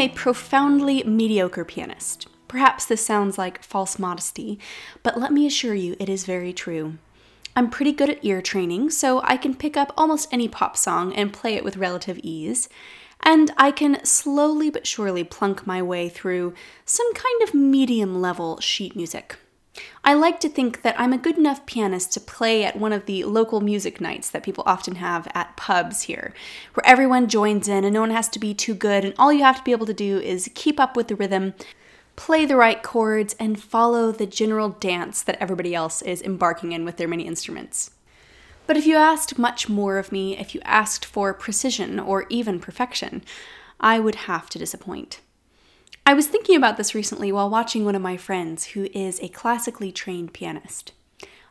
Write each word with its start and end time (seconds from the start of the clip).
A 0.00 0.08
profoundly 0.08 1.04
mediocre 1.04 1.62
pianist. 1.62 2.26
Perhaps 2.48 2.86
this 2.86 3.04
sounds 3.04 3.36
like 3.36 3.62
false 3.62 3.98
modesty, 3.98 4.58
but 5.02 5.20
let 5.20 5.30
me 5.30 5.46
assure 5.46 5.74
you 5.74 5.94
it 6.00 6.08
is 6.08 6.24
very 6.24 6.54
true. 6.54 6.96
I'm 7.54 7.68
pretty 7.68 7.92
good 7.92 8.08
at 8.08 8.24
ear 8.24 8.40
training, 8.40 8.88
so 8.88 9.20
I 9.24 9.36
can 9.36 9.54
pick 9.54 9.76
up 9.76 9.92
almost 9.98 10.28
any 10.32 10.48
pop 10.48 10.74
song 10.74 11.12
and 11.14 11.34
play 11.34 11.54
it 11.54 11.64
with 11.64 11.76
relative 11.76 12.18
ease. 12.22 12.70
And 13.22 13.50
I 13.58 13.70
can 13.70 14.02
slowly 14.02 14.70
but 14.70 14.86
surely 14.86 15.22
plunk 15.22 15.66
my 15.66 15.82
way 15.82 16.08
through 16.08 16.54
some 16.86 17.12
kind 17.12 17.42
of 17.42 17.52
medium 17.52 18.22
level 18.22 18.58
sheet 18.58 18.96
music. 18.96 19.36
I 20.02 20.14
like 20.14 20.40
to 20.40 20.48
think 20.48 20.82
that 20.82 20.98
I'm 20.98 21.12
a 21.12 21.18
good 21.18 21.38
enough 21.38 21.64
pianist 21.64 22.12
to 22.14 22.20
play 22.20 22.64
at 22.64 22.76
one 22.76 22.92
of 22.92 23.06
the 23.06 23.24
local 23.24 23.60
music 23.60 24.00
nights 24.00 24.28
that 24.30 24.42
people 24.42 24.64
often 24.66 24.96
have 24.96 25.28
at 25.34 25.56
pubs 25.56 26.02
here, 26.02 26.34
where 26.74 26.86
everyone 26.86 27.28
joins 27.28 27.68
in 27.68 27.84
and 27.84 27.94
no 27.94 28.00
one 28.00 28.10
has 28.10 28.28
to 28.30 28.38
be 28.38 28.52
too 28.52 28.74
good, 28.74 29.04
and 29.04 29.14
all 29.18 29.32
you 29.32 29.44
have 29.44 29.58
to 29.58 29.64
be 29.64 29.72
able 29.72 29.86
to 29.86 29.94
do 29.94 30.18
is 30.18 30.50
keep 30.54 30.80
up 30.80 30.96
with 30.96 31.08
the 31.08 31.16
rhythm, 31.16 31.54
play 32.16 32.44
the 32.44 32.56
right 32.56 32.82
chords, 32.82 33.36
and 33.38 33.62
follow 33.62 34.10
the 34.10 34.26
general 34.26 34.70
dance 34.70 35.22
that 35.22 35.38
everybody 35.40 35.74
else 35.74 36.02
is 36.02 36.20
embarking 36.22 36.72
in 36.72 36.84
with 36.84 36.96
their 36.96 37.08
many 37.08 37.26
instruments. 37.26 37.92
But 38.66 38.76
if 38.76 38.86
you 38.86 38.96
asked 38.96 39.38
much 39.38 39.68
more 39.68 39.98
of 39.98 40.12
me, 40.12 40.36
if 40.36 40.54
you 40.54 40.60
asked 40.64 41.04
for 41.04 41.32
precision 41.32 41.98
or 42.00 42.26
even 42.28 42.60
perfection, 42.60 43.22
I 43.78 43.98
would 43.98 44.14
have 44.14 44.50
to 44.50 44.58
disappoint. 44.58 45.20
I 46.06 46.14
was 46.14 46.26
thinking 46.26 46.56
about 46.56 46.76
this 46.76 46.94
recently 46.94 47.30
while 47.30 47.50
watching 47.50 47.84
one 47.84 47.94
of 47.94 48.02
my 48.02 48.16
friends 48.16 48.66
who 48.68 48.88
is 48.92 49.20
a 49.20 49.28
classically 49.28 49.92
trained 49.92 50.32
pianist. 50.32 50.92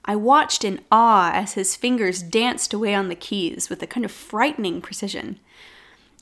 I 0.06 0.16
watched 0.16 0.66
in 0.66 0.82
awe 0.92 1.32
as 1.34 1.54
his 1.54 1.76
fingers 1.76 2.24
danced 2.24 2.74
away 2.74 2.96
on 2.96 3.10
the 3.10 3.16
keys 3.16 3.70
with 3.70 3.82
a 3.84 3.88
kind 3.88 4.06
of 4.06 4.12
frightening 4.12 4.82
precision. 4.82 5.40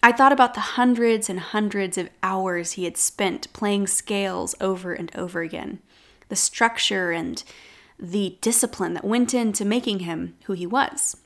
I 0.04 0.12
thought 0.12 0.34
about 0.34 0.54
the 0.54 0.60
hundreds 0.60 1.30
and 1.30 1.40
hundreds 1.40 1.98
of 1.98 2.10
hours 2.22 2.74
he 2.74 2.84
had 2.84 2.98
spent 2.98 3.52
playing 3.54 3.88
scales 3.88 4.56
over 4.62 4.94
and 4.94 5.12
over 5.16 5.42
again, 5.42 5.80
the 6.30 6.36
structure 6.36 7.12
and 7.12 7.44
the 8.00 8.38
discipline 8.42 8.94
that 8.94 9.06
went 9.06 9.34
into 9.34 9.66
making 9.66 10.00
him 10.00 10.36
who 10.44 10.54
he 10.54 10.68
was. 10.68 11.18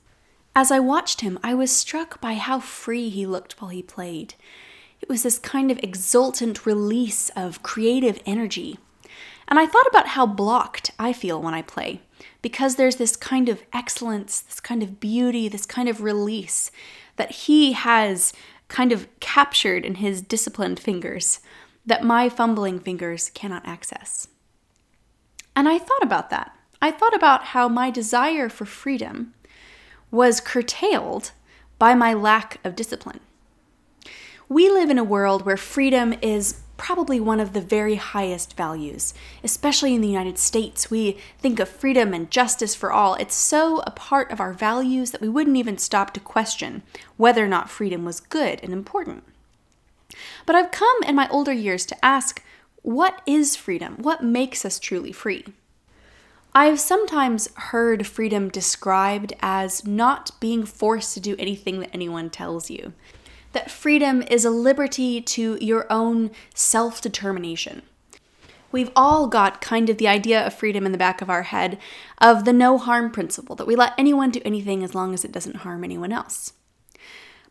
As 0.55 0.71
I 0.71 0.79
watched 0.79 1.21
him, 1.21 1.39
I 1.43 1.53
was 1.53 1.75
struck 1.75 2.21
by 2.21 2.35
how 2.35 2.59
free 2.59 3.09
he 3.09 3.25
looked 3.25 3.61
while 3.61 3.71
he 3.71 3.81
played, 3.81 4.35
it 5.01 5.09
was 5.09 5.23
this 5.23 5.39
kind 5.39 5.71
of 5.71 5.79
exultant 5.79 6.65
release 6.65 7.29
of 7.35 7.63
creative 7.63 8.21
energy. 8.25 8.77
And 9.47 9.59
I 9.59 9.65
thought 9.65 9.87
about 9.87 10.09
how 10.09 10.25
blocked 10.25 10.91
I 10.97 11.11
feel 11.11 11.41
when 11.41 11.53
I 11.53 11.61
play, 11.61 12.01
because 12.41 12.75
there's 12.75 12.95
this 12.95 13.15
kind 13.15 13.49
of 13.49 13.63
excellence, 13.73 14.39
this 14.39 14.59
kind 14.59 14.81
of 14.81 14.99
beauty, 14.99 15.47
this 15.49 15.65
kind 15.65 15.89
of 15.89 16.01
release 16.01 16.71
that 17.17 17.31
he 17.31 17.73
has 17.73 18.31
kind 18.67 18.91
of 18.93 19.07
captured 19.19 19.85
in 19.85 19.95
his 19.95 20.21
disciplined 20.21 20.79
fingers 20.79 21.41
that 21.85 22.03
my 22.03 22.29
fumbling 22.29 22.79
fingers 22.79 23.29
cannot 23.31 23.67
access. 23.67 24.27
And 25.55 25.67
I 25.67 25.77
thought 25.77 26.03
about 26.03 26.29
that. 26.29 26.55
I 26.81 26.91
thought 26.91 27.13
about 27.13 27.45
how 27.45 27.67
my 27.67 27.91
desire 27.91 28.47
for 28.47 28.65
freedom 28.65 29.33
was 30.09 30.39
curtailed 30.39 31.31
by 31.77 31.93
my 31.93 32.13
lack 32.13 32.59
of 32.63 32.75
discipline. 32.75 33.19
We 34.51 34.69
live 34.69 34.89
in 34.89 34.97
a 34.97 35.03
world 35.05 35.45
where 35.45 35.55
freedom 35.55 36.13
is 36.21 36.59
probably 36.75 37.21
one 37.21 37.39
of 37.39 37.53
the 37.53 37.61
very 37.61 37.95
highest 37.95 38.57
values, 38.57 39.13
especially 39.45 39.95
in 39.95 40.01
the 40.01 40.09
United 40.09 40.37
States. 40.37 40.91
We 40.91 41.17
think 41.39 41.57
of 41.61 41.69
freedom 41.69 42.13
and 42.13 42.29
justice 42.29 42.75
for 42.75 42.91
all. 42.91 43.13
It's 43.13 43.33
so 43.33 43.79
a 43.87 43.91
part 43.91 44.29
of 44.29 44.41
our 44.41 44.51
values 44.51 45.11
that 45.11 45.21
we 45.21 45.29
wouldn't 45.29 45.55
even 45.55 45.77
stop 45.77 46.13
to 46.15 46.19
question 46.19 46.83
whether 47.15 47.45
or 47.45 47.47
not 47.47 47.69
freedom 47.69 48.03
was 48.03 48.19
good 48.19 48.59
and 48.61 48.73
important. 48.73 49.23
But 50.45 50.57
I've 50.57 50.71
come 50.71 50.97
in 51.07 51.15
my 51.15 51.29
older 51.29 51.53
years 51.53 51.85
to 51.85 52.05
ask 52.05 52.43
what 52.81 53.21
is 53.25 53.55
freedom? 53.55 53.99
What 54.01 54.21
makes 54.21 54.65
us 54.65 54.79
truly 54.79 55.13
free? 55.13 55.45
I've 56.53 56.81
sometimes 56.81 57.47
heard 57.55 58.05
freedom 58.05 58.49
described 58.49 59.31
as 59.41 59.87
not 59.87 60.31
being 60.41 60.65
forced 60.65 61.13
to 61.13 61.21
do 61.21 61.37
anything 61.39 61.79
that 61.79 61.91
anyone 61.93 62.29
tells 62.29 62.69
you 62.69 62.91
that 63.53 63.71
freedom 63.71 64.21
is 64.23 64.45
a 64.45 64.49
liberty 64.49 65.21
to 65.21 65.57
your 65.61 65.85
own 65.91 66.31
self 66.53 67.01
determination. 67.01 67.81
We've 68.71 68.91
all 68.95 69.27
got 69.27 69.61
kind 69.61 69.89
of 69.89 69.97
the 69.97 70.07
idea 70.07 70.45
of 70.45 70.53
freedom 70.53 70.85
in 70.85 70.91
the 70.91 70.97
back 70.97 71.21
of 71.21 71.29
our 71.29 71.43
head 71.43 71.77
of 72.19 72.45
the 72.45 72.53
no 72.53 72.77
harm 72.77 73.11
principle, 73.11 73.55
that 73.57 73.67
we 73.67 73.75
let 73.75 73.93
anyone 73.97 74.31
do 74.31 74.41
anything 74.45 74.83
as 74.83 74.95
long 74.95 75.13
as 75.13 75.25
it 75.25 75.31
doesn't 75.31 75.57
harm 75.57 75.83
anyone 75.83 76.11
else. 76.11 76.53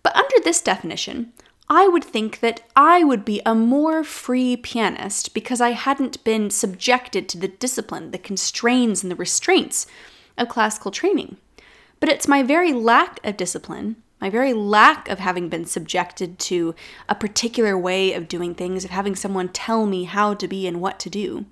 But 0.02 0.16
under 0.16 0.36
this 0.42 0.62
definition, 0.62 1.32
I 1.68 1.86
would 1.86 2.02
think 2.02 2.40
that 2.40 2.62
I 2.74 3.04
would 3.04 3.24
be 3.24 3.42
a 3.44 3.54
more 3.54 4.02
free 4.02 4.56
pianist 4.56 5.34
because 5.34 5.60
I 5.60 5.70
hadn't 5.70 6.24
been 6.24 6.50
subjected 6.50 7.28
to 7.28 7.38
the 7.38 7.48
discipline, 7.48 8.10
the 8.10 8.18
constraints, 8.18 9.02
and 9.02 9.10
the 9.12 9.16
restraints 9.16 9.86
of 10.38 10.48
classical 10.48 10.90
training. 10.90 11.36
But 12.00 12.08
it's 12.08 12.26
my 12.26 12.42
very 12.42 12.72
lack 12.72 13.20
of 13.22 13.36
discipline 13.36 14.02
my 14.20 14.28
very 14.30 14.52
lack 14.52 15.08
of 15.08 15.18
having 15.18 15.48
been 15.48 15.64
subjected 15.64 16.38
to 16.38 16.74
a 17.08 17.14
particular 17.14 17.76
way 17.78 18.12
of 18.12 18.28
doing 18.28 18.54
things, 18.54 18.84
of 18.84 18.90
having 18.90 19.16
someone 19.16 19.48
tell 19.48 19.86
me 19.86 20.04
how 20.04 20.34
to 20.34 20.46
be 20.46 20.66
and 20.66 20.80
what 20.80 20.98
to 21.00 21.10
do, 21.10 21.46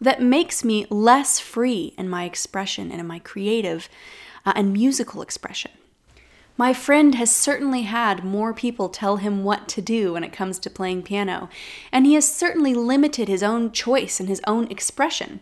that 0.00 0.22
makes 0.22 0.64
me 0.64 0.86
less 0.90 1.38
free 1.38 1.94
in 1.96 2.08
my 2.08 2.24
expression 2.24 2.90
and 2.90 3.00
in 3.00 3.06
my 3.06 3.18
creative 3.18 3.88
uh, 4.44 4.52
and 4.54 4.72
musical 4.72 5.22
expression. 5.22 5.70
My 6.56 6.72
friend 6.72 7.14
has 7.14 7.34
certainly 7.34 7.82
had 7.82 8.24
more 8.24 8.52
people 8.52 8.88
tell 8.88 9.18
him 9.18 9.44
what 9.44 9.68
to 9.68 9.80
do 9.80 10.14
when 10.14 10.24
it 10.24 10.32
comes 10.32 10.58
to 10.58 10.70
playing 10.70 11.04
piano, 11.04 11.48
and 11.92 12.04
he 12.04 12.14
has 12.14 12.26
certainly 12.26 12.74
limited 12.74 13.28
his 13.28 13.44
own 13.44 13.70
choice 13.70 14.18
and 14.18 14.28
his 14.28 14.40
own 14.44 14.68
expression. 14.68 15.38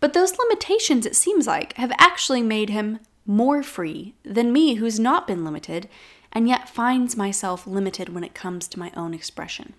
But 0.00 0.12
those 0.12 0.38
limitations, 0.38 1.06
it 1.06 1.16
seems 1.16 1.46
like, 1.46 1.72
have 1.74 1.92
actually 1.98 2.42
made 2.42 2.68
him 2.68 2.98
more 3.26 3.62
free 3.62 4.14
than 4.24 4.52
me, 4.52 4.74
who's 4.74 5.00
not 5.00 5.26
been 5.26 5.44
limited, 5.44 5.88
and 6.32 6.48
yet 6.48 6.68
finds 6.68 7.16
myself 7.16 7.66
limited 7.66 8.08
when 8.08 8.24
it 8.24 8.34
comes 8.34 8.66
to 8.68 8.78
my 8.78 8.92
own 8.96 9.14
expression. 9.14 9.74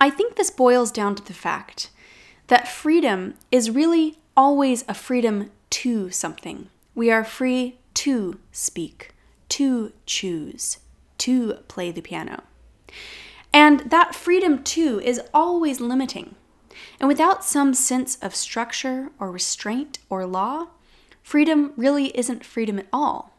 I 0.00 0.10
think 0.10 0.34
this 0.34 0.50
boils 0.50 0.90
down 0.90 1.14
to 1.14 1.24
the 1.24 1.32
fact 1.32 1.90
that 2.48 2.68
freedom 2.68 3.34
is 3.50 3.70
really 3.70 4.18
always 4.36 4.84
a 4.88 4.94
freedom 4.94 5.50
to 5.70 6.10
something. 6.10 6.68
We 6.94 7.10
are 7.10 7.24
free 7.24 7.78
to 7.94 8.38
speak, 8.50 9.14
to 9.50 9.92
choose, 10.06 10.78
to 11.18 11.54
play 11.68 11.90
the 11.90 12.02
piano. 12.02 12.42
And 13.52 13.90
that 13.90 14.14
freedom, 14.14 14.62
too, 14.62 15.00
is 15.04 15.20
always 15.32 15.80
limiting. 15.80 16.34
And 16.98 17.06
without 17.06 17.44
some 17.44 17.74
sense 17.74 18.16
of 18.16 18.34
structure 18.34 19.10
or 19.18 19.30
restraint 19.30 19.98
or 20.10 20.26
law, 20.26 20.68
freedom 21.22 21.72
really 21.76 22.16
isn't 22.16 22.44
freedom 22.44 22.78
at 22.78 22.86
all. 22.92 23.32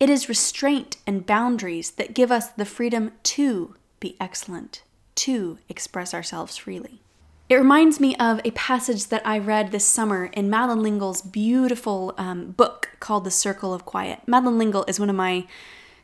It 0.00 0.10
is 0.10 0.28
restraint 0.28 0.96
and 1.06 1.24
boundaries 1.24 1.92
that 1.92 2.14
give 2.14 2.32
us 2.32 2.48
the 2.48 2.64
freedom 2.64 3.12
to 3.22 3.74
be 4.00 4.16
excellent, 4.20 4.82
to 5.16 5.58
express 5.68 6.12
ourselves 6.12 6.56
freely. 6.56 7.00
It 7.48 7.56
reminds 7.56 8.00
me 8.00 8.16
of 8.16 8.40
a 8.44 8.50
passage 8.52 9.08
that 9.08 9.26
I 9.26 9.38
read 9.38 9.70
this 9.70 9.84
summer 9.84 10.26
in 10.32 10.48
Madeleine 10.48 10.82
L'Engle's 10.82 11.22
beautiful 11.22 12.14
um, 12.16 12.52
book 12.52 12.90
called 13.00 13.24
The 13.24 13.30
Circle 13.30 13.74
of 13.74 13.84
Quiet. 13.84 14.20
Madeleine 14.26 14.58
L'Engle 14.58 14.84
is 14.88 14.98
one 14.98 15.10
of 15.10 15.16
my 15.16 15.46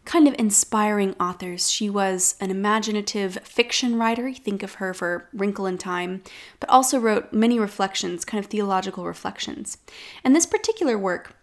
kind 0.05 0.27
of 0.27 0.35
inspiring 0.39 1.15
authors. 1.21 1.71
She 1.71 1.91
was 1.91 2.35
an 2.41 2.51
imaginative 2.51 3.39
fiction 3.45 3.99
writer. 3.99 4.33
think 4.33 4.63
of 4.63 4.75
her 4.75 4.95
for 4.95 5.29
Wrinkle 5.33 5.67
in 5.67 5.79
Time, 5.79 6.23
but 6.59 6.71
also 6.71 6.99
wrote 6.99 7.33
many 7.33 7.59
reflections, 7.59 8.25
kind 8.25 8.43
of 8.43 8.51
theological 8.51 9.05
reflections. 9.05 9.79
And 10.25 10.35
this 10.35 10.47
particular 10.47 10.99
work 10.99 11.37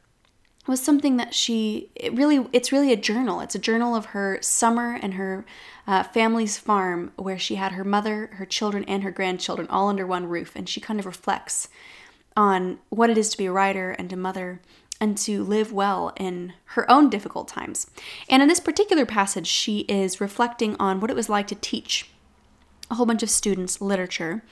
was 0.68 0.82
something 0.82 1.18
that 1.18 1.34
she 1.34 1.90
it 1.96 2.14
really 2.14 2.46
it's 2.52 2.72
really 2.72 2.92
a 2.92 2.98
journal 2.98 3.40
it's 3.40 3.56
a 3.56 3.60
journal 3.60 3.96
of 3.96 4.08
her 4.08 4.38
summer 4.42 5.00
and 5.02 5.14
her 5.14 5.46
uh, 5.88 6.04
family's 6.04 6.58
farm 6.58 7.12
where 7.16 7.40
she 7.40 7.56
had 7.56 7.72
her 7.72 7.84
mother 7.84 8.28
her 8.34 8.46
children 8.46 8.84
and 8.84 9.04
her 9.04 9.12
grandchildren 9.12 9.68
all 9.70 9.88
under 9.88 10.06
one 10.06 10.28
roof 10.28 10.56
and 10.56 10.68
she 10.68 10.82
kind 10.82 11.00
of 11.00 11.06
reflects 11.06 11.70
on 12.36 12.78
what 12.90 13.10
it 13.10 13.18
is 13.18 13.30
to 13.30 13.38
be 13.38 13.46
a 13.46 13.52
writer 13.52 13.92
and 13.92 14.12
a 14.12 14.18
mother 14.18 14.62
and 15.00 15.18
to 15.20 15.44
live 15.44 15.72
well 15.72 16.14
in 16.18 16.54
her 16.66 16.90
own 16.90 17.10
difficult 17.10 17.48
times. 17.48 17.90
And 18.30 18.42
in 18.42 18.48
this 18.48 18.60
particular 18.60 19.06
passage, 19.06 19.48
she 19.48 19.80
is 19.82 20.22
reflecting 20.22 20.76
on 20.80 21.00
what 21.00 21.12
it 21.12 21.16
was 21.16 21.30
like 21.30 21.48
to 21.48 21.56
teach 21.56 22.10
a 22.90 22.96
whole 22.96 23.06
bunch 23.06 23.24
of 23.24 23.30
students 23.30 23.82
literature. 23.82 24.44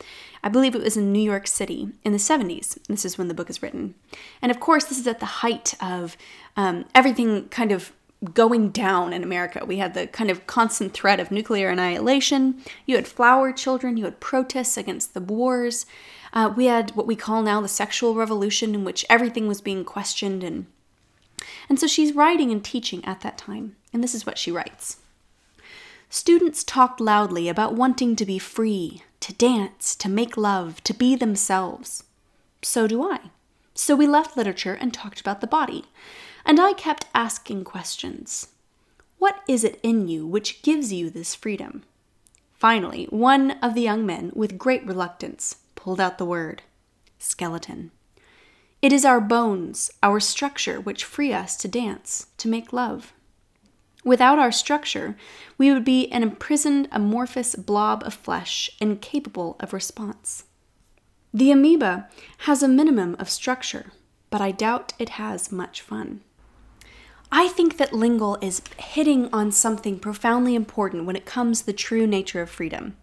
I 0.43 0.49
believe 0.49 0.75
it 0.75 0.83
was 0.83 0.97
in 0.97 1.11
New 1.11 1.21
York 1.21 1.47
City 1.47 1.89
in 2.03 2.11
the 2.11 2.17
70s. 2.17 2.77
This 2.87 3.05
is 3.05 3.17
when 3.17 3.27
the 3.27 3.33
book 3.33 3.49
is 3.49 3.61
written. 3.61 3.95
And 4.41 4.51
of 4.51 4.59
course, 4.59 4.85
this 4.85 4.99
is 4.99 5.07
at 5.07 5.19
the 5.19 5.25
height 5.25 5.73
of 5.81 6.17
um, 6.55 6.85
everything 6.93 7.49
kind 7.49 7.71
of 7.71 7.91
going 8.33 8.69
down 8.69 9.13
in 9.13 9.23
America. 9.23 9.65
We 9.65 9.77
had 9.77 9.93
the 9.93 10.07
kind 10.07 10.29
of 10.29 10.47
constant 10.47 10.93
threat 10.93 11.19
of 11.19 11.31
nuclear 11.31 11.69
annihilation. 11.69 12.61
You 12.85 12.95
had 12.95 13.07
flower 13.07 13.51
children, 13.51 13.97
you 13.97 14.05
had 14.05 14.19
protests 14.19 14.77
against 14.77 15.13
the 15.13 15.21
wars. 15.21 15.85
Uh, 16.35 16.53
we 16.55 16.65
had 16.65 16.91
what 16.91 17.07
we 17.07 17.15
call 17.15 17.41
now 17.41 17.61
the 17.61 17.67
sexual 17.67 18.13
revolution, 18.13 18.75
in 18.75 18.83
which 18.83 19.05
everything 19.09 19.47
was 19.47 19.61
being 19.61 19.85
questioned. 19.85 20.43
And, 20.43 20.67
and 21.69 21.79
so 21.79 21.87
she's 21.87 22.13
writing 22.13 22.51
and 22.51 22.63
teaching 22.63 23.03
at 23.05 23.21
that 23.21 23.37
time. 23.37 23.77
And 23.93 24.03
this 24.03 24.13
is 24.13 24.25
what 24.25 24.37
she 24.37 24.51
writes 24.51 24.97
Students 26.09 26.63
talked 26.63 26.99
loudly 26.99 27.47
about 27.47 27.75
wanting 27.75 28.15
to 28.17 28.25
be 28.25 28.37
free, 28.37 29.03
to 29.21 29.33
dance, 29.33 29.95
to 29.95 30.09
make 30.09 30.35
love, 30.35 30.83
to 30.83 30.93
be 30.93 31.15
themselves. 31.15 32.03
So 32.61 32.85
do 32.85 33.09
I. 33.09 33.31
So 33.73 33.95
we 33.95 34.05
left 34.05 34.37
literature 34.37 34.73
and 34.73 34.93
talked 34.93 35.21
about 35.21 35.41
the 35.41 35.47
body 35.47 35.85
and 36.45 36.59
I 36.59 36.73
kept 36.73 37.07
asking 37.15 37.63
questions. 37.63 38.49
What 39.17 39.41
is 39.47 39.63
it 39.63 39.79
in 39.81 40.07
you 40.07 40.27
which 40.27 40.61
gives 40.61 40.93
you 40.93 41.09
this 41.09 41.33
freedom? 41.33 41.83
Finally, 42.53 43.05
one 43.09 43.51
of 43.61 43.73
the 43.73 43.81
young 43.81 44.05
men, 44.05 44.31
with 44.35 44.57
great 44.57 44.85
reluctance, 44.85 45.57
pulled 45.85 46.01
out 46.01 46.17
the 46.17 46.25
word 46.25 46.63
skeleton. 47.19 47.91
It 48.81 48.91
is 48.91 49.05
our 49.05 49.21
bones, 49.21 49.91
our 50.01 50.19
structure, 50.19 50.81
which 50.81 51.03
free 51.03 51.31
us 51.31 51.55
to 51.57 51.67
dance, 51.67 52.25
to 52.37 52.47
make 52.47 52.73
love. 52.73 53.13
Without 54.03 54.39
our 54.39 54.51
structure, 54.51 55.15
we 55.59 55.71
would 55.71 55.85
be 55.85 56.11
an 56.11 56.23
imprisoned, 56.23 56.87
amorphous 56.91 57.53
blob 57.53 58.01
of 58.03 58.15
flesh, 58.15 58.67
incapable 58.81 59.57
of 59.59 59.73
response. 59.73 60.45
The 61.31 61.51
amoeba 61.51 62.09
has 62.39 62.63
a 62.63 62.67
minimum 62.67 63.15
of 63.19 63.29
structure, 63.29 63.91
but 64.31 64.41
I 64.41 64.49
doubt 64.49 64.93
it 64.97 65.09
has 65.09 65.51
much 65.51 65.83
fun. 65.83 66.21
I 67.31 67.47
think 67.47 67.77
that 67.77 67.93
L'Engle 67.93 68.39
is 68.41 68.63
hitting 68.77 69.29
on 69.31 69.51
something 69.51 69.99
profoundly 69.99 70.55
important 70.55 71.05
when 71.05 71.15
it 71.15 71.27
comes 71.27 71.59
to 71.59 71.65
the 71.67 71.73
true 71.73 72.07
nature 72.07 72.41
of 72.41 72.49
freedom, 72.49 72.97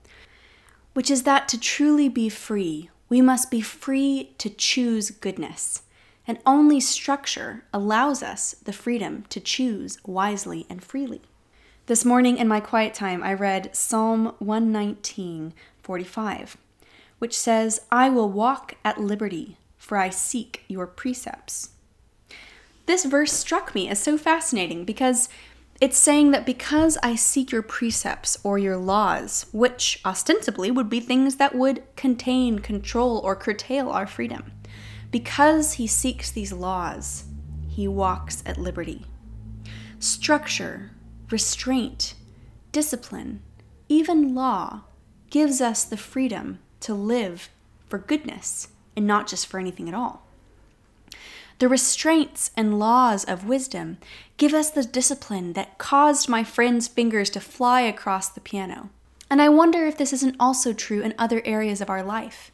which 0.93 1.11
is 1.11 1.23
that 1.23 1.49
to 1.49 1.59
truly 1.59 2.09
be 2.09 2.29
free, 2.29 2.91
we 3.09 3.21
must 3.21 3.51
be 3.51 3.61
free 3.61 4.33
to 4.39 4.51
choose 4.51 5.11
goodness. 5.11 5.83
And 6.27 6.39
only 6.47 6.81
structure 6.81 7.65
allows 7.73 8.23
us 8.23 8.53
the 8.65 8.73
freedom 8.73 9.25
to 9.29 9.41
choose 9.41 9.99
wisely 10.07 10.67
and 10.71 10.83
freely. 10.83 11.23
This 11.87 12.05
morning 12.05 12.39
in 12.39 12.47
my 12.47 12.61
quiet 12.61 12.95
time, 12.95 13.25
I 13.25 13.35
read 13.35 13.75
Psalm 13.75 14.35
119, 14.39 15.53
45, 15.83 16.57
which 17.19 17.37
says, 17.37 17.81
I 17.91 18.09
will 18.09 18.31
walk 18.31 18.77
at 18.85 19.01
liberty, 19.01 19.57
for 19.77 19.99
I 19.99 20.11
seek 20.11 20.63
your 20.69 20.87
precepts. 20.87 21.71
This 22.87 23.05
verse 23.05 23.33
struck 23.33 23.75
me 23.75 23.89
as 23.89 23.99
so 23.99 24.17
fascinating 24.17 24.85
because 24.85 25.29
it's 25.83 25.99
saying 25.99 26.31
that 26.31 26.47
because 26.47 26.97
I 27.03 27.17
seek 27.17 27.51
your 27.51 27.61
precepts 27.61 28.39
or 28.45 28.57
your 28.57 28.77
laws, 28.77 29.47
which 29.53 30.01
ostensibly 30.05 30.71
would 30.71 30.89
be 30.89 31.01
things 31.01 31.37
that 31.37 31.57
would 31.57 31.83
contain, 31.97 32.61
control, 32.61 33.19
or 33.19 33.35
curtail 33.35 33.91
our 33.91 34.07
freedom, 34.07 34.53
because 35.11 35.73
he 35.73 35.89
seeks 35.89 36.31
these 36.31 36.53
laws, 36.53 37.25
he 37.69 37.89
walks 37.89 38.45
at 38.47 38.59
liberty. 38.59 39.07
Structure, 39.99 40.93
restraint, 41.33 42.15
discipline, 42.71 43.43
even 43.89 44.37
law 44.37 44.83
gives 45.31 45.61
us 45.61 45.83
the 45.83 45.97
freedom 45.97 46.61
to 46.79 46.95
live 46.95 47.49
for 47.89 47.99
goodness 47.99 48.69
and 48.95 49.05
not 49.05 49.27
just 49.27 49.49
for 49.49 49.59
anything 49.59 49.89
at 49.89 49.97
all. 49.97 50.29
The 51.59 51.69
restraints 51.69 52.51
and 52.57 52.79
laws 52.79 53.25
of 53.25 53.47
wisdom 53.47 53.99
give 54.37 54.55
us 54.55 54.71
the 54.71 54.85
discipline 54.85 55.53
that 55.53 55.79
caused 55.79 56.29
my 56.29 56.45
friend's 56.45 56.89
fingers 56.89 57.31
to 57.31 57.41
fly 57.41 57.83
across 57.83 58.29
the 58.29 58.41
piano. 58.41 58.91
And 59.31 59.41
I 59.41 59.49
wonder 59.49 59.87
if 59.87 59.97
this 59.97 60.13
isn't 60.13 60.37
also 60.39 60.73
true 60.73 61.01
in 61.01 61.15
other 61.17 61.43
areas 61.45 61.81
of 61.81 61.89
our 61.89 62.03
life. 62.03 62.51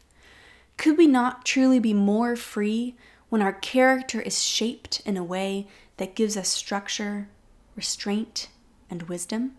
Could 0.77 0.97
we 0.97 1.07
not 1.07 1.45
truly 1.45 1.81
be 1.81 1.93
more 1.93 2.37
free 2.37 2.95
when 3.29 3.43
our 3.43 3.53
character 3.53 4.21
is 4.21 4.45
shaped 4.45 5.01
in 5.05 5.17
a 5.17 5.25
way 5.25 5.67
that 5.97 6.15
gives 6.15 6.37
us 6.37 6.49
structure, 6.49 7.29
restraint, 7.75 8.49
and 8.89 9.03
wisdom? 9.05 9.53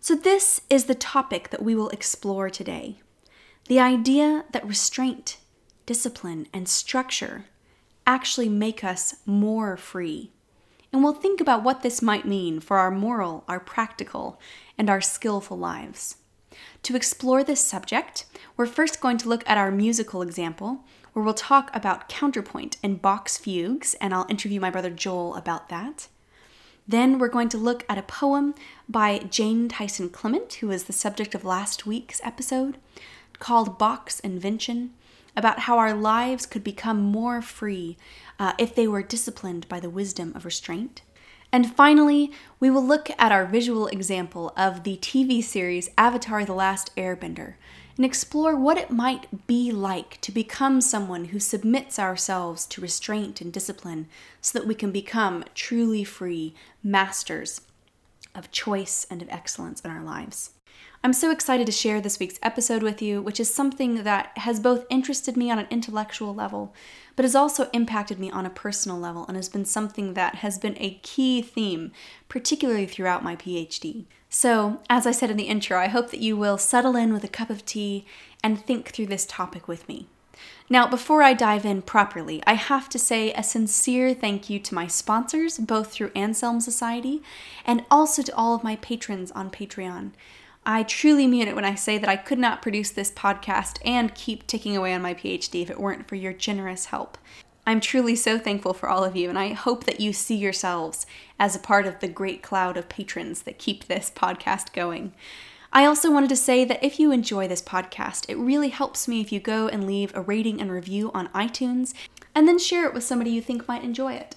So, 0.00 0.14
this 0.14 0.60
is 0.70 0.84
the 0.84 0.94
topic 0.94 1.50
that 1.50 1.62
we 1.62 1.74
will 1.74 1.88
explore 1.90 2.50
today 2.50 3.00
the 3.66 3.80
idea 3.80 4.44
that 4.52 4.66
restraint, 4.66 5.36
discipline, 5.84 6.46
and 6.54 6.68
structure 6.68 7.44
actually 8.08 8.48
make 8.48 8.82
us 8.82 9.16
more 9.26 9.76
free. 9.76 10.32
And 10.90 11.04
we'll 11.04 11.12
think 11.12 11.42
about 11.42 11.62
what 11.62 11.82
this 11.82 12.00
might 12.00 12.26
mean 12.26 12.58
for 12.58 12.78
our 12.78 12.90
moral, 12.90 13.44
our 13.46 13.60
practical, 13.60 14.40
and 14.78 14.88
our 14.88 15.02
skillful 15.02 15.58
lives. 15.58 16.16
To 16.84 16.96
explore 16.96 17.44
this 17.44 17.60
subject, 17.60 18.24
we're 18.56 18.64
first 18.64 19.02
going 19.02 19.18
to 19.18 19.28
look 19.28 19.46
at 19.46 19.58
our 19.58 19.70
musical 19.70 20.22
example, 20.22 20.84
where 21.12 21.22
we'll 21.22 21.34
talk 21.34 21.70
about 21.76 22.08
counterpoint 22.08 22.78
and 22.82 23.02
Bach's 23.02 23.36
fugues, 23.36 23.92
and 24.00 24.14
I'll 24.14 24.26
interview 24.30 24.58
my 24.58 24.70
brother 24.70 24.90
Joel 24.90 25.34
about 25.34 25.68
that. 25.68 26.08
Then 26.86 27.18
we're 27.18 27.28
going 27.28 27.50
to 27.50 27.58
look 27.58 27.84
at 27.90 27.98
a 27.98 28.02
poem 28.02 28.54
by 28.88 29.18
Jane 29.18 29.68
Tyson 29.68 30.08
Clement, 30.08 30.54
who 30.54 30.70
is 30.70 30.84
the 30.84 30.94
subject 30.94 31.34
of 31.34 31.44
last 31.44 31.84
week's 31.84 32.22
episode, 32.24 32.78
called 33.38 33.78
Bach's 33.78 34.18
Invention, 34.20 34.94
about 35.36 35.60
how 35.60 35.78
our 35.78 35.94
lives 35.94 36.46
could 36.46 36.64
become 36.64 37.00
more 37.00 37.40
free 37.40 37.96
uh, 38.38 38.52
if 38.58 38.74
they 38.74 38.86
were 38.86 39.02
disciplined 39.02 39.68
by 39.68 39.80
the 39.80 39.90
wisdom 39.90 40.32
of 40.34 40.44
restraint. 40.44 41.02
And 41.50 41.74
finally, 41.74 42.30
we 42.60 42.70
will 42.70 42.84
look 42.84 43.10
at 43.18 43.32
our 43.32 43.46
visual 43.46 43.86
example 43.86 44.52
of 44.56 44.84
the 44.84 44.98
TV 44.98 45.42
series 45.42 45.88
Avatar 45.96 46.44
The 46.44 46.52
Last 46.52 46.94
Airbender 46.96 47.54
and 47.96 48.04
explore 48.04 48.54
what 48.54 48.78
it 48.78 48.90
might 48.90 49.46
be 49.46 49.72
like 49.72 50.20
to 50.20 50.30
become 50.30 50.80
someone 50.80 51.26
who 51.26 51.40
submits 51.40 51.98
ourselves 51.98 52.64
to 52.66 52.80
restraint 52.80 53.40
and 53.40 53.52
discipline 53.52 54.08
so 54.40 54.58
that 54.58 54.68
we 54.68 54.74
can 54.74 54.92
become 54.92 55.44
truly 55.54 56.04
free 56.04 56.54
masters 56.82 57.62
of 58.34 58.52
choice 58.52 59.06
and 59.10 59.20
of 59.20 59.28
excellence 59.30 59.80
in 59.80 59.90
our 59.90 60.02
lives. 60.02 60.50
I'm 61.04 61.12
so 61.12 61.30
excited 61.30 61.64
to 61.66 61.72
share 61.72 62.00
this 62.00 62.18
week's 62.18 62.40
episode 62.42 62.82
with 62.82 63.00
you, 63.00 63.22
which 63.22 63.38
is 63.38 63.54
something 63.54 64.02
that 64.02 64.36
has 64.38 64.58
both 64.58 64.84
interested 64.90 65.36
me 65.36 65.48
on 65.48 65.58
an 65.60 65.68
intellectual 65.70 66.34
level, 66.34 66.74
but 67.14 67.24
has 67.24 67.36
also 67.36 67.70
impacted 67.72 68.18
me 68.18 68.32
on 68.32 68.44
a 68.44 68.50
personal 68.50 68.98
level 68.98 69.24
and 69.28 69.36
has 69.36 69.48
been 69.48 69.64
something 69.64 70.14
that 70.14 70.36
has 70.36 70.58
been 70.58 70.76
a 70.78 70.98
key 71.04 71.40
theme, 71.40 71.92
particularly 72.28 72.84
throughout 72.84 73.22
my 73.22 73.36
PhD. 73.36 74.06
So, 74.28 74.82
as 74.90 75.06
I 75.06 75.12
said 75.12 75.30
in 75.30 75.36
the 75.36 75.44
intro, 75.44 75.78
I 75.78 75.86
hope 75.86 76.10
that 76.10 76.20
you 76.20 76.36
will 76.36 76.58
settle 76.58 76.96
in 76.96 77.12
with 77.12 77.22
a 77.22 77.28
cup 77.28 77.48
of 77.48 77.64
tea 77.64 78.04
and 78.42 78.60
think 78.60 78.88
through 78.88 79.06
this 79.06 79.24
topic 79.24 79.68
with 79.68 79.88
me. 79.88 80.06
Now, 80.68 80.88
before 80.88 81.22
I 81.22 81.32
dive 81.32 81.64
in 81.64 81.82
properly, 81.82 82.42
I 82.44 82.54
have 82.54 82.88
to 82.90 82.98
say 82.98 83.32
a 83.32 83.42
sincere 83.44 84.14
thank 84.14 84.50
you 84.50 84.58
to 84.58 84.74
my 84.74 84.88
sponsors, 84.88 85.58
both 85.58 85.92
through 85.92 86.10
Anselm 86.14 86.60
Society 86.60 87.22
and 87.64 87.84
also 87.88 88.22
to 88.22 88.34
all 88.34 88.54
of 88.54 88.64
my 88.64 88.76
patrons 88.76 89.30
on 89.30 89.50
Patreon. 89.50 90.10
I 90.70 90.82
truly 90.82 91.26
mean 91.26 91.48
it 91.48 91.54
when 91.54 91.64
I 91.64 91.74
say 91.74 91.96
that 91.96 92.10
I 92.10 92.16
could 92.16 92.38
not 92.38 92.60
produce 92.60 92.90
this 92.90 93.10
podcast 93.10 93.78
and 93.86 94.14
keep 94.14 94.46
ticking 94.46 94.76
away 94.76 94.92
on 94.92 95.00
my 95.00 95.14
PhD 95.14 95.62
if 95.62 95.70
it 95.70 95.80
weren't 95.80 96.06
for 96.06 96.14
your 96.14 96.34
generous 96.34 96.84
help. 96.84 97.16
I'm 97.66 97.80
truly 97.80 98.14
so 98.14 98.38
thankful 98.38 98.74
for 98.74 98.86
all 98.86 99.02
of 99.02 99.16
you, 99.16 99.30
and 99.30 99.38
I 99.38 99.54
hope 99.54 99.84
that 99.84 99.98
you 99.98 100.12
see 100.12 100.34
yourselves 100.34 101.06
as 101.38 101.56
a 101.56 101.58
part 101.58 101.86
of 101.86 102.00
the 102.00 102.06
great 102.06 102.42
cloud 102.42 102.76
of 102.76 102.90
patrons 102.90 103.44
that 103.44 103.56
keep 103.56 103.86
this 103.86 104.12
podcast 104.14 104.74
going. 104.74 105.14
I 105.72 105.86
also 105.86 106.12
wanted 106.12 106.28
to 106.28 106.36
say 106.36 106.66
that 106.66 106.84
if 106.84 107.00
you 107.00 107.12
enjoy 107.12 107.48
this 107.48 107.62
podcast, 107.62 108.26
it 108.28 108.36
really 108.36 108.68
helps 108.68 109.08
me 109.08 109.22
if 109.22 109.32
you 109.32 109.40
go 109.40 109.68
and 109.68 109.86
leave 109.86 110.14
a 110.14 110.20
rating 110.20 110.60
and 110.60 110.70
review 110.70 111.10
on 111.14 111.28
iTunes 111.28 111.94
and 112.34 112.46
then 112.46 112.58
share 112.58 112.84
it 112.84 112.92
with 112.92 113.04
somebody 113.04 113.30
you 113.30 113.40
think 113.40 113.66
might 113.66 113.84
enjoy 113.84 114.12
it. 114.12 114.36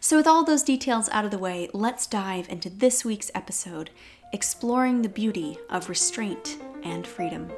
So, 0.00 0.16
with 0.16 0.26
all 0.26 0.44
those 0.44 0.64
details 0.64 1.08
out 1.10 1.24
of 1.24 1.30
the 1.30 1.38
way, 1.38 1.70
let's 1.72 2.08
dive 2.08 2.48
into 2.48 2.68
this 2.68 3.04
week's 3.04 3.30
episode 3.32 3.90
exploring 4.32 5.02
the 5.02 5.08
beauty 5.08 5.58
of 5.68 5.88
restraint 5.88 6.58
and 6.84 7.06
freedom. 7.06 7.50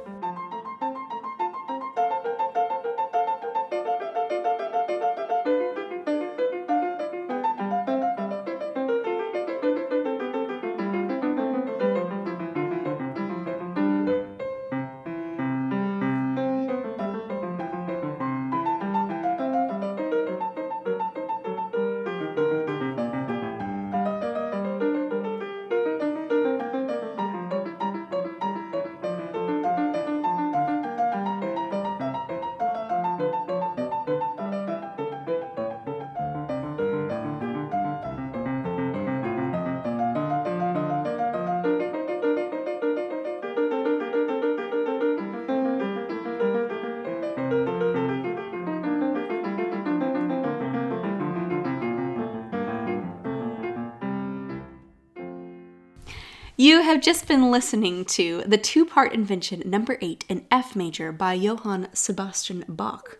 Have 56.95 57.03
just 57.03 57.27
been 57.27 57.51
listening 57.51 58.05
to 58.05 58.41
the 58.47 58.57
two 58.57 58.85
part 58.85 59.11
invention 59.11 59.61
number 59.65 59.97
eight 59.99 60.23
in 60.29 60.45
F 60.49 60.77
major 60.77 61.11
by 61.11 61.33
Johann 61.33 61.89
Sebastian 61.91 62.63
Bach, 62.69 63.17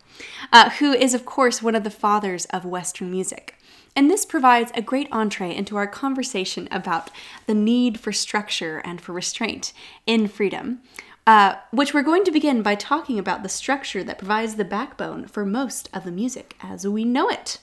uh, 0.50 0.70
who 0.70 0.94
is, 0.94 1.12
of 1.12 1.26
course, 1.26 1.62
one 1.62 1.74
of 1.74 1.84
the 1.84 1.90
fathers 1.90 2.46
of 2.46 2.64
Western 2.64 3.10
music. 3.10 3.58
And 3.94 4.10
this 4.10 4.24
provides 4.24 4.72
a 4.74 4.80
great 4.80 5.08
entree 5.12 5.54
into 5.54 5.76
our 5.76 5.86
conversation 5.86 6.68
about 6.70 7.10
the 7.44 7.52
need 7.52 8.00
for 8.00 8.12
structure 8.12 8.78
and 8.78 8.98
for 8.98 9.12
restraint 9.12 9.74
in 10.06 10.26
freedom, 10.26 10.80
uh, 11.26 11.56
which 11.70 11.92
we're 11.92 12.00
going 12.00 12.24
to 12.24 12.32
begin 12.32 12.62
by 12.62 12.76
talking 12.76 13.18
about 13.18 13.42
the 13.42 13.48
structure 13.50 14.02
that 14.02 14.16
provides 14.16 14.54
the 14.54 14.64
backbone 14.64 15.26
for 15.26 15.44
most 15.44 15.90
of 15.92 16.04
the 16.04 16.10
music 16.10 16.56
as 16.62 16.88
we 16.88 17.04
know 17.04 17.28
it. 17.28 17.58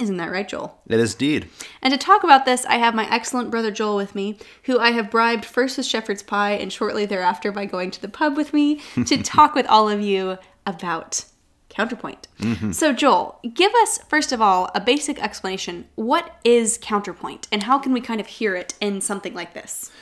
Isn't 0.00 0.16
that 0.16 0.32
right, 0.32 0.48
Joel? 0.48 0.80
It 0.88 0.98
is 0.98 1.12
indeed. 1.14 1.48
And 1.80 1.92
to 1.92 1.98
talk 1.98 2.24
about 2.24 2.44
this, 2.44 2.66
I 2.66 2.76
have 2.76 2.96
my 2.96 3.08
excellent 3.12 3.50
brother 3.50 3.70
Joel 3.70 3.94
with 3.94 4.14
me, 4.14 4.38
who 4.64 4.80
I 4.80 4.90
have 4.90 5.10
bribed 5.10 5.44
first 5.44 5.76
with 5.76 5.86
shepherd's 5.86 6.22
pie 6.22 6.52
and 6.52 6.72
shortly 6.72 7.06
thereafter 7.06 7.52
by 7.52 7.66
going 7.66 7.92
to 7.92 8.02
the 8.02 8.08
pub 8.08 8.36
with 8.36 8.52
me 8.52 8.76
to 9.06 9.22
talk 9.22 9.54
with 9.54 9.66
all 9.66 9.88
of 9.88 10.00
you 10.00 10.38
about 10.66 11.24
counterpoint. 11.68 12.26
Mm-hmm. 12.40 12.72
So, 12.72 12.92
Joel, 12.92 13.38
give 13.54 13.72
us, 13.82 13.98
first 14.08 14.32
of 14.32 14.40
all, 14.40 14.70
a 14.74 14.80
basic 14.80 15.22
explanation. 15.22 15.86
What 15.94 16.38
is 16.44 16.78
counterpoint, 16.80 17.46
and 17.52 17.62
how 17.62 17.78
can 17.78 17.92
we 17.92 18.00
kind 18.00 18.20
of 18.20 18.26
hear 18.26 18.56
it 18.56 18.74
in 18.80 19.00
something 19.00 19.34
like 19.34 19.54
this? 19.54 19.92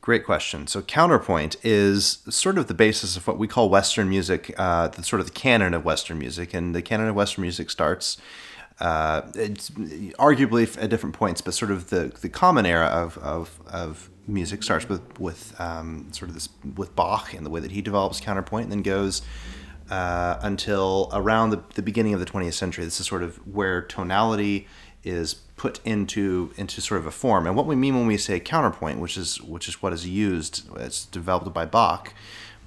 Great 0.00 0.24
question. 0.24 0.66
So, 0.66 0.82
counterpoint 0.82 1.56
is 1.62 2.18
sort 2.28 2.58
of 2.58 2.68
the 2.68 2.74
basis 2.74 3.16
of 3.16 3.26
what 3.26 3.38
we 3.38 3.48
call 3.48 3.68
Western 3.68 4.08
music, 4.08 4.54
uh, 4.56 4.88
the 4.88 5.02
sort 5.02 5.20
of 5.20 5.26
the 5.26 5.32
canon 5.32 5.74
of 5.74 5.84
Western 5.84 6.18
music. 6.18 6.54
And 6.54 6.74
the 6.74 6.82
canon 6.82 7.08
of 7.08 7.14
Western 7.14 7.42
music 7.42 7.70
starts 7.70 8.16
uh, 8.80 9.22
it's 9.34 9.70
arguably 9.70 10.82
at 10.82 10.90
different 10.90 11.14
points, 11.14 11.40
but 11.40 11.54
sort 11.54 11.70
of 11.70 11.90
the, 11.90 12.12
the 12.20 12.28
common 12.28 12.66
era 12.66 12.86
of, 12.86 13.16
of, 13.18 13.60
of 13.66 14.10
music 14.28 14.62
starts 14.62 14.88
with 14.88 15.18
with 15.18 15.58
um, 15.60 16.08
sort 16.12 16.28
of 16.28 16.34
this 16.34 16.48
with 16.74 16.94
Bach 16.96 17.32
and 17.32 17.46
the 17.46 17.50
way 17.50 17.60
that 17.60 17.70
he 17.70 17.80
develops 17.80 18.20
counterpoint, 18.20 18.64
and 18.64 18.72
then 18.72 18.82
goes 18.82 19.22
uh, 19.90 20.38
until 20.42 21.10
around 21.12 21.50
the, 21.50 21.62
the 21.74 21.82
beginning 21.82 22.12
of 22.12 22.20
the 22.20 22.26
20th 22.26 22.54
century. 22.54 22.84
This 22.84 23.00
is 23.00 23.06
sort 23.06 23.22
of 23.22 23.36
where 23.46 23.82
tonality 23.82 24.66
is 25.04 25.34
put 25.34 25.80
into 25.84 26.52
into 26.56 26.80
sort 26.80 27.00
of 27.00 27.06
a 27.06 27.10
form. 27.10 27.46
And 27.46 27.56
what 27.56 27.66
we 27.66 27.76
mean 27.76 27.94
when 27.94 28.06
we 28.06 28.16
say 28.16 28.40
counterpoint, 28.40 28.98
which 28.98 29.16
is 29.16 29.40
which 29.40 29.68
is 29.68 29.80
what 29.82 29.92
is 29.92 30.06
used, 30.06 30.68
it's 30.76 31.04
developed 31.06 31.52
by 31.54 31.64
Bach, 31.64 32.12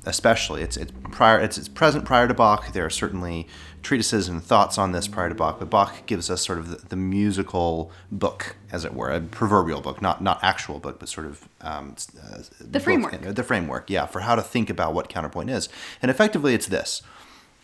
especially. 0.05 0.61
It's 0.61 0.77
it's 0.77 0.91
prior. 1.11 1.39
It's, 1.39 1.57
it's 1.57 1.67
present 1.67 2.05
prior 2.05 2.27
to 2.27 2.33
Bach. 2.33 2.71
There 2.71 2.85
are 2.85 2.89
certainly 2.89 3.47
treatises 3.81 4.27
and 4.27 4.43
thoughts 4.43 4.77
on 4.77 4.91
this 4.91 5.07
prior 5.07 5.29
to 5.29 5.35
Bach, 5.35 5.59
but 5.59 5.69
Bach 5.69 6.05
gives 6.05 6.29
us 6.29 6.45
sort 6.45 6.57
of 6.57 6.69
the, 6.69 6.87
the 6.89 6.95
musical 6.95 7.91
book, 8.11 8.55
as 8.71 8.85
it 8.85 8.93
were, 8.93 9.09
a 9.09 9.21
proverbial 9.21 9.81
book, 9.81 10.01
not 10.01 10.21
not 10.21 10.43
actual 10.43 10.79
book, 10.79 10.99
but 10.99 11.09
sort 11.09 11.27
of 11.27 11.47
um, 11.61 11.95
uh, 12.21 12.39
the 12.59 12.79
framework. 12.79 13.21
the 13.21 13.43
framework, 13.43 13.89
yeah, 13.89 14.05
for 14.05 14.21
how 14.21 14.35
to 14.35 14.41
think 14.41 14.69
about 14.69 14.93
what 14.93 15.09
counterpoint 15.09 15.49
is. 15.49 15.69
And 16.01 16.11
effectively, 16.11 16.53
it's 16.53 16.67
this: 16.67 17.01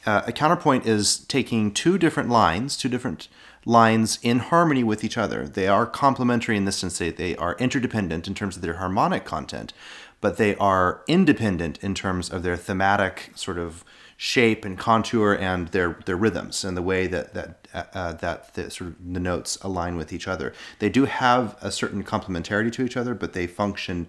uh, 0.06 0.24
a 0.26 0.32
counterpoint 0.32 0.86
is 0.86 1.20
taking 1.20 1.72
two 1.72 1.98
different 1.98 2.30
lines, 2.30 2.78
two 2.78 2.90
different 2.90 3.28
lines 3.68 4.20
in 4.22 4.40
harmony 4.40 4.84
with 4.84 5.04
each 5.04 5.18
other. 5.18 5.48
They 5.48 5.68
are 5.68 5.86
complementary 5.86 6.56
in 6.56 6.66
this 6.66 6.78
sense; 6.78 6.98
they, 6.98 7.12
they 7.12 7.36
are 7.36 7.56
interdependent 7.56 8.28
in 8.28 8.34
terms 8.34 8.56
of 8.56 8.62
their 8.62 8.76
harmonic 8.76 9.26
content, 9.26 9.74
but 10.26 10.38
they 10.38 10.56
are 10.56 11.04
independent 11.08 11.78
in 11.84 11.94
terms 11.94 12.32
of 12.32 12.42
their 12.42 12.58
thematic 12.58 13.30
sort 13.36 13.60
of 13.60 13.86
shape 14.18 14.66
and 14.66 14.76
contour 14.76 15.38
and 15.40 15.68
their 15.68 16.00
their 16.08 16.16
rhythms 16.16 16.66
and 16.66 16.76
the 16.76 16.82
way 16.82 17.06
that 17.06 17.36
that 17.36 17.68
uh, 17.76 17.84
uh, 17.94 18.12
that 18.14 18.52
the 18.56 18.72
sort 18.72 18.90
of 18.90 19.14
the 19.14 19.20
notes 19.20 19.56
align 19.62 19.96
with 19.96 20.12
each 20.12 20.28
other. 20.28 20.52
They 20.80 20.90
do 20.90 21.06
have 21.06 21.56
a 21.62 21.72
certain 21.72 22.04
complementarity 22.04 22.72
to 22.72 22.84
each 22.84 22.98
other, 22.98 23.14
but 23.14 23.34
they 23.34 23.46
function 23.46 24.08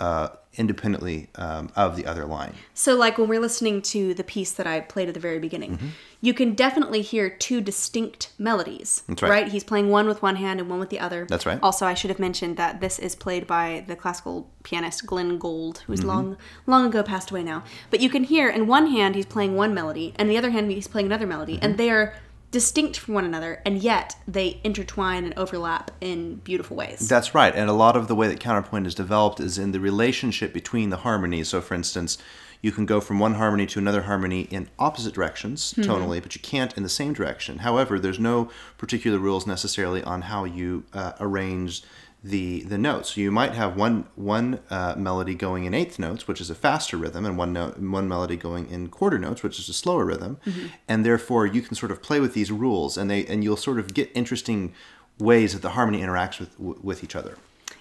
uh, 0.00 0.28
independently 0.56 1.28
um, 1.36 1.70
of 1.76 1.96
the 1.96 2.06
other 2.06 2.24
line. 2.24 2.54
So, 2.74 2.94
like 2.94 3.18
when 3.18 3.28
we're 3.28 3.40
listening 3.40 3.82
to 3.82 4.14
the 4.14 4.24
piece 4.24 4.52
that 4.52 4.66
I 4.66 4.80
played 4.80 5.08
at 5.08 5.14
the 5.14 5.20
very 5.20 5.38
beginning, 5.38 5.76
mm-hmm. 5.76 5.88
you 6.20 6.34
can 6.34 6.54
definitely 6.54 7.02
hear 7.02 7.28
two 7.28 7.60
distinct 7.60 8.30
melodies. 8.38 9.02
That's 9.08 9.22
right. 9.22 9.30
right. 9.30 9.48
He's 9.48 9.64
playing 9.64 9.90
one 9.90 10.06
with 10.06 10.22
one 10.22 10.36
hand 10.36 10.60
and 10.60 10.68
one 10.68 10.78
with 10.78 10.90
the 10.90 11.00
other. 11.00 11.26
That's 11.28 11.46
right. 11.46 11.58
Also, 11.62 11.86
I 11.86 11.94
should 11.94 12.10
have 12.10 12.18
mentioned 12.18 12.56
that 12.56 12.80
this 12.80 12.98
is 12.98 13.14
played 13.14 13.46
by 13.46 13.84
the 13.86 13.96
classical 13.96 14.50
pianist 14.62 15.06
Glenn 15.06 15.38
Gould, 15.38 15.78
who's 15.86 16.00
mm-hmm. 16.00 16.08
long, 16.08 16.36
long 16.66 16.86
ago 16.86 17.02
passed 17.02 17.30
away 17.30 17.42
now. 17.42 17.64
But 17.90 18.00
you 18.00 18.10
can 18.10 18.24
hear 18.24 18.48
in 18.48 18.66
one 18.66 18.88
hand 18.88 19.14
he's 19.14 19.26
playing 19.26 19.54
one 19.56 19.74
melody, 19.74 20.14
and 20.16 20.30
the 20.30 20.38
other 20.38 20.50
hand 20.50 20.70
he's 20.70 20.88
playing 20.88 21.06
another 21.06 21.26
melody, 21.26 21.54
mm-hmm. 21.54 21.64
and 21.64 21.78
they 21.78 21.90
are 21.90 22.14
distinct 22.54 22.96
from 23.00 23.14
one 23.14 23.24
another, 23.24 23.60
and 23.66 23.82
yet 23.82 24.14
they 24.28 24.60
intertwine 24.62 25.24
and 25.24 25.34
overlap 25.36 25.90
in 26.00 26.36
beautiful 26.36 26.76
ways. 26.76 27.08
That's 27.08 27.34
right. 27.34 27.52
And 27.52 27.68
a 27.68 27.72
lot 27.72 27.96
of 27.96 28.06
the 28.06 28.14
way 28.14 28.28
that 28.28 28.38
counterpoint 28.38 28.86
is 28.86 28.94
developed 28.94 29.40
is 29.40 29.58
in 29.58 29.72
the 29.72 29.80
relationship 29.80 30.52
between 30.52 30.90
the 30.90 30.98
harmonies. 30.98 31.48
So, 31.48 31.60
for 31.60 31.74
instance, 31.74 32.16
you 32.62 32.70
can 32.70 32.86
go 32.86 33.00
from 33.00 33.18
one 33.18 33.34
harmony 33.34 33.66
to 33.66 33.80
another 33.80 34.02
harmony 34.02 34.42
in 34.52 34.68
opposite 34.78 35.14
directions 35.14 35.74
mm-hmm. 35.74 35.90
tonally, 35.90 36.22
but 36.22 36.36
you 36.36 36.40
can't 36.42 36.72
in 36.76 36.84
the 36.84 36.88
same 36.88 37.12
direction. 37.12 37.58
However, 37.58 37.98
there's 37.98 38.20
no 38.20 38.48
particular 38.78 39.18
rules 39.18 39.48
necessarily 39.48 40.04
on 40.04 40.22
how 40.22 40.44
you 40.44 40.84
uh, 40.92 41.14
arrange 41.18 41.82
the 42.24 42.62
the 42.62 42.78
notes. 42.78 43.14
So 43.14 43.20
You 43.20 43.30
might 43.30 43.52
have 43.52 43.76
one 43.76 44.06
one 44.16 44.60
uh, 44.70 44.94
melody 44.96 45.34
going 45.34 45.64
in 45.64 45.74
eighth 45.74 45.98
notes, 45.98 46.26
which 46.26 46.40
is 46.40 46.48
a 46.48 46.54
faster 46.54 46.96
rhythm, 46.96 47.26
and 47.26 47.36
one 47.36 47.52
note 47.52 47.78
one 47.78 48.08
melody 48.08 48.36
going 48.36 48.68
in 48.70 48.88
quarter 48.88 49.18
notes, 49.18 49.42
which 49.42 49.58
is 49.58 49.68
a 49.68 49.74
slower 49.74 50.06
rhythm, 50.06 50.38
mm-hmm. 50.46 50.68
and 50.88 51.04
therefore 51.04 51.46
you 51.46 51.60
can 51.60 51.76
sort 51.76 51.92
of 51.92 52.02
play 52.02 52.20
with 52.20 52.32
these 52.32 52.50
rules, 52.50 52.96
and 52.96 53.10
they 53.10 53.26
and 53.26 53.44
you'll 53.44 53.58
sort 53.58 53.78
of 53.78 53.92
get 53.92 54.10
interesting 54.14 54.72
ways 55.18 55.52
that 55.52 55.60
the 55.60 55.70
harmony 55.70 56.00
interacts 56.00 56.40
with 56.40 56.58
with 56.58 57.04
each 57.04 57.14
other. 57.14 57.36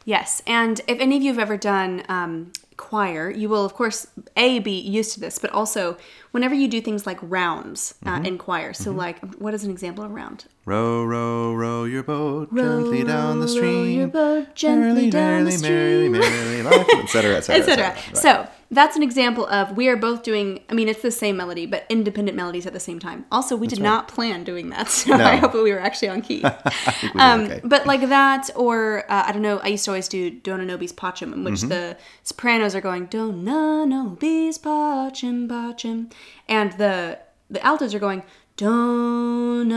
Yes, 0.06 0.42
and 0.46 0.82
if 0.88 1.00
any 1.00 1.16
of 1.16 1.24
you 1.24 1.30
have 1.30 1.40
ever 1.40 1.56
done 1.56 2.04
um, 2.10 2.52
choir, 2.78 3.30
you 3.30 3.50
will 3.50 3.66
of 3.66 3.74
course 3.74 4.08
a 4.36 4.60
be 4.60 4.80
used 4.80 5.14
to 5.14 5.20
this, 5.20 5.40
but 5.40 5.52
also 5.52 5.98
whenever 6.32 6.56
you 6.56 6.68
do 6.68 6.82
things 6.82 7.06
like 7.06 7.20
rounds 7.22 7.96
uh, 8.06 8.16
mm-hmm. 8.16 8.26
in 8.26 8.38
choir. 8.38 8.74
So, 8.74 8.90
mm-hmm. 8.90 9.00
like, 9.00 9.36
what 9.36 9.54
is 9.54 9.64
an 9.64 9.72
example 9.72 10.04
of 10.04 10.12
round? 10.12 10.46
Row, 10.66 11.04
row, 11.04 11.54
row 11.54 11.84
your 11.84 12.04
boat 12.04 12.50
row, 12.52 12.82
gently 12.82 13.04
down 13.04 13.40
the 13.40 13.48
stream. 13.48 13.76
Row 13.76 13.84
your 13.84 14.08
boat 14.08 14.56
gently 14.56 14.88
merrily, 14.88 15.10
down 15.10 15.22
merrily, 15.22 15.52
the 15.52 15.58
stream. 15.58 16.12
Merrily, 16.12 16.64
merrily, 16.64 17.04
etc., 17.04 17.36
etc., 17.36 17.60
etc. 17.60 18.16
So 18.16 18.48
that's 18.74 18.96
an 18.96 19.04
example 19.04 19.46
of 19.48 19.78
we 19.78 19.88
are 19.88 19.96
both 19.96 20.24
doing. 20.24 20.62
I 20.70 20.74
mean, 20.74 20.90
it's 20.90 21.02
the 21.02 21.12
same 21.12 21.38
melody, 21.38 21.66
but 21.66 21.86
independent 21.90 22.36
melodies 22.36 22.66
at 22.66 22.74
the 22.74 22.80
same 22.80 23.00
time. 23.00 23.26
Also, 23.32 23.56
we 23.56 23.68
that's 23.68 23.78
did 23.78 23.84
right. 23.84 23.90
not 23.90 24.08
plan 24.08 24.44
doing 24.44 24.70
that, 24.70 24.88
so 24.90 25.16
no. 25.16 25.24
I 25.24 25.36
hope 25.36 25.54
that 25.54 25.64
we 25.64 25.72
were 25.72 25.80
actually 25.80 26.10
on 26.10 26.22
key. 26.22 26.44
um, 27.16 27.42
okay. 27.42 27.62
But 27.64 27.86
like 27.86 28.02
that, 28.10 28.50
or 28.56 29.06
uh, 29.10 29.24
I 29.28 29.32
don't 29.32 29.42
know. 29.42 29.60
I 29.60 29.68
used 29.68 29.86
to 29.86 29.92
always 29.92 30.08
do 30.08 30.30
Dona 30.30 30.66
Nobis 30.66 30.94
Pacem, 30.94 31.34
in 31.34 31.44
which 31.44 31.56
mm-hmm. 31.56 31.70
the 31.70 31.98
sopranos 32.24 32.76
are 32.76 32.82
going 32.82 33.06
Dona 33.08 33.86
Nobis 33.86 34.58
Pacem 34.58 35.48
Pacem, 35.48 36.12
and 36.48 36.72
the 36.74 37.20
the 37.50 37.66
altos 37.66 37.94
are 37.94 38.00
going 38.00 38.24
Dona 38.56 39.74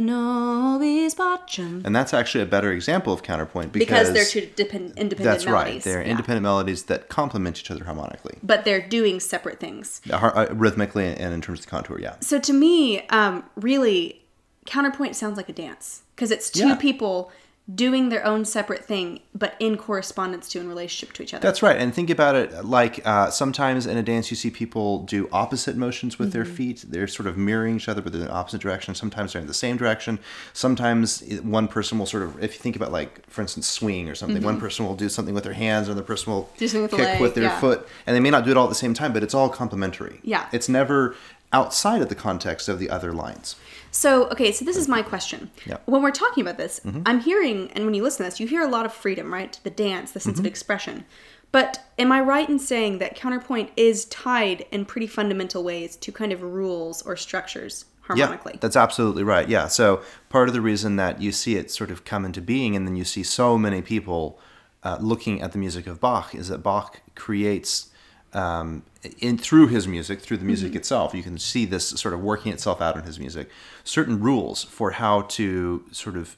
nobis 0.00 1.14
pacem. 1.14 1.84
And 1.84 1.96
that's 1.96 2.12
actually 2.12 2.42
a 2.42 2.46
better 2.46 2.70
example 2.72 3.12
of 3.12 3.22
counterpoint 3.22 3.72
because, 3.72 4.10
because 4.10 4.12
they're 4.12 4.24
two 4.24 4.50
depend- 4.56 4.98
independent 4.98 5.24
that's 5.24 5.46
melodies. 5.46 5.74
right. 5.74 5.82
They're 5.82 6.02
yeah. 6.02 6.10
independent 6.10 6.42
melodies 6.42 6.84
that 6.84 7.08
complement 7.08 7.58
each 7.58 7.70
other 7.70 7.84
harmonically. 7.84 8.38
But 8.42 8.64
they're 8.64 8.86
doing 8.86 9.20
separate 9.20 9.58
things. 9.58 10.02
Uh, 10.10 10.46
rhythmically 10.52 11.06
and 11.06 11.32
in 11.32 11.40
terms 11.40 11.60
of 11.60 11.68
contour, 11.68 11.98
yeah. 11.98 12.16
So 12.20 12.38
to 12.38 12.52
me, 12.52 13.06
um, 13.08 13.44
really, 13.56 14.22
counterpoint 14.66 15.16
sounds 15.16 15.38
like 15.38 15.48
a 15.48 15.54
dance 15.54 16.02
because 16.14 16.30
it's 16.30 16.50
two 16.50 16.68
yeah. 16.68 16.74
people 16.76 17.32
doing 17.74 18.08
their 18.08 18.24
own 18.24 18.46
separate 18.46 18.82
thing, 18.84 19.20
but 19.34 19.54
in 19.60 19.76
correspondence 19.76 20.48
to 20.48 20.58
and 20.58 20.68
relationship 20.68 21.14
to 21.14 21.22
each 21.22 21.34
other. 21.34 21.42
That's 21.42 21.62
right. 21.62 21.76
And 21.76 21.94
think 21.94 22.08
about 22.08 22.34
it 22.34 22.64
like 22.64 23.06
uh, 23.06 23.30
sometimes 23.30 23.86
in 23.86 23.98
a 23.98 24.02
dance, 24.02 24.30
you 24.30 24.36
see 24.36 24.50
people 24.50 25.00
do 25.00 25.28
opposite 25.32 25.76
motions 25.76 26.18
with 26.18 26.28
mm-hmm. 26.28 26.38
their 26.38 26.44
feet. 26.46 26.84
They're 26.88 27.06
sort 27.06 27.26
of 27.26 27.36
mirroring 27.36 27.76
each 27.76 27.88
other, 27.88 28.00
but 28.00 28.14
in 28.14 28.20
the 28.20 28.30
opposite 28.30 28.62
direction. 28.62 28.94
Sometimes 28.94 29.32
they're 29.32 29.42
in 29.42 29.48
the 29.48 29.54
same 29.54 29.76
direction. 29.76 30.18
Sometimes 30.54 31.22
one 31.42 31.68
person 31.68 31.98
will 31.98 32.06
sort 32.06 32.22
of, 32.22 32.42
if 32.42 32.54
you 32.54 32.60
think 32.60 32.74
about 32.74 32.90
like, 32.90 33.28
for 33.28 33.42
instance, 33.42 33.66
swing 33.68 34.08
or 34.08 34.14
something, 34.14 34.38
mm-hmm. 34.38 34.46
one 34.46 34.60
person 34.60 34.86
will 34.86 34.96
do 34.96 35.10
something 35.10 35.34
with 35.34 35.44
their 35.44 35.52
hands, 35.52 35.88
and 35.88 35.98
the 35.98 36.02
person 36.02 36.32
will 36.32 36.48
kick 36.56 36.72
with, 36.72 37.20
with 37.20 37.34
their 37.34 37.44
yeah. 37.44 37.60
foot, 37.60 37.86
and 38.06 38.16
they 38.16 38.20
may 38.20 38.30
not 38.30 38.44
do 38.44 38.50
it 38.50 38.56
all 38.56 38.64
at 38.64 38.70
the 38.70 38.74
same 38.74 38.94
time, 38.94 39.12
but 39.12 39.22
it's 39.22 39.34
all 39.34 39.50
complementary. 39.50 40.20
Yeah. 40.22 40.48
It's 40.52 40.70
never 40.70 41.14
outside 41.52 42.02
of 42.02 42.08
the 42.08 42.14
context 42.14 42.68
of 42.68 42.78
the 42.78 42.90
other 42.90 43.12
lines. 43.12 43.56
So, 43.90 44.28
okay, 44.28 44.52
so 44.52 44.64
this 44.64 44.76
is 44.76 44.88
my 44.88 45.02
question. 45.02 45.50
Yeah. 45.66 45.78
When 45.86 46.02
we're 46.02 46.10
talking 46.10 46.42
about 46.42 46.58
this, 46.58 46.80
mm-hmm. 46.80 47.02
I'm 47.06 47.20
hearing, 47.20 47.70
and 47.72 47.84
when 47.84 47.94
you 47.94 48.02
listen 48.02 48.24
to 48.24 48.30
this, 48.30 48.40
you 48.40 48.46
hear 48.46 48.62
a 48.62 48.68
lot 48.68 48.86
of 48.86 48.92
freedom, 48.92 49.32
right? 49.32 49.58
The 49.62 49.70
dance, 49.70 50.12
the 50.12 50.20
sense 50.20 50.36
mm-hmm. 50.36 50.46
of 50.46 50.50
expression. 50.50 51.04
But 51.50 51.82
am 51.98 52.12
I 52.12 52.20
right 52.20 52.48
in 52.48 52.58
saying 52.58 52.98
that 52.98 53.14
counterpoint 53.14 53.70
is 53.76 54.04
tied 54.06 54.66
in 54.70 54.84
pretty 54.84 55.06
fundamental 55.06 55.64
ways 55.64 55.96
to 55.96 56.12
kind 56.12 56.32
of 56.32 56.42
rules 56.42 57.02
or 57.02 57.16
structures 57.16 57.86
harmonically? 58.02 58.52
Yeah, 58.54 58.60
that's 58.60 58.76
absolutely 58.76 59.22
right. 59.22 59.48
Yeah. 59.48 59.68
So, 59.68 60.02
part 60.28 60.48
of 60.48 60.54
the 60.54 60.60
reason 60.60 60.96
that 60.96 61.22
you 61.22 61.32
see 61.32 61.56
it 61.56 61.70
sort 61.70 61.90
of 61.90 62.04
come 62.04 62.24
into 62.24 62.42
being 62.42 62.76
and 62.76 62.86
then 62.86 62.96
you 62.96 63.04
see 63.04 63.22
so 63.22 63.56
many 63.56 63.80
people 63.80 64.38
uh, 64.82 64.98
looking 65.00 65.40
at 65.40 65.52
the 65.52 65.58
music 65.58 65.86
of 65.86 66.00
Bach 66.00 66.34
is 66.34 66.48
that 66.48 66.62
Bach 66.62 67.00
creates 67.14 67.90
um, 68.34 68.82
in 69.20 69.38
through 69.38 69.68
his 69.68 69.86
music, 69.86 70.20
through 70.20 70.36
the 70.38 70.44
music 70.44 70.70
mm-hmm. 70.70 70.78
itself, 70.78 71.14
you 71.14 71.22
can 71.22 71.38
see 71.38 71.64
this 71.64 71.88
sort 71.88 72.14
of 72.14 72.20
working 72.20 72.52
itself 72.52 72.80
out 72.80 72.96
in 72.96 73.04
his 73.04 73.18
music. 73.18 73.48
Certain 73.84 74.20
rules 74.20 74.64
for 74.64 74.92
how 74.92 75.22
to 75.22 75.84
sort 75.92 76.16
of 76.16 76.36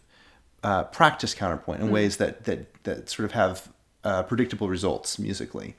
uh, 0.62 0.84
practice 0.84 1.34
counterpoint 1.34 1.80
in 1.80 1.86
mm-hmm. 1.86 1.94
ways 1.94 2.16
that 2.18 2.44
that 2.44 2.82
that 2.84 3.08
sort 3.08 3.24
of 3.24 3.32
have 3.32 3.72
uh, 4.04 4.22
predictable 4.22 4.68
results 4.68 5.18
musically, 5.18 5.76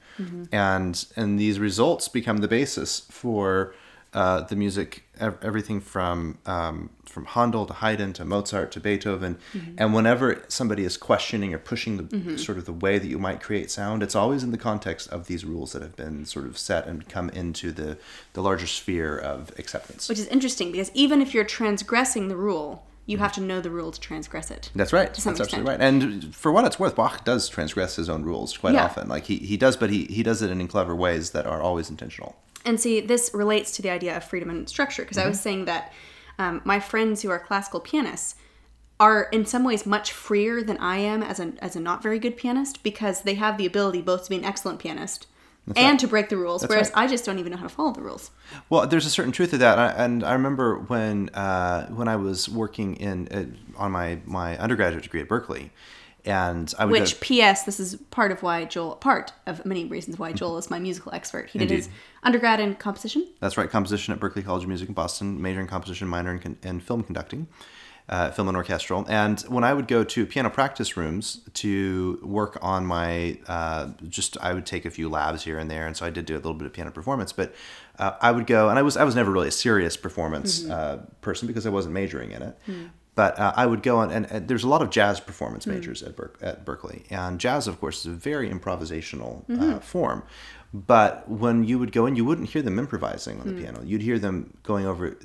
and 0.51 1.05
and 1.15 1.39
these 1.39 1.59
results 1.59 2.07
become 2.07 2.37
the 2.37 2.47
basis 2.47 3.01
for 3.09 3.73
uh, 4.13 4.41
the 4.41 4.55
music, 4.57 5.03
ev- 5.19 5.37
everything 5.41 5.79
from 5.79 6.37
um, 6.45 6.89
from 7.05 7.25
Handel 7.25 7.65
to 7.65 7.73
Haydn 7.73 8.13
to 8.13 8.25
Mozart 8.25 8.71
to 8.73 8.79
Beethoven, 8.79 9.37
and 9.77 9.93
whenever 9.93 10.43
somebody 10.47 10.83
is 10.83 10.97
questioning 10.97 11.53
or 11.53 11.57
pushing 11.57 11.97
the 12.07 12.37
sort 12.37 12.57
of 12.57 12.65
the 12.65 12.73
way 12.73 12.99
that 12.99 13.07
you 13.07 13.17
might 13.19 13.41
create 13.41 13.71
sound, 13.71 14.03
it's 14.03 14.15
always 14.15 14.43
in 14.43 14.51
the 14.51 14.57
context 14.57 15.09
of 15.09 15.27
these 15.27 15.45
rules 15.45 15.71
that 15.73 15.81
have 15.81 15.95
been 15.95 16.25
sort 16.25 16.45
of 16.45 16.57
set 16.57 16.87
and 16.87 17.07
come 17.07 17.29
into 17.29 17.71
the 17.71 17.97
the 18.33 18.41
larger 18.41 18.67
sphere 18.67 19.17
of 19.17 19.51
acceptance. 19.57 20.09
Which 20.09 20.19
is 20.19 20.27
interesting 20.27 20.71
because 20.71 20.91
even 20.93 21.21
if 21.21 21.33
you're 21.33 21.43
transgressing 21.45 22.27
the 22.27 22.35
rule, 22.35 22.85
you 23.05 23.17
have 23.17 23.31
to 23.33 23.41
know 23.41 23.61
the 23.61 23.69
rule 23.69 23.91
to 23.91 23.99
transgress 23.99 24.51
it. 24.51 24.69
That's 24.75 24.91
right. 24.93 25.15
some 25.15 25.33
That's 25.33 25.41
absolutely 25.47 25.71
right. 25.71 25.81
And 25.81 26.35
for 26.35 26.51
what 26.51 26.65
it's 26.65 26.79
worth, 26.79 26.95
Bach 26.95 27.23
does 27.23 27.47
transgress 27.49 27.95
his 27.95 28.09
own 28.09 28.23
rules 28.23 28.57
quite 28.57 28.73
Yeah. 28.73 28.85
often. 28.85 29.07
Like 29.09 29.25
he, 29.25 29.37
he 29.37 29.57
does, 29.57 29.75
but 29.77 29.89
he, 29.89 30.05
he 30.05 30.21
does 30.21 30.41
it 30.41 30.51
in 30.51 30.67
clever 30.67 30.95
ways 30.95 31.31
that 31.31 31.45
are 31.45 31.61
always 31.61 31.89
intentional. 31.89 32.35
And 32.65 32.79
see, 32.79 32.99
this 33.01 33.31
relates 33.33 33.71
to 33.73 33.81
the 33.81 33.89
idea 33.89 34.15
of 34.17 34.23
freedom 34.23 34.49
and 34.49 34.67
structure 34.69 35.03
because 35.03 35.17
I 35.17 35.27
was 35.27 35.39
saying 35.39 35.65
that 35.65 35.91
um, 36.37 36.61
my 36.63 36.79
friends 36.79 37.21
who 37.21 37.29
are 37.29 37.39
classical 37.39 37.79
pianists 37.79 38.35
are 38.99 39.23
in 39.31 39.45
some 39.45 39.63
ways 39.63 39.85
much 39.85 40.11
freer 40.11 40.61
than 40.61 40.77
I 40.77 40.97
am 40.97 41.23
as 41.23 41.39
a 41.39 41.53
as 41.59 41.75
a 41.75 41.79
not 41.79 42.03
very 42.03 42.19
good 42.19 42.37
pianist 42.37 42.83
because 42.83 43.23
they 43.23 43.33
have 43.35 43.57
the 43.57 43.65
ability 43.65 44.01
both 44.01 44.25
to 44.25 44.29
be 44.29 44.35
an 44.35 44.45
excellent 44.45 44.79
pianist 44.79 45.25
and 45.75 45.99
to 45.99 46.07
break 46.07 46.29
the 46.29 46.37
rules, 46.37 46.63
whereas 46.67 46.89
right. 46.89 47.03
I 47.05 47.07
just 47.07 47.23
don't 47.25 47.37
even 47.39 47.51
know 47.51 47.57
how 47.57 47.63
to 47.63 47.69
follow 47.69 47.91
the 47.93 48.01
rules. 48.01 48.31
Well, 48.69 48.85
there's 48.87 49.05
a 49.05 49.11
certain 49.11 49.31
truth 49.31 49.51
to 49.51 49.57
that, 49.59 49.77
I- 49.79 49.91
and 50.03 50.23
I 50.23 50.33
remember 50.33 50.79
when 50.79 51.29
uh, 51.29 51.87
when 51.87 52.07
I 52.07 52.15
was 52.15 52.47
working 52.49 52.95
in 52.95 53.27
uh, 53.29 53.45
on 53.79 53.91
my 53.91 54.19
my 54.25 54.57
undergraduate 54.57 55.03
degree 55.03 55.21
at 55.21 55.27
Berklee, 55.27 55.69
and 56.25 56.73
I 56.77 56.85
would 56.85 56.91
Which, 56.91 57.13
go, 57.13 57.19
P.S., 57.21 57.63
this 57.63 57.79
is 57.79 57.95
part 58.11 58.31
of 58.31 58.43
why 58.43 58.65
Joel, 58.65 58.95
part 58.95 59.33
of 59.47 59.65
many 59.65 59.85
reasons 59.85 60.19
why 60.19 60.33
Joel 60.33 60.57
is 60.57 60.69
my 60.69 60.79
musical 60.79 61.13
expert. 61.13 61.49
He 61.49 61.59
did 61.59 61.71
his 61.71 61.89
undergrad 62.23 62.59
in 62.59 62.75
composition. 62.75 63.27
That's 63.39 63.57
right, 63.57 63.69
composition 63.69 64.13
at 64.13 64.19
Berklee 64.19 64.45
College 64.45 64.63
of 64.63 64.69
Music 64.69 64.87
in 64.87 64.93
Boston, 64.93 65.41
major 65.41 65.59
in 65.59 65.67
composition, 65.67 66.07
minor 66.07 66.31
in, 66.31 66.39
con- 66.39 66.57
in 66.63 66.79
film 66.79 67.03
conducting, 67.03 67.47
uh, 68.09 68.29
film 68.31 68.47
and 68.49 68.57
orchestral. 68.57 69.05
And 69.09 69.39
when 69.41 69.63
I 69.63 69.73
would 69.73 69.87
go 69.87 70.03
to 70.03 70.25
piano 70.25 70.49
practice 70.49 70.95
rooms 70.95 71.41
to 71.55 72.19
work 72.23 72.57
on 72.61 72.85
my, 72.85 73.39
uh, 73.47 73.89
just 74.07 74.37
I 74.41 74.53
would 74.53 74.65
take 74.65 74.85
a 74.85 74.91
few 74.91 75.09
labs 75.09 75.43
here 75.43 75.57
and 75.57 75.71
there, 75.71 75.87
and 75.87 75.97
so 75.97 76.05
I 76.05 76.11
did 76.11 76.25
do 76.25 76.35
a 76.35 76.37
little 76.37 76.53
bit 76.53 76.67
of 76.67 76.73
piano 76.73 76.91
performance. 76.91 77.33
But 77.33 77.55
uh, 77.97 78.13
I 78.21 78.31
would 78.31 78.45
go, 78.45 78.69
and 78.69 78.77
I 78.77 78.83
was 78.83 78.95
I 78.95 79.03
was 79.03 79.15
never 79.15 79.31
really 79.31 79.47
a 79.47 79.51
serious 79.51 79.97
performance 79.97 80.69
uh, 80.69 81.03
person 81.21 81.47
because 81.47 81.65
I 81.65 81.69
wasn't 81.69 81.93
majoring 81.93 82.31
in 82.31 82.41
it. 82.43 82.57
But 83.13 83.37
uh, 83.37 83.53
I 83.57 83.65
would 83.65 83.83
go 83.83 83.97
on, 83.97 84.09
and, 84.11 84.25
and 84.31 84.47
there's 84.47 84.63
a 84.63 84.69
lot 84.69 84.81
of 84.81 84.89
jazz 84.89 85.19
performance 85.19 85.67
majors 85.67 86.01
at, 86.01 86.15
Ber- 86.15 86.31
at 86.41 86.65
Berklee, 86.65 87.03
and 87.09 87.39
jazz, 87.39 87.67
of 87.67 87.79
course, 87.79 87.99
is 87.99 88.05
a 88.05 88.15
very 88.15 88.49
improvisational 88.49 89.43
uh, 89.59 89.79
form. 89.79 90.23
But 90.73 91.27
when 91.29 91.65
you 91.65 91.77
would 91.77 91.91
go 91.91 92.05
in, 92.05 92.15
you 92.15 92.23
wouldn't 92.23 92.49
hear 92.49 92.61
them 92.61 92.79
improvising 92.79 93.41
on 93.41 93.47
the 93.47 93.53
piano. 93.61 93.81
You'd 93.83 94.01
hear 94.01 94.17
them 94.17 94.57
going 94.63 94.85
over 94.85 95.17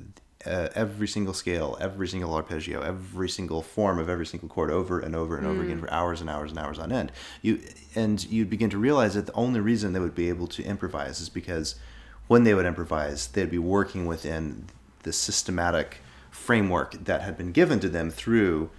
uh, 0.44 0.68
every 0.74 1.08
single 1.08 1.34
scale, 1.34 1.76
every 1.80 2.08
single 2.08 2.34
arpeggio, 2.34 2.80
every 2.80 3.28
single 3.28 3.62
form 3.62 3.98
of 3.98 4.08
every 4.08 4.26
single 4.26 4.48
chord 4.48 4.70
over 4.70 5.00
and 5.00 5.14
over 5.14 5.36
and 5.36 5.46
over 5.46 5.62
again 5.62 5.80
for 5.80 5.90
hours 5.92 6.20
and 6.20 6.28
hours 6.28 6.50
and 6.50 6.58
hours 6.58 6.78
on 6.78 6.92
end. 6.92 7.12
You 7.42 7.60
and 7.94 8.24
you'd 8.24 8.50
begin 8.50 8.70
to 8.70 8.78
realize 8.78 9.14
that 9.14 9.26
the 9.26 9.32
only 9.32 9.60
reason 9.60 9.92
they 9.92 10.00
would 10.00 10.14
be 10.14 10.28
able 10.28 10.46
to 10.48 10.62
improvise 10.64 11.20
is 11.20 11.28
because 11.28 11.76
when 12.26 12.44
they 12.44 12.54
would 12.54 12.66
improvise, 12.66 13.28
they'd 13.28 13.50
be 13.50 13.58
working 13.58 14.06
within 14.06 14.66
the 15.04 15.12
systematic 15.12 15.98
framework 16.46 16.92
that 17.04 17.20
had 17.22 17.36
been 17.36 17.52
given 17.52 17.78
to 17.80 17.88
them 17.88 18.10
through 18.10 18.70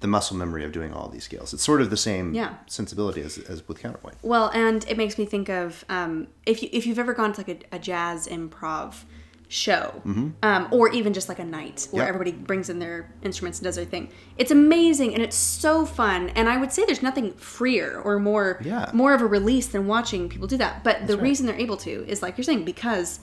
the 0.00 0.08
muscle 0.08 0.36
memory 0.36 0.64
of 0.64 0.72
doing 0.72 0.92
all 0.92 1.08
these 1.08 1.22
scales. 1.24 1.54
It's 1.54 1.62
sort 1.62 1.80
of 1.80 1.88
the 1.88 1.96
same 1.96 2.34
Yeah. 2.34 2.54
sensibility 2.66 3.20
as, 3.22 3.38
as 3.38 3.66
with 3.68 3.78
counterpoint. 3.78 4.16
Well, 4.22 4.48
and 4.52 4.84
it 4.88 4.96
makes 4.96 5.16
me 5.16 5.24
think 5.26 5.48
of 5.48 5.84
um, 5.88 6.26
if 6.44 6.62
you 6.62 6.68
if 6.72 6.86
you've 6.86 6.98
ever 6.98 7.14
gone 7.14 7.32
to 7.34 7.40
like 7.42 7.48
a, 7.72 7.76
a 7.76 7.78
jazz 7.78 8.26
improv 8.26 9.04
show, 9.48 10.00
um, 10.42 10.66
or 10.70 10.88
even 10.88 11.12
just 11.12 11.28
like 11.28 11.38
a 11.38 11.44
night 11.44 11.86
where 11.90 12.02
Yep. 12.04 12.08
everybody 12.08 12.32
brings 12.32 12.70
in 12.70 12.78
their 12.78 13.12
instruments 13.22 13.58
and 13.58 13.64
does 13.64 13.76
their 13.76 13.84
thing. 13.84 14.08
It's 14.38 14.50
amazing 14.50 15.12
and 15.14 15.22
it's 15.22 15.36
so 15.36 15.84
fun. 15.84 16.30
And 16.30 16.48
I 16.48 16.56
would 16.56 16.72
say 16.72 16.84
there's 16.86 17.02
nothing 17.02 17.34
freer 17.34 18.00
or 18.02 18.18
more 18.18 18.60
Yeah. 18.64 18.90
more 18.94 19.12
of 19.14 19.20
a 19.20 19.26
release 19.26 19.66
than 19.68 19.86
watching 19.86 20.28
people 20.30 20.46
do 20.48 20.56
that. 20.56 20.82
But 20.82 21.06
the 21.06 21.16
right. 21.16 21.22
reason 21.22 21.44
they're 21.46 21.54
able 21.68 21.76
to 21.88 22.04
is 22.08 22.22
like 22.22 22.36
you're 22.38 22.44
saying 22.50 22.64
because 22.64 23.20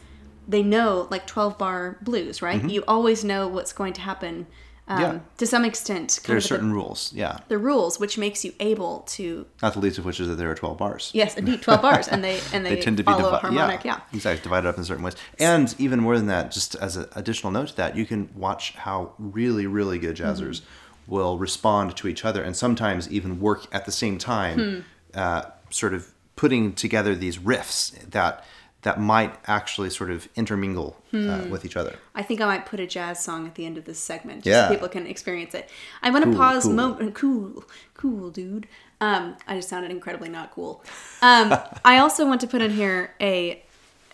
they 0.50 0.64
know 0.64 1.08
like 1.10 1.26
12 1.28 1.58
bar 1.58 1.98
blues, 2.02 2.42
right? 2.42 2.62
You 2.70 2.84
always 2.88 3.24
know 3.24 3.48
what's 3.48 3.72
going 3.72 3.94
to 3.94 4.02
happen. 4.02 4.36
Um, 4.38 4.46
Mm-hmm. 4.90 5.02
Yeah. 5.14 5.20
To 5.38 5.46
some 5.46 5.66
extent, 5.66 6.20
There 6.26 6.36
are 6.36 6.42
certain 6.42 6.74
rules, 6.74 7.14
yeah. 7.14 7.34
the, 7.48 7.50
the 7.50 7.58
rules, 7.60 8.00
which 8.00 8.18
makes 8.18 8.44
you 8.44 8.54
able 8.60 9.02
to 9.10 9.46
Not 9.62 9.74
the 9.74 9.80
least 9.80 10.00
of 10.00 10.06
which 10.06 10.20
is 10.20 10.28
that 10.28 10.34
there 10.40 10.50
are 10.50 10.56
12 10.56 10.80
bars. 10.80 11.12
Yes, 11.14 11.38
indeed, 11.38 11.62
twelve 11.62 11.84
bars, 11.84 12.08
and 12.08 12.24
they 12.24 12.40
and 12.54 12.66
they, 12.66 12.74
they 12.74 12.82
tend 12.82 12.98
to 12.98 13.04
be 13.04 13.14
divi- 13.14 13.22
harmonic. 13.46 13.86
Yeah. 13.86 14.00
exactly 14.12 14.42
divided 14.42 14.68
up 14.68 14.80
in 14.80 14.84
certain 14.84 15.04
ways 15.04 15.16
and 15.40 15.76
even 15.78 16.00
more 16.00 16.18
than 16.18 16.26
that 16.26 16.50
just 16.52 16.74
as 16.76 16.98
an 16.98 17.06
additional 17.16 17.52
note 17.52 17.68
to 17.68 17.76
that 17.76 17.96
you 17.96 18.04
can 18.08 18.30
watch 18.36 18.72
how 18.86 19.14
really 19.20 19.68
really 19.68 20.00
good 20.00 20.16
jazzers 20.16 20.62
Mm-hmm. 20.62 21.12
will 21.16 21.38
respond 21.38 21.96
to 21.98 22.08
each 22.08 22.26
other 22.26 22.42
and 22.42 22.56
sometimes 22.58 23.08
even 23.12 23.40
work 23.40 23.68
at 23.72 23.86
the 23.86 23.92
same 23.92 24.18
time 24.18 24.58
Hmm. 24.60 24.80
uh, 25.14 25.42
sort 25.70 25.94
of 25.94 26.02
putting 26.36 26.74
together 26.74 27.14
these 27.14 27.38
riffs 27.38 27.92
that 28.10 28.44
that 28.84 29.00
might 29.00 29.36
actually 29.48 29.90
sort 29.90 30.10
of 30.10 30.28
intermingle 30.36 30.96
Hmm. 31.12 31.30
uh, 31.30 31.46
with 31.50 31.66
each 31.66 31.76
other 31.76 31.96
I 32.16 32.22
think 32.24 32.40
I 32.42 32.46
might 32.46 32.66
put 32.66 32.80
a 32.80 32.86
jazz 32.88 33.24
song 33.24 33.46
at 33.48 33.56
the 33.56 33.66
end 33.66 33.78
of 33.78 33.86
this 33.86 34.00
segment, 34.00 34.44
just 34.44 34.48
Yeah. 34.54 34.68
so 34.68 34.74
people 34.74 34.90
can 34.90 35.06
experience 35.08 35.54
it. 35.56 35.70
I 36.04 36.10
want 36.12 36.24
to 36.26 36.30
Cool, 36.32 36.40
pause. 36.40 36.64
cool. 36.64 36.74
Mo- 36.74 37.12
cool, 37.14 37.64
cool, 37.96 38.30
dude. 38.30 38.68
Um, 39.02 39.38
I 39.48 39.56
just 39.56 39.70
sounded 39.70 39.92
incredibly 39.92 40.30
not 40.30 40.52
cool. 40.52 40.84
Um, 41.22 41.56
I 41.86 41.98
also 41.98 42.26
want 42.28 42.42
to 42.42 42.48
put 42.48 42.62
in 42.62 42.72
here 42.72 43.16
a 43.22 43.64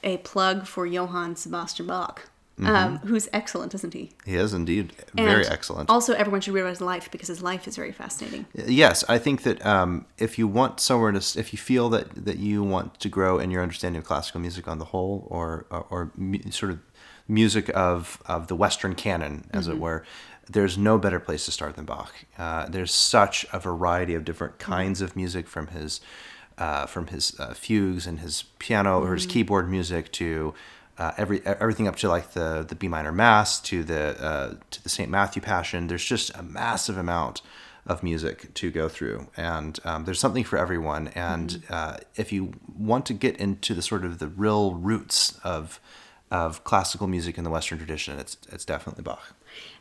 a 0.04 0.18
plug 0.18 0.68
for 0.68 0.86
Johann 0.86 1.36
Sebastian 1.36 1.88
Bach, 1.88 2.30
um, 2.60 2.66
Mm-hmm. 2.66 3.08
who's 3.08 3.28
excellent, 3.34 3.74
isn't 3.76 3.94
he? 3.94 4.12
he 4.26 4.36
is 4.36 4.54
indeed 4.54 4.94
And 5.18 5.26
very 5.28 5.46
excellent 5.46 5.90
Also, 5.90 6.14
everyone 6.14 6.40
should 6.42 6.54
read 6.54 6.62
about 6.62 6.70
his 6.70 6.82
life 6.82 7.12
because 7.12 7.28
his 7.28 7.42
life 7.42 7.68
is 7.68 7.76
very 7.76 7.92
fascinating. 7.92 8.46
Yes, 8.54 9.04
I 9.10 9.18
think 9.18 9.44
that 9.44 9.66
um, 9.66 10.06
if 10.18 10.38
you 10.40 10.48
want 10.48 10.80
somewhere 10.80 11.12
to, 11.12 11.40
if 11.40 11.52
you 11.52 11.60
feel 11.60 11.90
that 11.90 12.26
that 12.26 12.38
you 12.38 12.64
want 12.64 13.00
to 13.02 13.10
grow 13.10 13.40
in 13.40 13.52
your 13.52 13.62
understanding 13.62 14.00
of 14.00 14.06
classical 14.06 14.40
music 14.40 14.68
on 14.68 14.80
the 14.80 14.86
whole, 14.86 15.28
or 15.30 15.66
or, 15.70 15.86
or 15.90 16.12
mu- 16.16 16.40
sort 16.52 16.72
of 16.72 16.80
music 17.28 17.70
of 17.76 18.22
of 18.26 18.48
the 18.48 18.56
Western 18.56 18.96
canon, 18.96 19.50
as 19.52 19.68
it 19.68 19.78
were, 19.78 20.06
there's 20.50 20.78
no 20.78 20.98
better 20.98 21.20
place 21.20 21.44
to 21.46 21.52
start 21.52 21.76
than 21.76 21.86
Bach. 21.86 22.14
Uh, 22.38 22.68
there's 22.70 22.94
such 22.94 23.46
a 23.52 23.60
variety 23.60 24.14
of 24.16 24.24
different 24.24 24.60
kinds 24.60 25.02
of 25.02 25.16
music 25.16 25.48
from 25.48 25.68
his 25.68 26.00
uh, 26.58 26.86
from 26.86 27.08
his 27.08 27.38
uh, 27.40 27.54
fugues 27.54 28.08
and 28.08 28.20
his 28.20 28.44
piano 28.60 29.02
or 29.04 29.14
his 29.16 29.26
keyboard 29.26 29.70
music 29.70 30.10
to 30.14 30.54
uh, 30.98 31.12
every 31.18 31.46
everything 31.46 31.88
up 31.88 31.96
to 31.98 32.10
like 32.10 32.32
the 32.32 32.66
the 32.68 32.76
B 32.76 32.88
minor 32.88 33.12
mass 33.12 33.60
to 33.62 33.84
the 33.84 34.22
uh, 34.24 34.54
to 34.72 34.84
the 34.84 34.90
Saint 34.90 35.10
Matthew 35.10 35.42
Passion. 35.42 35.88
There's 35.88 36.06
just 36.06 36.36
a 36.36 36.44
massive 36.44 36.98
amount 36.98 37.42
of 37.86 38.02
music 38.02 38.54
to 38.56 38.72
go 38.72 38.90
through, 38.90 39.28
and 39.38 39.80
um, 39.84 40.06
there's 40.06 40.20
something 40.20 40.44
for 40.44 40.58
everyone. 40.58 41.10
And 41.10 41.64
uh, 41.70 41.98
if 42.16 42.32
you 42.32 42.54
want 42.78 43.06
to 43.08 43.14
get 43.14 43.38
into 43.38 43.74
the 43.74 43.82
sort 43.82 44.06
of 44.06 44.20
the 44.20 44.28
real 44.28 44.74
roots 44.74 45.40
of 45.44 45.80
of 46.32 46.64
classical 46.64 47.08
music 47.08 47.38
in 47.38 47.44
the 47.44 47.50
Western 47.52 47.78
tradition, 47.78 48.18
it's 48.18 48.38
it's 48.52 48.66
definitely 48.66 49.04
Bach. 49.04 49.36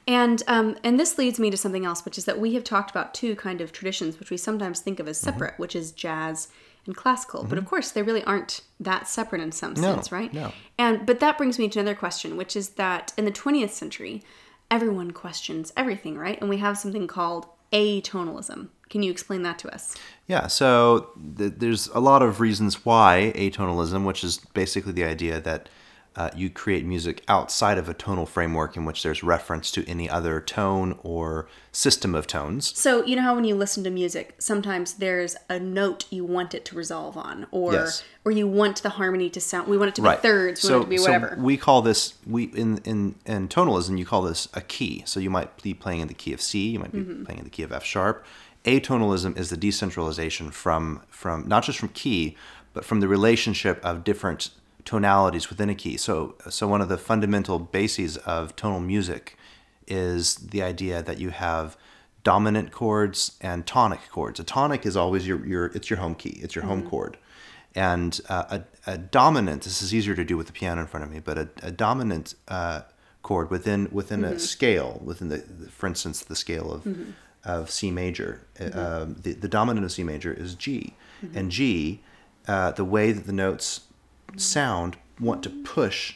And 0.07 0.43
um, 0.49 0.77
and 0.85 1.01
this 1.01 1.17
leads 1.17 1.39
me 1.39 1.51
to 1.51 1.57
something 1.57 1.87
else, 1.87 2.05
which 2.05 2.19
is 2.19 2.27
that 2.27 2.39
we 2.39 2.55
have 2.55 2.65
talked 2.65 2.91
about 2.91 3.15
two 3.15 3.35
kind 3.37 3.61
of 3.63 3.73
traditions, 3.73 4.19
which 4.21 4.31
we 4.31 4.37
sometimes 4.37 4.81
think 4.81 5.01
of 5.01 5.09
as 5.09 5.17
Mm-hmm. 5.19 5.31
separate, 5.31 5.59
which 5.59 5.75
is 5.75 5.93
jazz 5.93 6.49
and 6.87 6.97
classical. 6.97 7.43
But 7.43 7.51
mm-hmm. 7.51 7.59
of 7.59 7.67
course, 7.67 7.91
they 7.91 8.03
really 8.03 8.25
aren't 8.25 8.61
that 8.81 9.09
separate 9.09 9.41
in 9.41 9.53
some 9.53 9.77
sense, 9.77 10.13
right? 10.13 10.33
no. 10.33 10.53
And 10.79 11.07
but 11.07 11.21
that 11.21 11.39
brings 11.39 11.59
me 11.59 11.69
to 11.69 11.81
another 11.81 11.95
question, 11.95 12.37
which 12.37 12.57
is 12.57 12.71
that 12.71 13.13
in 13.17 13.25
the 13.25 13.33
20th 13.33 13.71
century, 13.71 14.23
everyone 14.71 15.13
questions 15.13 15.73
everything, 15.77 16.19
right? 16.19 16.41
And 16.41 16.51
we 16.51 16.59
have 16.59 16.79
something 16.79 17.07
called 17.07 17.47
atonalism. 17.73 18.69
Can 18.91 19.03
you 19.03 19.11
explain 19.11 19.43
that 19.43 19.59
to 19.61 19.75
us? 19.75 19.97
Yeah, 20.27 20.47
so 20.47 21.11
th- 21.37 21.55
there's 21.57 21.89
a 21.89 22.01
lot 22.01 22.23
of 22.23 22.41
reasons 22.41 22.85
why 22.85 23.33
atonalism, 23.35 24.05
which 24.05 24.23
is 24.23 24.39
basically 24.55 24.93
the 24.93 25.05
idea 25.05 25.41
that 25.41 25.69
uh, 26.17 26.31
you 26.37 26.49
create 26.49 26.85
music 26.85 27.23
outside 27.29 27.77
of 27.77 27.89
a 27.89 27.95
tonal 27.95 28.25
framework 28.27 28.77
in 28.77 28.85
which 28.85 29.03
there's 29.03 29.23
reference 29.25 29.71
to 29.73 29.85
any 29.89 30.09
other 30.09 30.41
tone 30.41 30.97
or 31.03 31.49
system 31.73 32.15
of 32.15 32.27
tones. 32.27 32.77
So 32.79 33.05
you 33.05 33.17
know 33.17 33.23
how 33.23 33.35
when 33.35 33.45
you 33.45 33.55
listen 33.57 33.83
to 33.85 33.91
music, 33.91 34.37
sometimes 34.39 34.95
there's 34.95 35.35
a 35.49 35.59
note 35.59 36.05
you 36.11 36.25
want 36.25 36.55
it 36.55 36.65
to 36.67 36.77
resolve 36.77 37.17
on, 37.17 37.47
or 37.51 37.73
Yes. 37.73 38.05
or 38.25 38.31
you 38.31 38.47
want 38.47 38.83
the 38.83 38.91
harmony 38.91 39.29
to 39.31 39.41
sound. 39.41 39.67
We 39.67 39.77
want 39.77 39.89
it 39.89 39.95
to 39.97 40.03
be 40.03 40.07
Right. 40.07 40.23
thirds. 40.23 40.63
We 40.63 40.71
want 40.71 40.83
it 40.83 40.85
to 40.85 40.91
be 40.91 40.99
whatever. 41.01 41.37
we 41.41 41.57
call 41.57 41.83
this 41.83 42.15
we 42.27 42.45
in 42.45 42.79
in 42.85 43.17
in 43.27 43.49
tonalism 43.49 43.99
you 43.99 44.07
call 44.07 44.23
this 44.23 44.49
a 44.55 44.61
key. 44.61 45.03
So 45.07 45.19
you 45.19 45.31
might 45.31 45.63
be 45.63 45.75
playing 45.75 46.01
in 46.01 46.09
the 46.09 46.15
key 46.15 46.33
of 46.33 46.41
C, 46.41 46.69
you 46.71 46.79
might 46.79 46.93
be 46.93 46.99
Mm-hmm. 47.01 47.25
playing 47.25 47.39
in 47.39 47.45
the 47.45 47.51
key 47.51 47.65
of 47.65 47.73
F 47.73 47.85
sharp. 47.85 48.25
Atonalism 48.65 49.37
is 49.37 49.51
the 49.51 49.57
decentralization 49.57 50.51
from 50.51 51.03
from 51.09 51.47
not 51.49 51.65
just 51.65 51.79
from 51.79 51.89
key, 51.91 52.37
but 52.73 52.85
from 52.85 53.01
the 53.01 53.09
relationship 53.09 53.79
of 53.85 54.05
different 54.05 54.51
tonalities 54.85 55.49
within 55.51 55.71
a 55.71 55.75
key. 55.75 55.97
So 55.97 56.35
so 56.49 56.69
one 56.69 56.81
of 56.81 56.89
the 56.89 56.99
fundamental 56.99 57.59
bases 57.59 58.17
of 58.19 58.55
tonal 58.57 58.81
music 58.81 59.37
is 59.87 60.37
the 60.37 60.63
idea 60.63 61.03
that 61.03 61.19
you 61.19 61.31
have 61.31 61.77
dominant 62.23 62.73
chords 62.73 63.37
and 63.41 63.67
tonic 63.67 64.01
chords. 64.11 64.41
A 64.41 64.45
tonic 64.45 64.87
is 64.87 64.97
always 64.97 65.27
your, 65.27 65.45
your 65.47 65.67
it's 65.67 65.91
your 65.91 65.99
home 65.99 66.15
key, 66.15 66.39
it's 66.43 66.55
your 66.55 66.65
home 66.65 66.89
chord. 66.89 67.19
And 67.75 68.21
uh, 68.29 68.59
a, 68.87 68.93
a 68.93 68.99
dominant, 68.99 69.63
this 69.63 69.83
is 69.83 69.93
easier 69.93 70.15
to 70.15 70.25
do 70.25 70.37
with 70.37 70.47
the 70.47 70.53
piano 70.53 70.81
in 70.81 70.87
front 70.87 71.05
of 71.05 71.11
me, 71.11 71.19
but 71.19 71.37
a, 71.37 71.49
a 71.63 71.71
dominant 71.71 72.35
uh, 72.47 72.83
chord 73.23 73.51
within 73.51 73.89
within 73.91 74.25
a 74.25 74.39
scale, 74.39 75.01
within 75.05 75.29
the, 75.29 75.39
for 75.71 75.87
instance, 75.87 76.23
the 76.23 76.37
scale 76.37 76.73
of 76.73 76.87
of 77.45 77.71
C 77.71 77.91
major, 77.91 78.41
uh, 78.59 79.03
um, 79.03 79.17
the, 79.21 79.33
the 79.33 79.49
dominant 79.49 79.85
of 79.85 79.93
C 79.93 80.03
major 80.03 80.33
is 80.33 80.55
G. 80.55 80.95
And 81.35 81.51
G, 81.51 82.03
uh, 82.47 82.73
the 82.73 82.85
way 82.85 83.13
that 83.13 83.27
the 83.27 83.33
notes 83.33 83.81
sound 84.37 84.97
want 85.21 85.43
to 85.45 85.51
push 85.51 86.15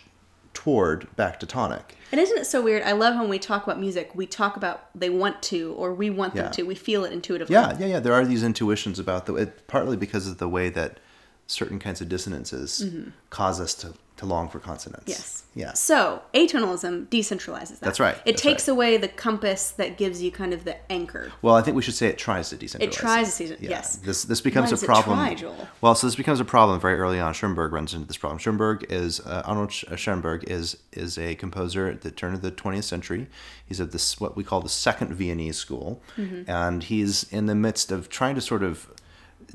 toward 0.55 1.15
back 1.17 1.39
to 1.41 1.47
tonic. 1.47 1.95
And 2.11 2.21
isn't 2.21 2.37
it 2.37 2.47
so 2.47 2.61
weird? 2.61 2.83
I 2.83 2.93
love 2.93 3.19
when 3.19 3.29
we 3.29 3.39
talk 3.39 3.63
about 3.63 3.79
music, 3.79 4.11
we 4.15 4.27
talk 4.27 4.57
about 4.57 4.89
they 4.95 5.09
want 5.09 5.41
to 5.45 5.73
or 5.77 5.95
we 5.95 6.11
want 6.11 6.35
them 6.35 6.47
Yeah. 6.47 6.51
to. 6.51 6.63
We 6.65 6.75
feel 6.75 7.05
it 7.05 7.13
intuitively. 7.13 7.55
Yeah, 7.55 7.77
yeah, 7.79 7.87
yeah. 7.87 8.01
There 8.01 8.13
are 8.13 8.25
these 8.25 8.43
intuitions 8.43 8.99
about 8.99 9.27
the 9.27 9.35
it, 9.35 9.67
partly 9.69 9.97
because 9.97 10.27
of 10.27 10.39
the 10.39 10.49
way 10.49 10.69
that 10.71 10.99
certain 11.47 11.79
kinds 11.79 12.01
of 12.01 12.09
dissonances 12.09 12.83
mm-hmm. 12.85 13.11
cause 13.31 13.61
us 13.61 13.73
to, 13.75 13.95
to 14.19 14.27
long 14.27 14.49
for 14.49 14.59
consonance. 14.59 15.05
Yes. 15.07 15.45
Yeah. 15.55 15.73
So 15.73 16.23
atonalism 16.35 17.07
decentralizes 17.07 17.69
that. 17.71 17.81
That's 17.81 17.99
right, 18.01 18.17
It 18.19 18.23
that's 18.27 18.43
takes 18.43 18.69
right. 18.69 18.73
away 18.75 18.97
the 18.97 19.09
compass 19.09 19.71
that 19.73 19.97
gives 19.97 20.23
you 20.23 20.31
kind 20.31 20.53
of 20.53 20.65
the 20.65 20.77
anchor. 20.93 21.33
Well, 21.43 21.55
I 21.55 21.63
think 21.63 21.77
we 21.77 21.83
should 21.83 21.95
say 21.95 22.07
it 22.09 22.19
tries 22.19 22.51
to 22.51 22.57
decentralize. 22.57 22.81
It 22.83 22.93
tries 22.93 23.37
to 23.39 23.45
dece- 23.45 23.57
Yeah. 23.61 23.71
yes. 23.71 23.97
This 23.97 24.23
this 24.25 24.41
becomes 24.41 24.71
a 24.71 24.77
problem. 24.85 25.19
try, 25.19 25.35
Joel? 25.35 25.69
Well, 25.81 25.95
so 25.95 26.07
this 26.07 26.17
becomes 26.17 26.39
a 26.41 26.45
problem 26.45 26.79
very 26.81 26.99
early 26.99 27.19
on. 27.19 27.33
Schoenberg 27.33 27.73
runs 27.73 27.95
into 27.95 28.07
this 28.07 28.17
problem. 28.17 28.39
Schoenberg 28.39 28.87
is 28.91 29.21
uh, 29.21 29.43
Arnold 29.45 29.73
Sch- 29.73 29.85
Schoenberg 29.97 30.45
is 30.51 30.77
is 30.93 31.17
a 31.19 31.35
composer 31.37 31.87
at 31.89 32.03
the 32.03 32.11
turn 32.11 32.35
of 32.35 32.43
the 32.43 32.53
20th 32.53 32.85
century. 32.85 33.27
He's 33.67 33.81
of 33.81 33.93
this 33.93 34.21
what 34.21 34.37
we 34.37 34.45
call 34.45 34.61
the 34.61 34.69
second 34.69 35.15
Viennese 35.15 35.57
school, 35.57 36.03
Mm-hmm. 36.17 36.51
and 36.51 36.83
he's 36.85 37.25
in 37.33 37.47
the 37.47 37.55
midst 37.55 37.91
of 37.93 38.09
trying 38.09 38.35
to 38.35 38.41
sort 38.41 38.63
of 38.63 38.89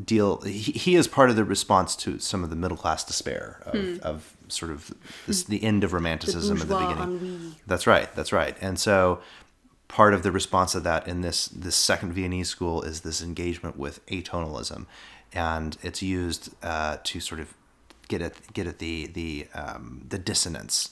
deal. 0.04 0.42
He, 0.42 0.72
he 0.72 0.96
is 0.96 1.08
part 1.08 1.30
of 1.30 1.36
the 1.36 1.44
response 1.46 1.96
to 1.98 2.20
some 2.20 2.44
of 2.44 2.50
the 2.50 2.56
middle 2.56 2.78
class 2.78 3.04
despair 3.04 3.62
of, 3.66 4.00
of 4.02 4.34
sort 4.54 4.72
of 4.72 4.94
this, 5.28 5.44
the 5.44 5.64
end 5.64 5.84
of 5.84 5.94
romanticism 5.94 6.62
at 6.62 6.68
the 6.68 6.76
Hmm. 6.76 6.84
bourgeois 6.86 7.06
beginning. 7.06 7.36
ennui. 7.36 7.56
That's 7.68 7.88
right. 7.88 8.14
That's 8.16 8.32
right. 8.32 8.56
And 8.62 8.80
so 8.80 9.20
part 9.88 10.14
of 10.14 10.24
the 10.24 10.32
response 10.32 10.74
of 10.76 10.84
that 10.84 11.08
in 11.08 11.22
this 11.22 11.48
this 11.48 11.76
second 11.76 12.14
Viennese 12.14 12.50
school 12.50 12.82
is 12.82 13.02
this 13.02 13.22
engagement 13.22 13.78
with 13.78 14.06
atonalism, 14.08 14.86
and 15.34 15.78
it's 15.84 16.02
used 16.02 16.50
uh, 16.64 16.98
to 17.04 17.20
sort 17.20 17.40
of 17.40 17.54
get 18.08 18.22
at 18.22 18.54
get 18.54 18.68
at 18.68 18.80
the 18.80 19.08
the 19.08 19.48
um, 19.54 20.06
the 20.10 20.18
dissonance. 20.18 20.92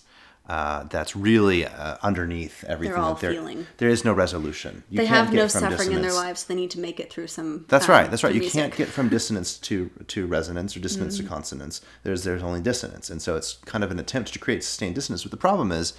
Uh, 0.51 0.83
that's 0.95 1.13
really 1.15 1.59
uh, 1.65 1.95
underneath 2.09 2.55
everything. 2.73 2.97
all 2.97 3.13
that 3.13 3.21
there, 3.21 3.31
feeling. 3.37 3.59
there 3.77 3.87
is 3.95 4.03
no 4.03 4.13
resolution. 4.23 4.83
You 4.89 4.97
They 5.01 5.05
have 5.17 5.31
no 5.41 5.47
suffering 5.47 5.91
in 5.93 6.01
their 6.01 6.11
lives, 6.23 6.41
so 6.41 6.45
they 6.49 6.59
need 6.63 6.71
to 6.71 6.79
make 6.87 6.97
it 7.03 7.07
through 7.13 7.27
some. 7.37 7.49
that's 7.73 7.87
um, 7.87 7.95
right. 7.95 8.07
That's 8.11 8.23
right. 8.25 8.35
You 8.35 8.49
can't 8.57 8.75
get 8.75 8.89
from 8.89 9.07
dissonance 9.17 9.49
to 9.69 9.75
to 10.13 10.19
resonance 10.37 10.75
or 10.75 10.81
dissonance 10.87 11.15
Mm-hmm. 11.15 11.27
to 11.27 11.33
consonance. 11.35 11.75
There's 12.03 12.21
there's 12.25 12.43
only 12.43 12.61
dissonance, 12.71 13.05
and 13.11 13.19
so 13.25 13.29
it's 13.39 13.49
kind 13.73 13.83
of 13.85 13.89
an 13.91 13.99
attempt 14.05 14.33
to 14.33 14.39
create 14.39 14.61
sustained 14.63 14.95
dissonance. 14.95 15.23
But 15.23 15.31
the 15.31 15.43
problem 15.47 15.71
is 15.71 15.93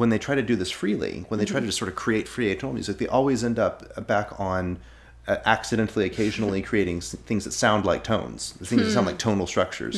when 0.00 0.08
they 0.12 0.18
try 0.26 0.34
to 0.34 0.42
do 0.42 0.56
this 0.62 0.70
freely, 0.70 1.14
when 1.28 1.38
they 1.38 1.44
try 1.44 1.54
to 1.56 1.60
Mm-hmm. 1.60 1.68
just 1.68 1.78
sort 1.78 1.90
of 1.92 1.96
create 2.04 2.26
free 2.34 2.48
atonal 2.54 2.72
music, 2.72 2.96
they 2.98 3.08
always 3.18 3.44
end 3.44 3.58
up 3.58 4.06
back 4.06 4.28
on 4.40 4.78
uh, 5.26 5.36
accidentally, 5.44 6.06
occasionally 6.06 6.62
creating 6.62 7.00
things 7.28 7.44
that 7.44 7.52
sound 7.52 7.84
like 7.84 8.02
tones, 8.02 8.52
things 8.70 8.82
that 8.82 8.92
sound 8.92 9.04
Hmm. 9.06 9.10
like 9.12 9.18
tonal 9.18 9.46
structures, 9.46 9.96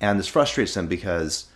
and 0.00 0.18
this 0.18 0.26
frustrates 0.36 0.74
them 0.74 0.88
because 0.88 1.46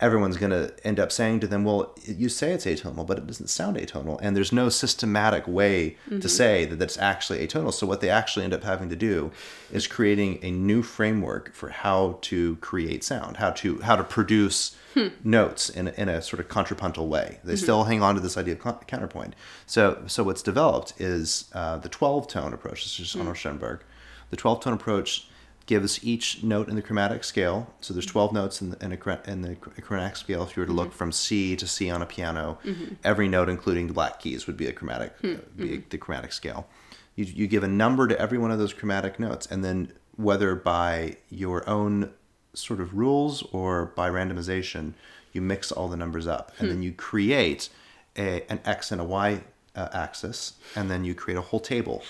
everyone's 0.00 0.36
going 0.36 0.50
to 0.50 0.72
end 0.84 0.98
up 0.98 1.12
saying 1.12 1.40
to 1.40 1.46
them, 1.46 1.64
"Well, 1.64 1.94
you 2.04 2.28
say 2.28 2.52
it's 2.52 2.64
atonal, 2.66 3.06
but 3.06 3.18
it 3.18 3.26
doesn't 3.26 3.48
sound 3.48 3.76
atonal," 3.76 4.18
and 4.22 4.36
there's 4.36 4.52
no 4.52 4.68
systematic 4.68 5.46
way 5.46 5.96
Mm-hmm. 6.08 6.20
to 6.20 6.28
say 6.28 6.64
that 6.64 6.78
that's 6.78 6.98
actually 6.98 7.46
atonal. 7.46 7.72
So 7.72 7.86
what 7.86 8.00
they 8.00 8.10
actually 8.10 8.44
end 8.44 8.54
up 8.54 8.64
having 8.64 8.88
to 8.88 8.96
do 8.96 9.30
is 9.72 9.86
creating 9.86 10.38
a 10.42 10.50
new 10.50 10.82
framework 10.82 11.52
for 11.54 11.68
how 11.68 12.18
to 12.22 12.56
create 12.56 13.04
sound, 13.04 13.36
how 13.36 13.50
to 13.50 13.78
how 13.80 13.96
to 13.96 14.04
produce 14.04 14.74
Hmm. 14.94 15.08
notes 15.22 15.68
in 15.68 15.88
a, 15.88 15.90
in 15.98 16.08
a 16.08 16.22
sort 16.22 16.40
of 16.40 16.48
contrapuntal 16.48 17.08
way. 17.08 17.36
Mm-hmm. 17.38 17.48
They 17.48 17.56
still 17.56 17.84
hang 17.84 18.02
on 18.02 18.14
to 18.14 18.22
this 18.22 18.38
idea 18.38 18.54
of 18.54 18.86
counterpoint. 18.86 19.34
So 19.66 20.02
so 20.06 20.24
what's 20.24 20.42
developed 20.42 20.94
is 20.98 21.44
uh, 21.52 21.76
the 21.76 21.90
12 21.90 22.26
tone 22.26 22.54
approach. 22.54 22.82
This 22.84 22.98
is. 22.98 23.14
Arnold 23.14 23.36
Schoenberg. 23.36 23.80
The 24.30 24.36
12 24.36 24.60
tone 24.62 24.72
approach 24.72 25.27
gives 25.68 26.02
each 26.02 26.42
note 26.42 26.68
in 26.70 26.76
the 26.76 26.82
chromatic 26.82 27.22
scale. 27.22 27.72
So 27.82 27.92
there's 27.92 28.06
12 28.06 28.32
notes 28.32 28.62
in 28.62 28.70
the, 28.70 28.84
in, 28.84 28.90
a, 28.90 29.30
in 29.30 29.42
the 29.42 29.54
chromatic 29.54 30.16
scale. 30.16 30.42
If 30.42 30.56
you 30.56 30.62
were 30.62 30.66
to 30.66 30.72
Mm-hmm. 30.72 30.78
look 30.80 30.92
from 30.94 31.12
C 31.12 31.54
to 31.56 31.66
C 31.68 31.90
on 31.90 32.00
a 32.02 32.06
piano, 32.06 32.58
every 33.04 33.28
note, 33.28 33.48
including 33.50 33.86
the 33.86 33.92
black 33.92 34.18
keys, 34.18 34.46
would 34.46 34.56
be 34.56 34.66
a 34.66 34.72
chromatic, 34.72 35.12
Hmm. 35.20 35.34
uh, 35.34 35.36
be 35.56 35.84
the 35.90 35.98
chromatic 35.98 36.32
scale. 36.32 36.66
You, 37.16 37.26
you 37.26 37.46
give 37.46 37.62
a 37.62 37.68
number 37.68 38.08
to 38.08 38.18
every 38.18 38.38
one 38.38 38.50
of 38.50 38.58
those 38.58 38.72
chromatic 38.72 39.20
notes, 39.20 39.46
and 39.46 39.62
then 39.62 39.92
whether 40.16 40.54
by 40.54 41.18
your 41.28 41.68
own 41.68 42.12
sort 42.54 42.80
of 42.80 42.94
rules 42.96 43.42
or 43.52 43.92
by 43.94 44.08
randomization, 44.08 44.94
you 45.34 45.42
mix 45.42 45.70
all 45.70 45.88
the 45.88 45.96
numbers 45.98 46.26
up, 46.26 46.50
and 46.58 46.68
Hmm. 46.68 46.74
then 46.74 46.82
you 46.82 46.92
create 46.92 47.68
a, 48.16 48.42
an 48.50 48.60
x 48.64 48.90
and 48.90 49.02
a 49.02 49.04
y 49.04 49.42
uh, 49.76 49.88
axis, 49.92 50.54
and 50.74 50.90
then 50.90 51.04
you 51.04 51.14
create 51.14 51.36
a 51.36 51.42
whole 51.42 51.60
table 51.60 52.02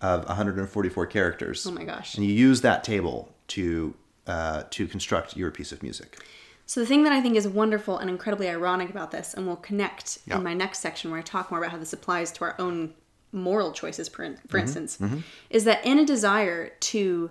of 0.00 0.26
144 0.26 1.06
characters. 1.06 1.66
Oh 1.66 1.70
my 1.70 1.84
gosh. 1.84 2.16
And 2.16 2.26
you 2.26 2.32
use 2.32 2.60
that 2.60 2.84
table 2.84 3.34
to 3.48 3.94
uh, 4.26 4.64
to 4.70 4.86
construct 4.86 5.36
your 5.36 5.50
piece 5.50 5.72
of 5.72 5.82
music. 5.82 6.18
So 6.66 6.80
the 6.80 6.86
thing 6.86 7.04
that 7.04 7.12
I 7.12 7.20
think 7.20 7.36
is 7.36 7.46
wonderful 7.46 7.98
and 7.98 8.10
incredibly 8.10 8.48
ironic 8.48 8.90
about 8.90 9.12
this, 9.12 9.34
and 9.34 9.46
we'll 9.46 9.56
connect 9.56 10.18
Yeah. 10.26 10.38
in 10.38 10.42
my 10.42 10.52
next 10.52 10.80
section 10.80 11.10
where 11.10 11.20
I 11.20 11.22
talk 11.22 11.50
more 11.50 11.60
about 11.60 11.70
how 11.70 11.78
this 11.78 11.92
applies 11.92 12.32
to 12.32 12.44
our 12.44 12.56
own 12.58 12.92
moral 13.30 13.70
choices, 13.70 14.08
for, 14.08 14.24
in- 14.24 14.36
for 14.48 14.58
mm-hmm. 14.58 14.58
instance, 14.58 14.98
mm-hmm. 15.00 15.18
is 15.48 15.64
that 15.64 15.84
in 15.84 16.00
a 16.00 16.04
desire 16.04 16.70
to 16.70 17.30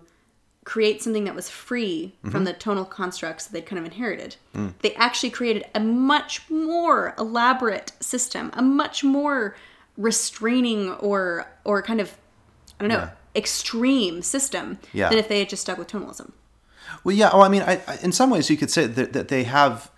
create 0.64 1.02
something 1.02 1.26
that 1.26 1.36
was 1.36 1.50
free 1.50 2.16
from 2.22 2.32
mm-hmm. 2.32 2.44
the 2.46 2.54
tonal 2.54 2.86
constructs 2.86 3.46
that 3.46 3.54
they'd 3.54 3.66
kind 3.66 3.78
of 3.78 3.86
inherited, 3.86 4.36
mm. 4.56 4.74
they 4.80 4.96
actually 4.96 5.30
created 5.30 5.64
a 5.76 5.80
much 5.80 6.50
more 6.50 7.14
elaborate 7.20 7.92
system, 8.00 8.50
a 8.54 8.62
much 8.64 9.04
more 9.04 9.56
restraining 9.96 10.92
or 10.94 11.46
or 11.64 11.82
kind 11.82 12.02
of 12.02 12.18
I 12.80 12.84
don't 12.84 12.90
know 12.90 12.98
Yeah. 13.06 13.10
extreme 13.36 14.22
system 14.22 14.78
Yeah. 14.94 15.10
than 15.10 15.18
if 15.18 15.28
they 15.28 15.40
had 15.40 15.50
just 15.50 15.62
stuck 15.64 15.78
with 15.78 15.88
tonalism. 15.88 16.34
Well, 17.04 17.16
yeah. 17.16 17.30
Well, 17.34 17.44
I 17.44 17.50
mean, 17.50 17.62
I, 17.64 17.82
I, 17.88 17.98
in 18.04 18.12
some 18.12 18.30
ways, 18.30 18.50
you 18.50 18.58
could 18.58 18.70
say 18.72 18.86
that, 18.88 19.14
that 19.14 19.28
they 19.28 19.44
have 19.44 19.90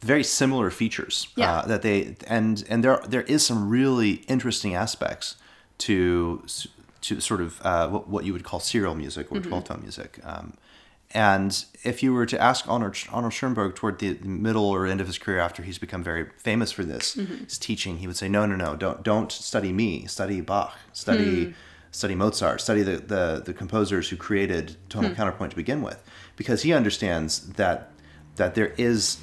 very 0.00 0.22
similar 0.24 0.70
features. 0.70 1.28
Yeah. 1.36 1.58
Uh, 1.58 1.66
that 1.66 1.82
they 1.82 2.16
and 2.26 2.64
and 2.68 2.82
there 2.84 3.00
there 3.08 3.22
is 3.22 3.44
some 3.44 3.68
really 3.68 4.22
interesting 4.28 4.74
aspects 4.74 5.36
to 5.78 6.42
to 7.00 7.20
sort 7.20 7.40
of 7.40 7.60
uh, 7.64 7.88
what, 7.88 8.08
what 8.08 8.24
you 8.24 8.32
would 8.32 8.44
call 8.44 8.60
serial 8.60 8.94
music 8.94 9.30
or 9.30 9.40
12 9.40 9.64
tone 9.64 9.80
music. 9.82 10.18
Um, 10.24 10.54
and 11.12 11.64
if 11.84 12.02
you 12.02 12.12
were 12.12 12.26
to 12.26 12.38
ask 12.40 12.68
Arnold, 12.68 12.96
Arnold 13.10 13.32
Schoenberg 13.32 13.74
toward 13.76 13.98
the 13.98 14.14
middle 14.24 14.64
or 14.66 14.86
end 14.86 15.00
of 15.00 15.06
his 15.06 15.16
career, 15.16 15.38
after 15.38 15.62
he's 15.62 15.78
become 15.78 16.02
very 16.02 16.26
famous 16.36 16.70
for 16.72 16.84
this, 16.84 17.14
his 17.14 17.56
teaching, 17.56 17.98
he 17.98 18.06
would 18.06 18.16
say, 18.16 18.28
"No, 18.28 18.44
no, 18.46 18.56
no, 18.56 18.76
don't 18.76 19.02
don't 19.02 19.32
study 19.32 19.72
me. 19.72 20.06
Study 20.06 20.40
Bach. 20.42 20.76
Study 20.92 21.54
study 21.98 22.14
Mozart. 22.14 22.60
Study 22.60 22.82
the, 22.82 22.98
the 22.98 23.42
the 23.44 23.52
composers 23.52 24.08
who 24.08 24.16
created 24.16 24.76
tonal 24.88 25.10
hmm. 25.10 25.16
counterpoint 25.16 25.50
to 25.50 25.56
begin 25.56 25.82
with, 25.82 26.02
because 26.36 26.62
he 26.62 26.72
understands 26.72 27.40
that 27.54 27.90
that 28.36 28.54
there 28.54 28.72
is 28.78 29.18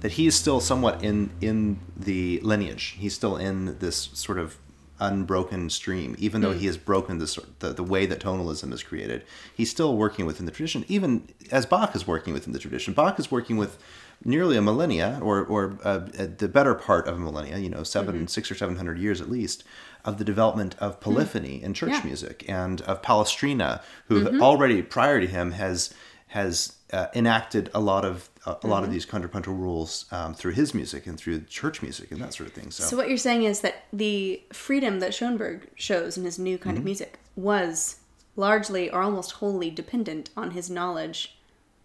that 0.00 0.12
he 0.12 0.26
is 0.26 0.34
still 0.34 0.60
somewhat 0.60 1.02
in 1.02 1.30
in 1.40 1.80
the 1.96 2.40
lineage. 2.40 2.96
He's 2.98 3.14
still 3.14 3.36
in 3.36 3.78
this 3.80 4.10
sort 4.14 4.38
of 4.38 4.56
unbroken 5.00 5.70
stream, 5.70 6.14
even 6.18 6.40
though 6.42 6.52
hmm. 6.52 6.58
he 6.58 6.66
has 6.66 6.76
broken 6.76 7.18
this 7.18 7.38
the, 7.58 7.72
the 7.72 7.82
way 7.82 8.06
that 8.06 8.20
tonalism 8.20 8.72
is 8.72 8.82
created. 8.82 9.24
He's 9.52 9.70
still 9.70 9.96
working 9.96 10.24
within 10.24 10.46
the 10.46 10.52
tradition, 10.52 10.84
even 10.86 11.28
as 11.50 11.66
Bach 11.66 11.96
is 11.96 12.06
working 12.06 12.32
within 12.32 12.52
the 12.52 12.60
tradition. 12.60 12.94
Bach 12.94 13.18
is 13.18 13.30
working 13.30 13.56
with 13.56 13.76
nearly 14.24 14.56
a 14.56 14.62
millennia, 14.62 15.18
or 15.20 15.44
or 15.44 15.78
uh, 15.82 15.98
the 15.98 16.48
better 16.48 16.74
part 16.74 17.08
of 17.08 17.16
a 17.16 17.20
millennia, 17.20 17.58
you 17.58 17.70
know, 17.70 17.82
7 17.82 18.14
hmm. 18.14 18.26
six 18.26 18.50
or 18.52 18.54
seven 18.54 18.76
hundred 18.76 18.98
years 18.98 19.20
at 19.20 19.28
least, 19.28 19.64
of 20.04 20.18
the 20.18 20.24
development 20.24 20.74
of 20.80 21.00
polyphony 21.00 21.62
in 21.62 21.74
church 21.74 21.90
Yeah. 21.90 22.02
music 22.04 22.44
and 22.48 22.80
of 22.82 23.02
Palestrina, 23.02 23.82
who 24.06 24.40
already 24.40 24.82
prior 24.82 25.20
to 25.20 25.26
him 25.26 25.52
has 25.52 25.92
has 26.28 26.76
uh, 26.92 27.06
enacted 27.14 27.70
a 27.74 27.80
lot 27.80 28.04
of 28.04 28.28
uh, 28.46 28.54
a 28.62 28.66
lot 28.66 28.84
of 28.84 28.90
these 28.90 29.04
contrapuntal 29.04 29.52
rules 29.54 30.06
um, 30.12 30.32
through 30.32 30.52
his 30.52 30.72
music 30.74 31.06
and 31.06 31.18
through 31.18 31.40
church 31.42 31.82
music 31.82 32.10
and 32.12 32.20
that 32.20 32.32
sort 32.32 32.48
of 32.48 32.54
thing. 32.54 32.70
So, 32.70 32.84
So 32.84 32.96
what 32.96 33.08
you're 33.08 33.16
saying 33.18 33.42
is 33.44 33.60
that 33.62 33.84
the 33.92 34.40
freedom 34.52 35.00
that 35.00 35.12
Schoenberg 35.12 35.68
shows 35.74 36.16
in 36.16 36.24
his 36.24 36.38
new 36.38 36.56
kind 36.56 36.74
Mm-hmm. 36.76 36.82
of 36.82 36.84
music 36.84 37.18
was 37.36 37.96
largely 38.36 38.88
or 38.90 39.02
almost 39.02 39.32
wholly 39.32 39.70
dependent 39.70 40.30
on 40.36 40.52
his 40.52 40.70
knowledge 40.70 41.36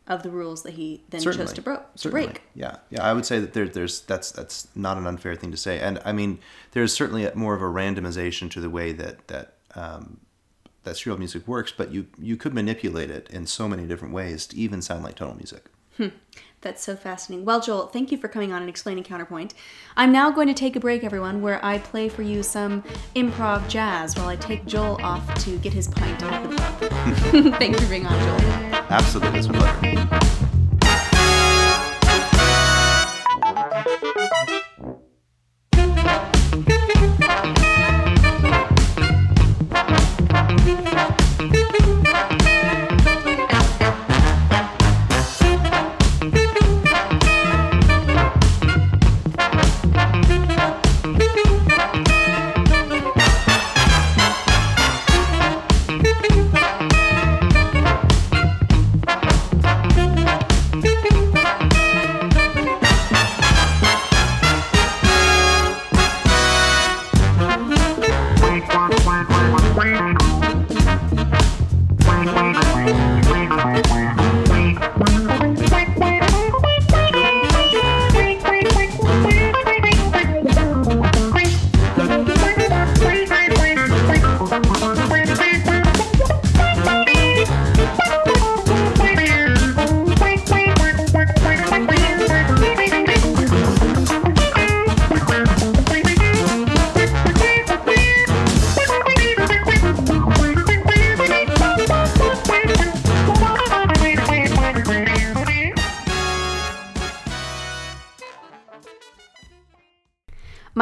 of 0.08 0.24
the 0.24 0.30
rules 0.30 0.64
that 0.64 0.74
he 0.74 1.04
then 1.10 1.22
chose 1.22 1.54
to, 1.54 1.62
bro- 1.62 1.84
to 1.98 2.10
break. 2.10 2.44
Yeah, 2.54 2.78
yeah. 2.90 3.04
I 3.04 3.14
would 3.14 3.26
say 3.26 3.40
that 3.40 3.54
there, 3.54 3.68
there's 3.68 4.02
that's 4.02 4.32
that's 4.32 4.68
not 4.76 4.98
an 4.98 5.08
unfair 5.08 5.36
thing 5.36 5.52
to 5.52 5.58
say, 5.58 5.80
and 5.80 6.00
I 6.06 6.12
mean 6.12 6.40
there's 6.72 6.94
certainly 6.94 7.26
a, 7.26 7.36
more 7.36 7.56
of 7.56 7.62
a 7.62 7.66
randomization 7.66 8.50
to 8.52 8.60
the 8.60 8.70
way 8.70 8.92
that 8.92 9.28
that 9.28 9.56
um, 9.76 10.20
that 10.84 10.98
serial 10.98 11.18
music 11.18 11.48
works, 11.48 11.72
but 11.76 11.92
you 11.92 12.08
you 12.20 12.38
could 12.38 12.54
manipulate 12.54 13.10
it 13.10 13.30
in 13.30 13.46
so 13.48 13.68
many 13.68 13.86
different 13.86 14.14
ways 14.14 14.46
to 14.48 14.58
even 14.58 14.82
sound 14.82 15.04
like 15.04 15.16
tonal 15.16 15.36
music. 15.36 15.66
That's 16.62 16.84
so 16.84 16.96
fascinating. 16.96 17.46
Well, 17.46 17.62
Joel, 17.62 17.86
thank 17.86 18.12
you 18.12 18.18
for 18.18 18.28
coming 18.28 18.52
on 18.52 18.62
and 18.62 18.70
explaining 18.70 19.04
counterpoint. 19.04 19.54
I'm 19.96 20.12
now 20.12 20.32
going 20.32 20.48
to 20.48 20.54
take 20.54 20.76
a 20.76 20.80
break, 20.80 21.04
everyone, 21.04 21.44
where 21.44 21.64
I 21.64 21.78
play 21.78 22.10
for 22.10 22.24
you 22.24 22.42
some 22.42 22.84
improv 23.16 23.70
jazz 23.70 24.16
while 24.18 24.28
I 24.28 24.36
take 24.36 24.66
Joel 24.66 25.00
off 25.04 25.32
to 25.44 25.60
get 25.60 25.74
his 25.74 25.88
pint 25.88 26.24
at 26.24 26.50
the 26.50 26.90
pub. 26.90 27.60
Thanks 27.60 27.80
for 27.80 27.88
being 27.88 28.08
on, 28.08 28.20
Joel. 28.20 28.75
Absolutely, 28.90 29.42
pleasure. 29.42 30.45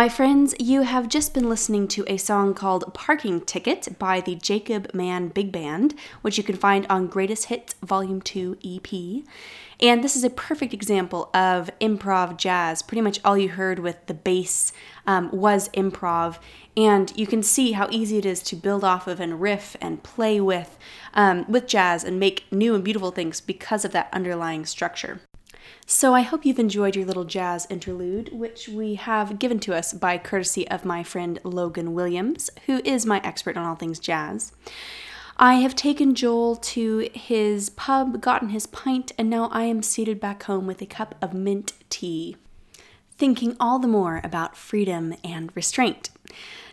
My 0.03 0.09
friends, 0.09 0.53
you 0.59 0.81
have 0.81 1.07
just 1.07 1.33
been 1.33 1.47
listening 1.47 1.87
to 1.87 2.03
a 2.09 2.17
song 2.17 2.53
called 2.53 2.93
Parking 2.93 3.39
Ticket 3.39 3.97
by 3.97 4.19
the 4.19 4.35
Jacob 4.35 4.93
Mann 4.93 5.29
Big 5.29 5.49
Band, 5.49 5.95
which 6.21 6.37
you 6.37 6.43
can 6.43 6.57
find 6.57 6.85
on 6.89 7.07
Greatest 7.07 7.45
Hits 7.45 7.75
Volume 7.81 8.21
2 8.21 8.57
EP. 8.65 9.23
And 9.79 10.03
this 10.03 10.17
is 10.17 10.25
a 10.25 10.29
perfect 10.29 10.73
example 10.73 11.29
of 11.33 11.69
improv 11.79 12.35
jazz. 12.35 12.81
Pretty 12.81 12.99
much 12.99 13.21
all 13.23 13.37
you 13.37 13.47
heard 13.47 13.79
with 13.79 14.05
the 14.07 14.13
bass 14.13 14.73
um, 15.07 15.29
was 15.31 15.69
improv. 15.69 16.37
And 16.75 17.13
you 17.15 17.25
can 17.25 17.41
see 17.41 17.71
how 17.71 17.87
easy 17.89 18.17
it 18.17 18.25
is 18.25 18.43
to 18.43 18.57
build 18.57 18.83
off 18.83 19.07
of 19.07 19.21
and 19.21 19.39
riff 19.39 19.77
and 19.79 20.03
play 20.03 20.41
with 20.41 20.77
um, 21.13 21.45
with 21.47 21.65
jazz 21.65 22.03
and 22.03 22.19
make 22.19 22.43
new 22.51 22.75
and 22.75 22.83
beautiful 22.83 23.11
things 23.11 23.39
because 23.39 23.85
of 23.85 23.93
that 23.93 24.09
underlying 24.11 24.65
structure. 24.65 25.21
So 25.85 26.13
I 26.13 26.21
hope 26.21 26.45
you've 26.45 26.59
enjoyed 26.59 26.95
your 26.95 27.05
little 27.05 27.25
jazz 27.25 27.67
interlude, 27.69 28.31
which 28.31 28.69
we 28.69 28.95
have 28.95 29.37
given 29.37 29.59
to 29.61 29.75
us 29.75 29.93
by 29.93 30.17
courtesy 30.17 30.67
of 30.69 30.85
my 30.85 31.03
friend 31.03 31.39
Logan 31.43 31.93
Williams, 31.93 32.49
who 32.65 32.81
is 32.85 33.05
my 33.05 33.19
expert 33.23 33.57
on 33.57 33.65
all 33.65 33.75
things 33.75 33.99
jazz. 33.99 34.53
I 35.37 35.55
have 35.55 35.75
taken 35.75 36.15
Joel 36.15 36.55
to 36.57 37.09
his 37.13 37.69
pub, 37.71 38.21
gotten 38.21 38.49
his 38.49 38.67
pint, 38.67 39.11
and 39.17 39.29
now 39.29 39.49
I 39.51 39.63
am 39.63 39.83
seated 39.83 40.19
back 40.19 40.43
home 40.43 40.67
with 40.67 40.81
a 40.81 40.85
cup 40.85 41.15
of 41.21 41.33
mint 41.33 41.73
tea, 41.89 42.37
thinking 43.17 43.57
all 43.59 43.79
the 43.79 43.87
more 43.87 44.21
about 44.23 44.55
freedom 44.55 45.15
and 45.23 45.51
restraint. 45.55 46.11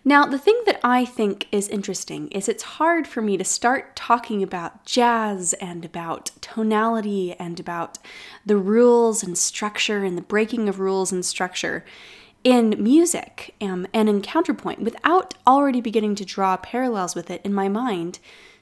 Now, 0.03 0.25
the 0.25 0.39
thing 0.39 0.59
that 0.65 0.81
I 0.83 1.05
think 1.05 1.47
is 1.53 1.69
interesting 1.69 2.29
is 2.29 2.49
it's 2.49 2.63
hard 2.63 3.07
for 3.07 3.21
me 3.21 3.37
to 3.37 3.45
start 3.45 3.95
talking 3.95 4.43
about 4.43 4.87
jazz 4.87 5.53
and 5.55 5.85
about 5.85 6.31
tonality 6.41 7.35
and 7.35 7.61
about 7.61 7.99
the 8.47 8.57
rules 8.57 9.23
and 9.23 9.37
structure 9.37 10.03
and 10.03 10.17
the 10.17 10.23
breaking 10.23 10.71
of 10.71 10.81
rules 10.81 11.13
and 11.13 11.25
structure 11.25 11.85
in 12.45 12.83
music 12.83 13.55
um, 13.61 13.87
and 13.93 14.09
in 14.09 14.23
counterpoint 14.23 14.81
without 14.81 15.35
already 15.47 15.83
beginning 15.83 16.15
to 16.15 16.25
draw 16.25 16.57
parallels 16.57 17.15
with 17.15 17.31
it 17.31 17.43
in 17.45 17.53
my 17.53 17.69
mind 17.69 18.19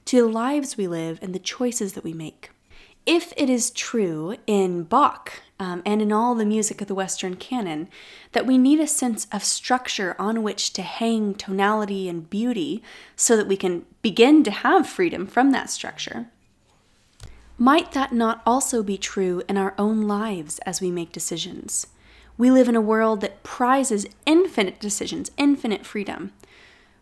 to 0.07 0.17
the 0.23 0.29
lives 0.29 0.77
we 0.77 0.89
live 0.89 1.21
and 1.23 1.33
the 1.33 1.39
choices 1.39 1.93
that 1.93 2.03
we 2.03 2.13
make. 2.13 2.51
If 3.07 3.33
it 3.37 3.49
is 3.49 3.71
true 3.71 4.37
in 4.49 4.83
Bach 4.83 5.35
um, 5.61 5.83
and 5.85 6.01
in 6.01 6.13
all 6.13 6.35
the 6.35 6.45
music 6.45 6.81
of 6.81 6.87
the 6.87 6.95
Western 6.95 7.35
canon 7.37 7.89
that 8.33 8.47
we 8.47 8.57
need 8.59 8.79
a 8.81 8.87
sense 8.87 9.27
of 9.33 9.43
structure 9.43 10.15
on 10.19 10.43
which 10.43 10.73
to 10.75 10.83
hang 10.83 11.35
tonality 11.35 12.09
and 12.09 12.31
beauty 12.31 12.83
so 13.17 13.37
that 13.37 13.49
we 13.49 13.57
can 13.57 13.85
begin 14.03 14.45
to 14.45 14.51
have 14.51 14.89
freedom 14.89 15.27
from 15.27 15.51
that 15.51 15.71
structure, 15.71 16.27
might 17.59 17.91
that 17.93 18.13
not 18.13 18.41
also 18.47 18.85
be 18.85 18.97
true 18.97 19.43
in 19.49 19.57
our 19.57 19.75
own 19.77 20.03
lives 20.03 20.61
as 20.61 20.81
we 20.81 20.93
make 20.93 21.11
decisions? 21.11 21.89
We 22.37 22.53
live 22.53 22.69
in 22.69 22.77
a 22.77 22.81
world 22.81 23.21
that 23.23 23.43
prizes 23.43 24.07
infinite 24.25 24.79
decisions, 24.79 25.33
infinite 25.37 25.85
freedom. 25.85 26.33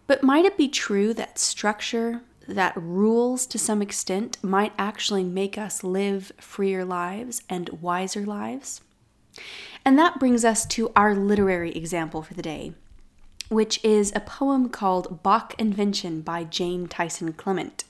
But 0.07 0.23
might 0.23 0.47
it 0.47 0.57
be 0.57 0.69
true 0.69 1.13
that 1.13 1.39
structure 1.39 2.23
that 2.47 2.77
rules 2.77 3.47
to 3.47 3.59
some 3.59 3.83
extent 3.83 4.43
might 4.43 4.73
actually 4.79 5.25
make 5.25 5.59
us 5.59 5.85
live 5.85 6.33
freer 6.39 6.85
lives 6.85 7.43
and 7.49 7.69
wiser 7.81 8.25
lives. 8.25 8.81
And 9.85 9.99
that 9.99 10.19
brings 10.19 10.45
us 10.45 10.67
to 10.67 10.91
our 10.97 11.15
literary 11.15 11.73
example 11.77 12.23
for 12.23 12.35
the 12.35 12.43
day, 12.43 12.73
which 13.49 13.83
is 13.85 14.13
a 14.15 14.21
poem 14.21 14.69
called 14.69 15.23
Bach 15.23 15.55
Invention 15.59 16.23
by 16.23 16.45
Jane 16.45 16.87
Tyson 16.89 17.33
Clement. 17.33 17.85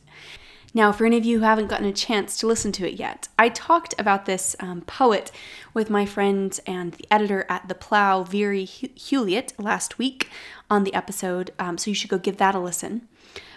Now, 0.75 0.93
for 0.93 1.07
any 1.07 1.17
of 1.17 1.25
you 1.25 1.39
who 1.39 1.45
haven't 1.45 1.69
gotten 1.69 1.87
a 1.87 1.93
chance 1.93 2.37
to 2.37 2.47
listen 2.47 2.71
to 2.73 2.87
it 2.87 2.99
yet, 2.99 3.29
I 3.39 3.49
talked 3.49 3.95
about 3.99 4.27
this 4.27 4.55
um, 4.61 4.83
poet 4.83 5.33
with 5.73 5.89
my 5.89 6.05
friend 6.05 6.61
and 6.67 6.93
the 6.93 7.07
editor 7.11 7.47
at 7.49 7.69
The 7.69 7.75
Plough, 7.75 8.25
Veery 8.25 8.67
Huleatt, 8.67 9.55
last 9.59 9.97
week 9.97 10.29
on 10.69 10.85
the 10.85 10.93
episode, 10.93 11.51
um, 11.59 11.79
so 11.79 11.91
you 11.91 11.95
should 11.95 12.11
go 12.11 12.19
give 12.19 12.37
that 12.37 12.55
a 12.55 12.59
listen. 12.59 13.09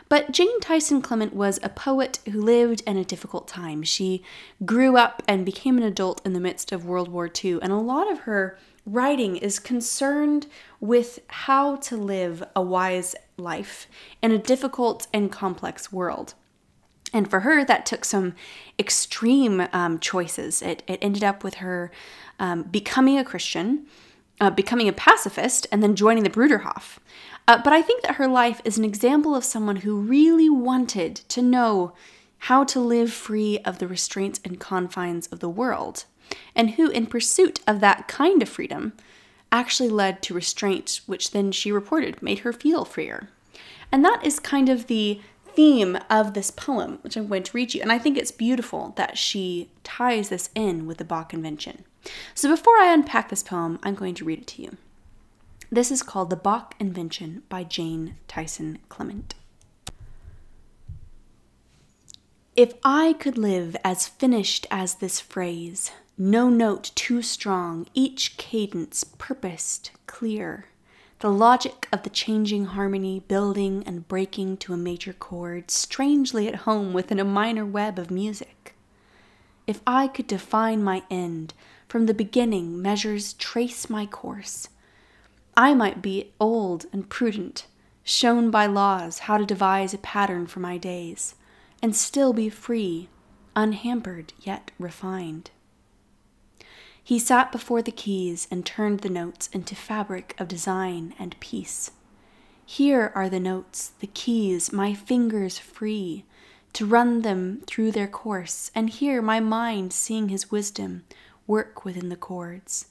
But 0.09 0.31
Jane 0.31 0.59
Tyson 0.59 1.03
Clement 1.03 1.35
was 1.35 1.59
a 1.61 1.69
poet 1.69 2.19
who 2.29 2.41
lived 2.41 2.81
in 2.87 2.97
a 2.97 3.05
difficult 3.05 3.47
time. 3.47 3.83
She 3.83 4.23
grew 4.65 4.97
up 4.97 5.21
and 5.27 5.45
became 5.45 5.77
an 5.77 5.83
adult 5.83 6.25
in 6.25 6.33
the 6.33 6.39
midst 6.39 6.71
of 6.71 6.83
World 6.83 7.09
War 7.09 7.29
II, 7.43 7.59
and 7.61 7.71
a 7.71 7.77
lot 7.77 8.11
of 8.11 8.21
her 8.21 8.57
writing 8.87 9.37
is 9.37 9.59
concerned 9.59 10.47
with 10.79 11.19
how 11.27 11.75
to 11.75 11.95
live 11.95 12.43
a 12.55 12.61
wise 12.61 13.15
life 13.37 13.87
in 14.23 14.31
a 14.31 14.39
difficult 14.39 15.05
and 15.13 15.31
complex 15.31 15.91
world. 15.91 16.33
And 17.13 17.29
for 17.29 17.41
her, 17.41 17.63
that 17.65 17.85
took 17.85 18.03
some 18.03 18.33
extreme 18.77 19.67
um, 19.73 19.99
choices. 19.99 20.61
It, 20.61 20.83
it 20.87 20.99
ended 21.01 21.23
up 21.23 21.43
with 21.43 21.55
her 21.55 21.91
um, 22.39 22.63
becoming 22.63 23.17
a 23.17 23.23
Christian, 23.23 23.85
uh, 24.39 24.49
becoming 24.49 24.87
a 24.87 24.93
pacifist, 24.93 25.67
and 25.71 25.81
then 25.83 25.95
joining 25.95 26.23
the 26.23 26.29
Bruderhof. 26.29 26.97
Uh, 27.49 27.57
but 27.63 27.73
I 27.73 27.81
think 27.81 28.03
that 28.03 28.17
her 28.17 28.27
life 28.27 28.62
is 28.63 28.77
an 28.77 28.85
example 28.85 29.33
of 29.33 29.43
someone 29.43 29.77
who 29.77 29.99
really 29.99 30.51
wanted 30.51 31.15
to 31.29 31.41
know 31.41 31.93
how 32.38 32.63
to 32.65 32.79
live 32.79 33.12
free 33.12 33.57
of 33.65 33.79
the 33.79 33.88
restraints 33.88 34.39
and 34.45 34.59
confines 34.59 35.25
of 35.27 35.39
the 35.39 35.49
world, 35.49 36.05
and 36.53 36.69
who, 36.71 36.91
in 36.91 37.07
pursuit 37.07 37.59
of 37.65 37.79
that 37.79 38.07
kind 38.07 38.43
of 38.43 38.49
freedom, 38.49 38.93
actually 39.51 39.89
led 39.89 40.21
to 40.21 40.35
restraint, 40.35 41.01
which 41.07 41.31
then 41.31 41.51
she 41.51 41.71
reported 41.71 42.21
made 42.21 42.39
her 42.39 42.53
feel 42.53 42.85
freer. 42.85 43.29
And 43.91 44.05
that 44.05 44.23
is 44.23 44.39
kind 44.39 44.69
of 44.69 44.85
the 44.85 45.19
theme 45.47 45.97
of 46.07 46.35
this 46.35 46.51
poem, 46.51 46.99
which 47.01 47.17
I'm 47.17 47.27
going 47.27 47.41
to 47.41 47.57
read 47.57 47.69
to 47.69 47.77
you. 47.79 47.81
And 47.81 47.91
I 47.91 47.97
think 47.97 48.15
it's 48.15 48.29
beautiful 48.29 48.93
that 48.95 49.17
she 49.17 49.71
ties 49.83 50.29
this 50.29 50.51
in 50.53 50.85
with 50.85 50.99
the 50.99 51.03
Bach 51.03 51.33
Invention. 51.33 51.83
So 52.35 52.47
before 52.47 52.77
I 52.77 52.93
unpack 52.93 53.29
this 53.29 53.41
poem, 53.41 53.79
I'm 53.81 53.95
going 53.95 54.13
to 54.13 54.23
read 54.23 54.38
it 54.38 54.47
to 54.49 54.62
you. 54.62 54.77
This 55.71 55.91
is 55.91 56.01
called 56.01 56.32
The 56.32 56.36
Bach 56.36 56.73
Invention 56.79 57.43
by 57.47 57.63
Jane 57.63 58.15
Tyson 58.27 58.79
Clement. 58.89 59.36
If 62.55 62.73
I 62.84 63.13
could 63.13 63.38
live 63.38 63.77
as 63.84 64.08
finished 64.08 64.65
as 64.71 64.95
this 64.95 65.19
phrase, 65.19 65.91
no 66.17 66.49
note 66.49 66.91
too 66.95 67.21
strong, 67.21 67.86
each 67.93 68.36
cadence 68.38 69.03
purposed, 69.03 69.91
clear, 70.08 70.65
the 71.19 71.29
logic 71.29 71.88
of 71.93 72.01
the 72.01 72.10
changing 72.10 72.65
harmony 72.65 73.19
building 73.27 73.84
and 73.86 74.08
breaking 74.08 74.58
to 74.58 74.73
a 74.73 74.77
major 74.77 75.13
chord, 75.13 75.69
strangely 75.69 76.47
at 76.47 76.65
home 76.65 76.93
within 76.93 77.19
a 77.19 77.23
minor 77.23 77.65
web 77.65 77.99
of 77.99 78.10
music. 78.10 78.75
If 79.67 79.82
I 79.86 80.08
could 80.08 80.25
define 80.25 80.82
my 80.82 81.03
end 81.12 81.53
from 81.88 82.08
the 82.08 82.15
beginning 82.15 82.82
measures 82.82 83.34
trace 83.34 83.88
my 83.88 84.08
course. 84.08 84.67
I 85.55 85.73
might 85.73 86.01
be 86.01 86.31
old 86.39 86.85
and 86.93 87.09
prudent, 87.09 87.67
shown 88.03 88.49
by 88.49 88.65
laws 88.65 89.19
how 89.19 89.38
to 89.38 89.45
devise 89.45 89.93
a 89.93 89.97
pattern 89.97 90.47
for 90.47 90.59
my 90.59 90.77
days, 90.77 91.35
and 91.81 91.95
still 91.95 92.33
be 92.33 92.49
free, 92.49 93.09
unhampered 93.55 94.33
yet 94.39 94.71
refined. 94.79 95.51
He 97.03 97.17
sat 97.17 97.51
before 97.51 97.81
the 97.81 97.91
keys 97.91 98.47
and 98.51 98.65
turned 98.65 98.99
the 98.99 99.09
notes 99.09 99.49
into 99.51 99.75
fabric 99.75 100.35
of 100.38 100.47
design 100.47 101.15
and 101.17 101.39
peace. 101.39 101.91
Here 102.65 103.12
are 103.15 103.29
the 103.29 103.39
notes, 103.39 103.93
the 103.99 104.07
keys, 104.07 104.71
my 104.71 104.93
fingers 104.93 105.57
free 105.57 106.25
to 106.73 106.85
run 106.85 107.23
them 107.23 107.63
through 107.65 107.91
their 107.91 108.07
course, 108.07 108.69
and 108.75 108.89
here 108.89 109.21
my 109.23 109.39
mind 109.39 109.91
seeing 109.91 110.29
his 110.29 110.51
wisdom 110.51 111.03
work 111.47 111.83
within 111.83 112.09
the 112.09 112.15
chords, 112.15 112.85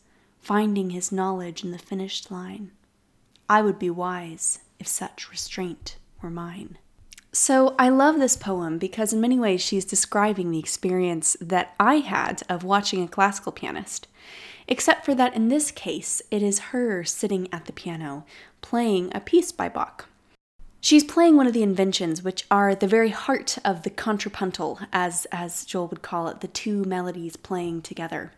finding 0.48 0.88
his 0.88 1.12
knowledge 1.12 1.62
in 1.62 1.72
the 1.72 1.78
finished 1.78 2.30
line. 2.30 2.70
I 3.50 3.60
would 3.60 3.78
be 3.78 3.90
wise 3.90 4.60
if 4.78 4.88
such 4.88 5.30
restraint 5.30 5.98
were 6.22 6.30
mine. 6.30 6.78
So 7.32 7.74
I 7.78 7.90
love 7.90 8.18
this 8.18 8.34
poem 8.34 8.78
because, 8.78 9.12
in 9.12 9.20
many 9.20 9.38
ways, 9.38 9.60
she's 9.60 9.84
describing 9.84 10.50
the 10.50 10.58
experience 10.58 11.36
that 11.42 11.74
I 11.78 11.96
had 11.96 12.44
of 12.48 12.64
watching 12.64 13.02
a 13.02 13.08
classical 13.08 13.52
pianist. 13.52 14.08
Except 14.66 15.04
for 15.04 15.14
that, 15.16 15.36
in 15.36 15.48
this 15.48 15.70
case, 15.70 16.22
it 16.30 16.42
is 16.42 16.70
her 16.70 17.04
sitting 17.04 17.46
at 17.52 17.66
the 17.66 17.72
piano 17.74 18.24
playing 18.62 19.12
a 19.14 19.20
piece 19.20 19.52
by 19.52 19.68
Bach. 19.68 20.08
She's 20.80 21.04
playing 21.04 21.36
one 21.36 21.46
of 21.46 21.52
the 21.52 21.62
inventions, 21.62 22.22
which 22.22 22.46
are 22.50 22.74
the 22.74 22.86
very 22.86 23.10
heart 23.10 23.58
of 23.66 23.82
the 23.82 23.90
contrapuntal, 23.90 24.80
as, 24.94 25.26
as 25.30 25.66
Joel 25.66 25.88
would 25.88 26.00
call 26.00 26.28
it, 26.28 26.40
the 26.40 26.48
two 26.48 26.84
melodies 26.84 27.36
playing 27.36 27.82
together. 27.82 28.32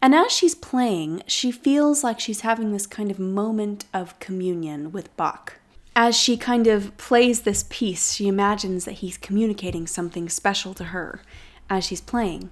And 0.00 0.14
as 0.14 0.30
she's 0.32 0.54
playing, 0.54 1.22
she 1.26 1.50
feels 1.50 2.04
like 2.04 2.20
she's 2.20 2.42
having 2.42 2.72
this 2.72 2.86
kind 2.86 3.10
of 3.10 3.18
moment 3.18 3.84
of 3.92 4.18
communion 4.20 4.92
with 4.92 5.14
Bach. 5.16 5.54
As 5.96 6.16
she 6.16 6.36
kind 6.36 6.68
of 6.68 6.96
plays 6.96 7.42
this 7.42 7.64
piece, 7.68 8.12
she 8.12 8.28
imagines 8.28 8.84
that 8.84 8.92
he's 8.92 9.18
communicating 9.18 9.86
something 9.86 10.28
special 10.28 10.72
to 10.74 10.84
her 10.84 11.22
as 11.68 11.84
she's 11.84 12.00
playing. 12.00 12.50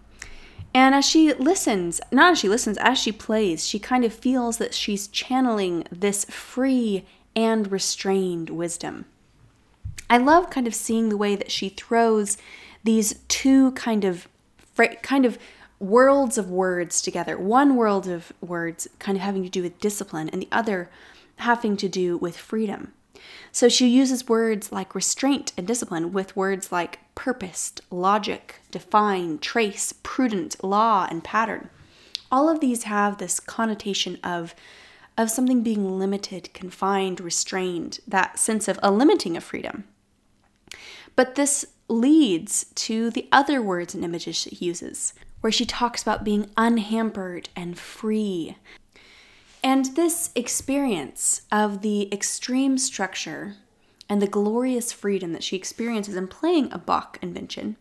And 0.74 0.94
as 0.94 1.06
she 1.06 1.32
listens, 1.32 2.00
not 2.10 2.32
as 2.32 2.38
she 2.38 2.48
listens, 2.48 2.76
as 2.78 2.98
she 2.98 3.12
plays, 3.12 3.66
she 3.66 3.78
kind 3.78 4.04
of 4.04 4.12
feels 4.12 4.58
that 4.58 4.74
she's 4.74 5.08
channeling 5.08 5.84
this 5.90 6.24
free 6.24 7.06
and 7.36 7.70
restrained 7.70 8.50
wisdom. 8.50 9.06
I 10.10 10.18
love 10.18 10.50
kind 10.50 10.66
of 10.66 10.74
seeing 10.74 11.08
the 11.08 11.16
way 11.16 11.36
that 11.36 11.50
she 11.50 11.68
throws 11.68 12.36
these 12.84 13.20
two 13.28 13.72
kind 13.72 14.04
of 14.04 14.28
kind 15.02 15.24
of 15.24 15.38
worlds 15.78 16.38
of 16.38 16.50
words 16.50 17.02
together. 17.02 17.36
One 17.38 17.76
world 17.76 18.08
of 18.08 18.32
words 18.40 18.88
kind 18.98 19.16
of 19.16 19.22
having 19.22 19.42
to 19.42 19.48
do 19.48 19.62
with 19.62 19.78
discipline 19.80 20.28
and 20.30 20.42
the 20.42 20.48
other 20.50 20.90
having 21.36 21.76
to 21.76 21.88
do 21.88 22.16
with 22.16 22.36
freedom. 22.36 22.92
So 23.52 23.68
she 23.68 23.88
uses 23.88 24.28
words 24.28 24.72
like 24.72 24.94
restraint 24.94 25.52
and 25.56 25.66
discipline 25.66 26.12
with 26.12 26.36
words 26.36 26.70
like 26.70 27.00
purposed, 27.14 27.80
logic, 27.90 28.56
define, 28.70 29.38
trace, 29.38 29.92
prudent, 30.02 30.62
law, 30.62 31.06
and 31.10 31.24
pattern. 31.24 31.70
All 32.30 32.48
of 32.48 32.60
these 32.60 32.84
have 32.84 33.18
this 33.18 33.40
connotation 33.40 34.18
of 34.22 34.54
of 35.18 35.30
something 35.30 35.62
being 35.62 35.98
limited, 35.98 36.52
confined, 36.52 37.20
restrained, 37.20 38.00
that 38.06 38.38
sense 38.38 38.68
of 38.68 38.78
a 38.82 38.90
limiting 38.90 39.34
of 39.34 39.42
freedom. 39.42 39.84
But 41.14 41.36
this 41.36 41.64
leads 41.88 42.64
to 42.74 43.10
the 43.10 43.26
other 43.32 43.62
words 43.62 43.94
and 43.94 44.04
images 44.04 44.36
she 44.36 44.56
uses, 44.56 45.14
where 45.40 45.52
she 45.52 45.66
talks 45.66 46.02
about 46.02 46.24
being 46.24 46.50
unhampered 46.56 47.48
and 47.54 47.78
free. 47.78 48.56
And 49.62 49.96
this 49.96 50.30
experience 50.34 51.42
of 51.50 51.82
the 51.82 52.12
extreme 52.12 52.78
structure 52.78 53.56
and 54.08 54.22
the 54.22 54.26
glorious 54.26 54.92
freedom 54.92 55.32
that 55.32 55.42
she 55.42 55.56
experiences 55.56 56.16
in 56.16 56.28
playing 56.28 56.72
a 56.72 56.78
Bach 56.78 57.18
invention 57.22 57.76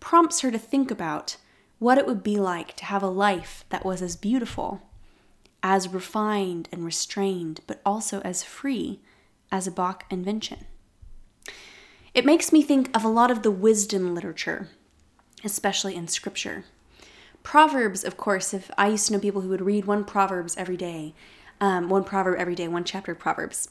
prompts 0.00 0.40
her 0.40 0.50
to 0.50 0.58
think 0.58 0.90
about 0.90 1.36
what 1.78 1.98
it 1.98 2.06
would 2.06 2.22
be 2.22 2.38
like 2.38 2.74
to 2.76 2.84
have 2.86 3.02
a 3.02 3.08
life 3.08 3.64
that 3.68 3.84
was 3.84 4.00
as 4.00 4.16
beautiful 4.16 4.82
as 5.62 5.88
refined 5.88 6.68
and 6.70 6.84
restrained, 6.84 7.60
but 7.66 7.80
also 7.84 8.20
as 8.20 8.42
free 8.42 9.00
as 9.50 9.66
a 9.66 9.70
Bach 9.70 10.04
invention. 10.10 10.64
It 12.14 12.24
makes 12.24 12.52
me 12.52 12.62
think 12.62 12.96
of 12.96 13.04
a 13.04 13.08
lot 13.08 13.30
of 13.30 13.42
the 13.42 13.50
wisdom 13.50 14.14
literature, 14.14 14.68
especially 15.44 15.94
in 15.94 16.08
scripture. 16.08 16.64
Proverbs, 17.46 18.02
of 18.02 18.16
course, 18.16 18.52
if 18.52 18.72
I 18.76 18.88
used 18.88 19.06
to 19.06 19.12
know 19.12 19.20
people 19.20 19.40
who 19.40 19.50
would 19.50 19.60
read 19.60 19.84
one 19.84 20.02
Proverbs 20.02 20.56
every 20.56 20.76
day, 20.76 21.14
um, 21.60 21.88
one 21.88 22.02
proverb 22.02 22.40
every 22.40 22.56
day, 22.56 22.66
one 22.66 22.82
chapter 22.82 23.12
of 23.12 23.20
Proverbs. 23.20 23.70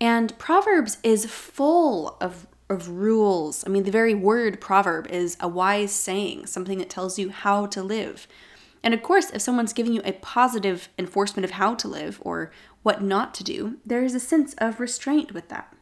And 0.00 0.36
Proverbs 0.38 0.96
is 1.02 1.26
full 1.26 2.16
of, 2.18 2.46
of 2.70 2.88
rules. 2.88 3.62
I 3.66 3.68
mean, 3.68 3.82
the 3.82 3.90
very 3.90 4.14
word 4.14 4.58
proverb 4.58 5.06
is 5.08 5.36
a 5.38 5.48
wise 5.48 5.92
saying, 5.92 6.46
something 6.46 6.78
that 6.78 6.88
tells 6.88 7.18
you 7.18 7.28
how 7.28 7.66
to 7.66 7.82
live. 7.82 8.26
And 8.82 8.94
of 8.94 9.02
course, 9.02 9.28
if 9.28 9.42
someone's 9.42 9.74
giving 9.74 9.92
you 9.92 10.00
a 10.02 10.12
positive 10.12 10.88
enforcement 10.98 11.44
of 11.44 11.50
how 11.50 11.74
to 11.74 11.88
live 11.88 12.22
or 12.22 12.50
what 12.82 13.02
not 13.02 13.34
to 13.34 13.44
do, 13.44 13.76
there 13.84 14.02
is 14.02 14.14
a 14.14 14.20
sense 14.20 14.54
of 14.54 14.80
restraint 14.80 15.34
with 15.34 15.50
that. 15.50 15.76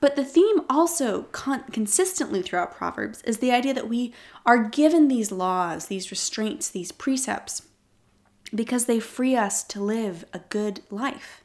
But 0.00 0.16
the 0.16 0.24
theme 0.24 0.60
also 0.68 1.22
con- 1.32 1.64
consistently 1.72 2.42
throughout 2.42 2.76
Proverbs 2.76 3.22
is 3.22 3.38
the 3.38 3.52
idea 3.52 3.74
that 3.74 3.88
we 3.88 4.12
are 4.44 4.62
given 4.62 5.08
these 5.08 5.32
laws, 5.32 5.86
these 5.86 6.10
restraints, 6.10 6.68
these 6.68 6.92
precepts, 6.92 7.62
because 8.54 8.84
they 8.84 9.00
free 9.00 9.34
us 9.34 9.64
to 9.64 9.82
live 9.82 10.24
a 10.32 10.40
good 10.50 10.82
life. 10.90 11.42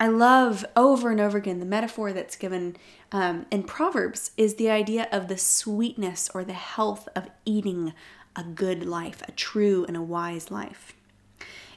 I 0.00 0.08
love 0.08 0.64
over 0.76 1.10
and 1.10 1.20
over 1.20 1.38
again 1.38 1.58
the 1.58 1.66
metaphor 1.66 2.12
that's 2.12 2.36
given 2.36 2.76
um, 3.10 3.46
in 3.50 3.64
Proverbs 3.64 4.30
is 4.36 4.54
the 4.54 4.70
idea 4.70 5.08
of 5.10 5.26
the 5.26 5.38
sweetness 5.38 6.30
or 6.34 6.44
the 6.44 6.52
health 6.52 7.08
of 7.16 7.28
eating 7.44 7.94
a 8.36 8.44
good 8.44 8.84
life, 8.84 9.22
a 9.26 9.32
true 9.32 9.84
and 9.86 9.96
a 9.96 10.02
wise 10.02 10.50
life. 10.50 10.94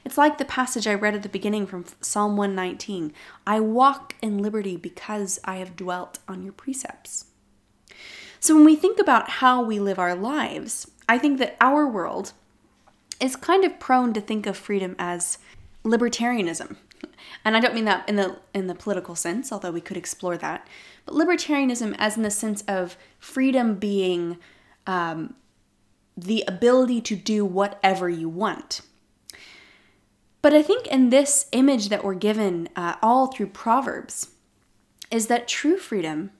It's 0.04 0.18
like 0.18 0.38
the 0.38 0.44
passage 0.44 0.86
I 0.86 0.94
read 0.94 1.14
at 1.14 1.22
the 1.22 1.28
beginning 1.28 1.66
from 1.66 1.84
Psalm 2.00 2.36
119 2.36 3.12
I 3.46 3.60
walk 3.60 4.14
in 4.20 4.38
liberty 4.38 4.76
because 4.76 5.38
I 5.44 5.56
have 5.56 5.76
dwelt 5.76 6.18
on 6.26 6.42
your 6.42 6.52
precepts. 6.52 7.26
So, 8.40 8.54
when 8.54 8.64
we 8.64 8.74
think 8.74 8.98
about 8.98 9.30
how 9.30 9.62
we 9.62 9.78
live 9.78 9.98
our 9.98 10.16
lives, 10.16 10.90
I 11.08 11.18
think 11.18 11.38
that 11.38 11.56
our 11.60 11.86
world 11.86 12.32
is 13.20 13.36
kind 13.36 13.64
of 13.64 13.78
prone 13.78 14.12
to 14.14 14.20
think 14.20 14.46
of 14.46 14.56
freedom 14.56 14.96
as 14.98 15.38
libertarianism. 15.84 16.76
And 17.44 17.56
I 17.56 17.60
don't 17.60 17.74
mean 17.74 17.84
that 17.84 18.08
in 18.08 18.16
the 18.16 18.38
in 18.52 18.66
the 18.66 18.74
political 18.74 19.14
sense, 19.14 19.52
although 19.52 19.70
we 19.70 19.80
could 19.80 19.96
explore 19.96 20.36
that. 20.38 20.66
But 21.06 21.14
libertarianism, 21.14 21.94
as 21.98 22.16
in 22.16 22.22
the 22.22 22.30
sense 22.30 22.62
of 22.62 22.96
freedom 23.18 23.76
being 23.76 24.38
um, 24.86 25.34
the 26.16 26.44
ability 26.46 27.00
to 27.02 27.16
do 27.16 27.44
whatever 27.44 28.08
you 28.08 28.28
want. 28.28 28.82
But 30.42 30.52
I 30.52 30.62
think 30.62 30.88
in 30.88 31.10
this 31.10 31.46
image 31.52 31.88
that 31.88 32.02
we're 32.02 32.14
given 32.14 32.68
uh, 32.74 32.96
all 33.00 33.28
through 33.28 33.46
Proverbs 33.48 34.30
is 35.10 35.28
that 35.28 35.46
true 35.46 35.78
freedom 35.78 36.32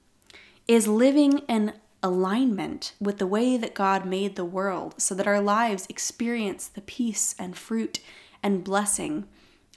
is 0.66 0.88
living 0.88 1.38
in 1.48 1.74
alignment 2.02 2.94
with 3.00 3.18
the 3.18 3.26
way 3.28 3.56
that 3.56 3.74
God 3.74 4.04
made 4.04 4.34
the 4.34 4.44
world 4.44 4.94
so 4.98 5.14
that 5.14 5.28
our 5.28 5.40
lives 5.40 5.86
experience 5.88 6.66
the 6.66 6.80
peace 6.80 7.36
and 7.38 7.56
fruit 7.56 8.00
and 8.42 8.64
blessing 8.64 9.28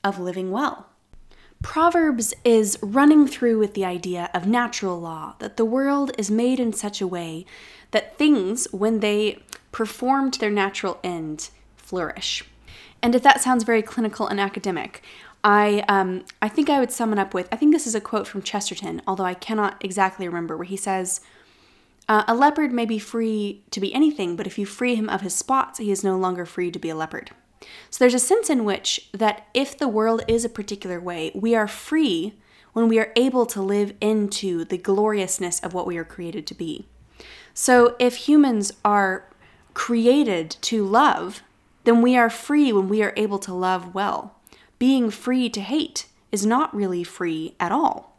of 0.03 0.19
living 0.19 0.49
well. 0.49 0.87
Proverbs 1.61 2.33
is 2.43 2.79
running 2.81 3.27
through 3.27 3.59
with 3.59 3.75
the 3.75 3.85
idea 3.85 4.29
of 4.33 4.47
natural 4.47 4.99
law, 4.99 5.35
that 5.39 5.57
the 5.57 5.65
world 5.65 6.11
is 6.17 6.31
made 6.31 6.59
in 6.59 6.73
such 6.73 6.99
a 6.99 7.07
way 7.07 7.45
that 7.91 8.17
things, 8.17 8.67
when 8.71 8.99
they 9.01 9.39
perform 9.71 10.31
to 10.31 10.39
their 10.39 10.49
natural 10.49 10.99
end, 11.03 11.49
flourish. 11.75 12.43
And 13.01 13.13
if 13.15 13.23
that 13.23 13.41
sounds 13.41 13.63
very 13.63 13.81
clinical 13.81 14.27
and 14.27 14.39
academic, 14.39 15.03
I 15.43 15.83
um, 15.87 16.25
I 16.41 16.49
think 16.49 16.69
I 16.69 16.79
would 16.79 16.91
sum 16.91 17.13
it 17.13 17.19
up 17.19 17.33
with 17.33 17.47
I 17.51 17.55
think 17.55 17.71
this 17.71 17.85
is 17.85 17.95
a 17.95 18.01
quote 18.01 18.27
from 18.27 18.41
Chesterton, 18.41 19.01
although 19.05 19.25
I 19.25 19.35
cannot 19.35 19.77
exactly 19.83 20.27
remember, 20.27 20.57
where 20.57 20.65
he 20.65 20.77
says, 20.77 21.21
uh, 22.09 22.23
"A 22.27 22.33
leopard 22.33 22.71
may 22.71 22.85
be 22.85 22.97
free 22.97 23.63
to 23.69 23.79
be 23.79 23.93
anything, 23.93 24.35
but 24.35 24.47
if 24.47 24.57
you 24.57 24.65
free 24.65 24.95
him 24.95 25.07
of 25.07 25.21
his 25.21 25.35
spots, 25.35 25.77
he 25.77 25.91
is 25.91 26.03
no 26.03 26.17
longer 26.17 26.45
free 26.45 26.71
to 26.71 26.79
be 26.79 26.89
a 26.89 26.95
leopard." 26.95 27.31
So 27.89 27.99
there's 27.99 28.13
a 28.15 28.19
sense 28.19 28.49
in 28.49 28.65
which 28.65 29.09
that 29.13 29.47
if 29.53 29.77
the 29.77 29.87
world 29.87 30.23
is 30.27 30.43
a 30.43 30.49
particular 30.49 30.99
way, 30.99 31.31
we 31.35 31.55
are 31.55 31.67
free 31.67 32.33
when 32.73 32.87
we 32.87 32.99
are 32.99 33.13
able 33.15 33.45
to 33.45 33.61
live 33.61 33.93
into 34.01 34.65
the 34.65 34.77
gloriousness 34.77 35.59
of 35.61 35.73
what 35.73 35.87
we 35.87 35.97
are 35.97 36.03
created 36.03 36.45
to 36.47 36.53
be. 36.53 36.87
So 37.53 37.95
if 37.99 38.27
humans 38.27 38.73
are 38.83 39.31
created 39.73 40.57
to 40.61 40.83
love, 40.83 41.41
then 41.85 42.01
we 42.01 42.17
are 42.17 42.29
free 42.29 42.73
when 42.73 42.89
we 42.89 43.01
are 43.01 43.13
able 43.15 43.39
to 43.39 43.53
love 43.53 43.95
well. 43.95 44.35
Being 44.77 45.09
free 45.09 45.49
to 45.49 45.61
hate 45.61 46.07
is 46.31 46.45
not 46.45 46.75
really 46.75 47.03
free 47.03 47.55
at 47.59 47.71
all. 47.71 48.15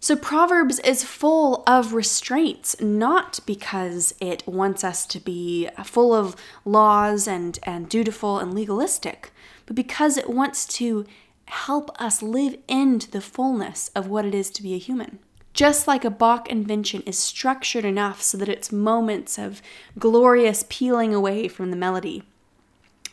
So, 0.00 0.14
Proverbs 0.14 0.78
is 0.80 1.02
full 1.02 1.64
of 1.66 1.92
restraints, 1.92 2.80
not 2.80 3.40
because 3.44 4.14
it 4.20 4.46
wants 4.46 4.84
us 4.84 5.04
to 5.06 5.18
be 5.18 5.68
full 5.84 6.14
of 6.14 6.36
laws 6.64 7.26
and, 7.26 7.58
and 7.64 7.88
dutiful 7.88 8.38
and 8.38 8.54
legalistic, 8.54 9.32
but 9.66 9.74
because 9.74 10.16
it 10.16 10.30
wants 10.30 10.66
to 10.78 11.04
help 11.46 11.90
us 12.00 12.22
live 12.22 12.56
into 12.68 13.10
the 13.10 13.20
fullness 13.20 13.90
of 13.96 14.06
what 14.06 14.24
it 14.24 14.36
is 14.36 14.50
to 14.50 14.62
be 14.62 14.74
a 14.74 14.78
human. 14.78 15.18
Just 15.52 15.88
like 15.88 16.04
a 16.04 16.10
Bach 16.10 16.48
invention 16.48 17.02
is 17.02 17.18
structured 17.18 17.84
enough 17.84 18.22
so 18.22 18.38
that 18.38 18.48
its 18.48 18.70
moments 18.70 19.36
of 19.36 19.60
glorious 19.98 20.64
peeling 20.68 21.12
away 21.12 21.48
from 21.48 21.72
the 21.72 21.76
melody 21.76 22.22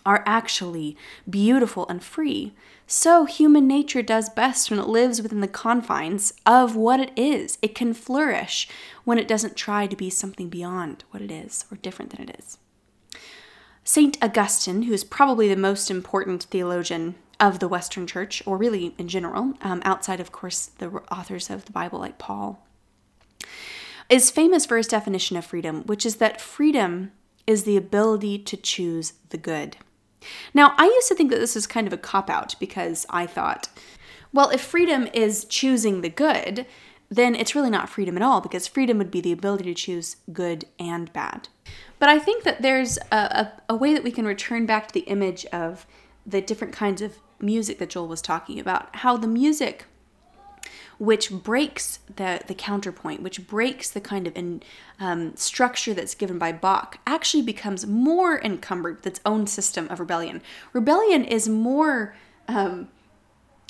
are 0.05 0.23
actually 0.25 0.95
beautiful 1.29 1.87
and 1.87 2.03
free, 2.03 2.53
so 2.87 3.25
human 3.25 3.67
nature 3.67 4.01
does 4.01 4.29
best 4.29 4.69
when 4.69 4.79
it 4.79 4.87
lives 4.87 5.21
within 5.21 5.41
the 5.41 5.47
confines 5.47 6.33
of 6.45 6.75
what 6.75 6.99
it 6.99 7.11
is. 7.15 7.57
It 7.61 7.73
can 7.73 7.93
flourish 7.93 8.67
when 9.03 9.17
it 9.17 9.27
doesn't 9.27 9.55
try 9.55 9.87
to 9.87 9.95
be 9.95 10.09
something 10.09 10.49
beyond 10.49 11.03
what 11.09 11.21
it 11.21 11.31
is 11.31 11.65
or 11.71 11.77
different 11.77 12.11
than 12.11 12.29
it 12.29 12.35
is. 12.39 12.57
St. 13.83 14.17
Augustine, 14.21 14.83
who 14.83 14.93
is 14.93 15.03
probably 15.03 15.47
the 15.47 15.55
most 15.55 15.91
important 15.91 16.43
theologian 16.43 17.15
of 17.39 17.59
the 17.59 17.67
Western 17.67 18.07
Church, 18.07 18.41
or 18.45 18.57
really 18.57 18.95
in 18.97 19.07
general, 19.07 19.53
um, 19.61 19.81
outside, 19.83 20.19
of 20.19 20.31
course, 20.31 20.67
the 20.77 20.89
authors 21.11 21.49
of 21.49 21.65
the 21.65 21.71
Bible 21.71 21.99
like 21.99 22.17
Paul, 22.17 22.65
is 24.09 24.31
famous 24.31 24.65
for 24.65 24.77
his 24.77 24.87
definition 24.87 25.37
of 25.37 25.45
freedom, 25.45 25.83
which 25.83 26.05
is 26.05 26.15
that 26.15 26.41
freedom 26.41 27.11
is 27.45 27.63
the 27.63 27.77
ability 27.77 28.39
to 28.39 28.57
choose 28.57 29.13
the 29.29 29.37
good. 29.37 29.77
Now, 30.53 30.73
I 30.77 30.85
used 30.85 31.07
to 31.09 31.15
think 31.15 31.31
that 31.31 31.39
this 31.39 31.55
was 31.55 31.67
kind 31.67 31.87
of 31.87 31.93
a 31.93 31.97
cop 31.97 32.29
out 32.29 32.55
because 32.59 33.05
I 33.09 33.25
thought, 33.25 33.67
well, 34.33 34.49
if 34.49 34.61
freedom 34.61 35.07
is 35.13 35.45
choosing 35.45 36.01
the 36.01 36.09
good, 36.09 36.65
then 37.09 37.35
it's 37.35 37.55
really 37.55 37.69
not 37.69 37.89
freedom 37.89 38.15
at 38.17 38.23
all 38.23 38.41
because 38.41 38.67
freedom 38.67 38.97
would 38.97 39.11
be 39.11 39.21
the 39.21 39.31
ability 39.31 39.65
to 39.65 39.73
choose 39.73 40.17
good 40.33 40.65
and 40.79 41.11
bad. 41.13 41.47
But 41.99 42.09
I 42.09 42.19
think 42.19 42.43
that 42.43 42.61
there's 42.61 42.97
a, 43.11 43.15
a, 43.15 43.53
a 43.69 43.75
way 43.75 43.93
that 43.93 44.03
we 44.03 44.11
can 44.11 44.25
return 44.25 44.65
back 44.65 44.87
to 44.87 44.93
the 44.93 45.01
image 45.01 45.45
of 45.47 45.85
the 46.25 46.41
different 46.41 46.73
kinds 46.73 47.01
of 47.01 47.17
music 47.39 47.79
that 47.79 47.89
Joel 47.89 48.07
was 48.07 48.21
talking 48.21 48.59
about, 48.59 48.95
how 48.97 49.17
the 49.17 49.27
music 49.27 49.85
which 50.97 51.31
breaks 51.31 51.99
the, 52.15 52.41
the 52.47 52.55
counterpoint, 52.55 53.21
which 53.21 53.47
breaks 53.47 53.89
the 53.89 54.01
kind 54.01 54.27
of 54.27 54.35
in, 54.35 54.63
um, 54.99 55.35
structure 55.35 55.93
that's 55.93 56.15
given 56.15 56.37
by 56.37 56.51
Bach, 56.51 56.99
actually 57.05 57.43
becomes 57.43 57.85
more 57.85 58.41
encumbered 58.41 58.97
with 58.97 59.07
its 59.07 59.19
own 59.25 59.47
system 59.47 59.87
of 59.89 59.99
rebellion. 59.99 60.41
Rebellion 60.73 61.25
is 61.25 61.49
more 61.49 62.15
um, 62.47 62.89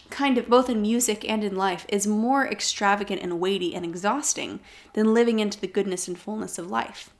kind 0.09 0.37
of 0.37 0.47
both 0.47 0.69
in 0.69 0.81
music 0.81 1.27
and 1.27 1.43
in 1.43 1.55
life 1.55 1.85
is 1.89 2.05
more 2.05 2.45
extravagant 2.45 3.21
and 3.21 3.39
weighty 3.39 3.73
and 3.73 3.83
exhausting 3.83 4.59
than 4.93 5.13
living 5.13 5.39
into 5.39 5.59
the 5.59 5.67
goodness 5.67 6.07
and 6.07 6.17
fullness 6.17 6.57
of 6.57 6.69
life. 6.69 7.11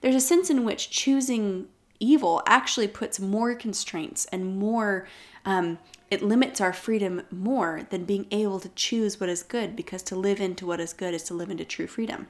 There's 0.00 0.14
a 0.14 0.20
sense 0.20 0.48
in 0.48 0.64
which 0.64 0.90
choosing 0.90 1.68
evil 2.00 2.42
actually 2.46 2.88
puts 2.88 3.18
more 3.18 3.54
constraints 3.54 4.24
and 4.26 4.56
more 4.58 5.08
um, 5.44 5.78
it 6.10 6.22
limits 6.22 6.60
our 6.60 6.72
freedom 6.72 7.22
more 7.30 7.82
than 7.90 8.04
being 8.04 8.26
able 8.30 8.60
to 8.60 8.70
choose 8.70 9.20
what 9.20 9.28
is 9.28 9.42
good 9.42 9.76
because 9.76 10.02
to 10.04 10.16
live 10.16 10.40
into 10.40 10.66
what 10.66 10.80
is 10.80 10.92
good 10.92 11.14
is 11.14 11.22
to 11.24 11.34
live 11.34 11.50
into 11.50 11.64
true 11.64 11.86
freedom. 11.86 12.28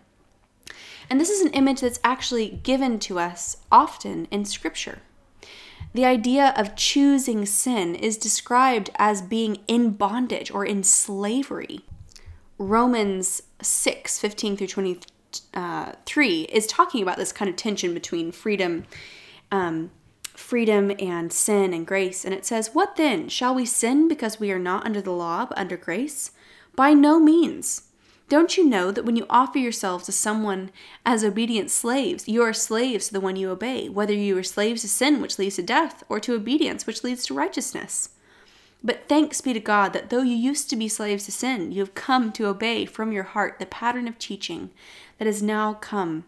And 1.08 1.20
this 1.20 1.30
is 1.30 1.40
an 1.40 1.52
image 1.52 1.80
that's 1.80 2.00
actually 2.04 2.60
given 2.62 2.98
to 3.00 3.18
us 3.18 3.58
often 3.70 4.26
in 4.30 4.44
Scripture. 4.44 4.98
The 5.94 6.04
idea 6.04 6.52
of 6.56 6.76
choosing 6.76 7.46
sin 7.46 7.94
is 7.94 8.18
described 8.18 8.90
as 8.96 9.22
being 9.22 9.58
in 9.66 9.90
bondage 9.90 10.50
or 10.50 10.64
in 10.64 10.82
slavery. 10.82 11.80
Romans 12.58 13.42
6 13.62 14.18
15 14.18 14.56
through 14.56 14.66
23 14.66 15.04
uh, 15.54 15.92
is 16.52 16.66
talking 16.66 17.02
about 17.02 17.16
this 17.16 17.32
kind 17.32 17.48
of 17.48 17.56
tension 17.56 17.94
between 17.94 18.32
freedom 18.32 18.84
um, 19.50 19.90
freedom 20.38 20.92
and 20.98 21.32
sin 21.32 21.74
and 21.74 21.86
grace. 21.86 22.24
And 22.24 22.32
it 22.32 22.46
says, 22.46 22.70
What 22.72 22.96
then? 22.96 23.28
Shall 23.28 23.54
we 23.54 23.66
sin 23.66 24.08
because 24.08 24.40
we 24.40 24.50
are 24.50 24.58
not 24.58 24.86
under 24.86 25.00
the 25.00 25.12
law, 25.12 25.46
but 25.46 25.58
under 25.58 25.76
grace? 25.76 26.30
By 26.76 26.94
no 26.94 27.18
means. 27.18 27.82
Don't 28.28 28.56
you 28.58 28.68
know 28.68 28.90
that 28.92 29.04
when 29.04 29.16
you 29.16 29.26
offer 29.30 29.58
yourselves 29.58 30.04
to 30.04 30.12
someone 30.12 30.70
as 31.04 31.24
obedient 31.24 31.70
slaves, 31.70 32.28
you 32.28 32.42
are 32.42 32.52
slaves 32.52 33.08
to 33.08 33.14
the 33.14 33.20
one 33.20 33.36
you 33.36 33.50
obey, 33.50 33.88
whether 33.88 34.12
you 34.12 34.36
are 34.36 34.42
slaves 34.42 34.82
to 34.82 34.88
sin, 34.88 35.22
which 35.22 35.38
leads 35.38 35.56
to 35.56 35.62
death, 35.62 36.04
or 36.10 36.20
to 36.20 36.34
obedience, 36.34 36.86
which 36.86 37.02
leads 37.02 37.24
to 37.26 37.34
righteousness? 37.34 38.10
But 38.84 39.08
thanks 39.08 39.40
be 39.40 39.54
to 39.54 39.60
God 39.60 39.92
that 39.94 40.10
though 40.10 40.22
you 40.22 40.36
used 40.36 40.68
to 40.70 40.76
be 40.76 40.88
slaves 40.88 41.24
to 41.24 41.32
sin, 41.32 41.72
you 41.72 41.80
have 41.80 41.94
come 41.94 42.30
to 42.32 42.46
obey 42.46 42.84
from 42.84 43.12
your 43.12 43.24
heart 43.24 43.58
the 43.58 43.66
pattern 43.66 44.06
of 44.06 44.18
teaching 44.18 44.70
that 45.18 45.26
has 45.26 45.42
now 45.42 45.74
come 45.74 46.24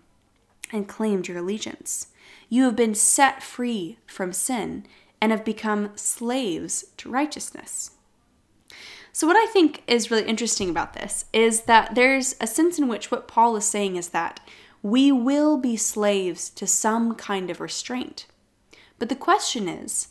and 0.73 0.89
claimed 0.89 1.29
your 1.29 1.39
allegiance. 1.39 2.09
You 2.51 2.65
have 2.65 2.77
been 2.77 2.95
set 2.95 3.43
free 3.43 3.97
from 4.07 4.35
sin 4.35 4.85
and 5.21 5.33
have 5.33 5.45
become 5.45 5.93
slaves 5.95 6.85
to 6.99 7.09
righteousness. 7.09 7.93
So, 9.13 9.27
what 9.27 9.37
I 9.37 9.47
think 9.47 9.83
is 9.87 10.11
really 10.11 10.27
interesting 10.27 10.69
about 10.69 10.95
this 10.95 11.25
is 11.33 11.63
that 11.63 11.95
there's 11.95 12.35
a 12.41 12.47
sense 12.47 12.79
in 12.79 12.89
which 12.89 13.11
what 13.11 13.29
Paul 13.29 13.57
is 13.57 13.65
saying 13.65 13.97
is 13.97 14.09
that 14.09 14.41
we 14.83 15.13
will 15.13 15.59
be 15.59 15.77
slaves 15.77 16.51
to 16.51 16.67
some 16.67 17.15
kind 17.15 17.51
of 17.51 17.61
restraint. 17.61 18.27
But 18.99 19.09
the 19.09 19.17
question 19.17 19.69
is 19.69 20.09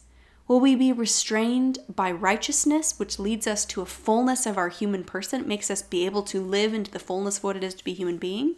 will 0.48 0.60
we 0.60 0.76
be 0.76 0.92
restrained 0.94 1.80
by 1.94 2.12
righteousness, 2.12 2.98
which 2.98 3.20
leads 3.20 3.48
us 3.48 3.66
to 3.66 3.82
a 3.82 3.86
fullness 3.86 4.46
of 4.46 4.58
our 4.58 4.70
human 4.70 5.04
person, 5.04 5.48
makes 5.48 5.70
us 5.70 5.82
be 5.82 6.06
able 6.06 6.24
to 6.24 6.42
live 6.42 6.74
into 6.74 6.92
the 6.92 7.00
fullness 7.00 7.38
of 7.38 7.44
what 7.44 7.58
it 7.58 7.64
is 7.64 7.76
to 7.76 7.84
be 7.84 7.92
a 7.92 7.96
human 7.96 8.18
being? 8.18 8.56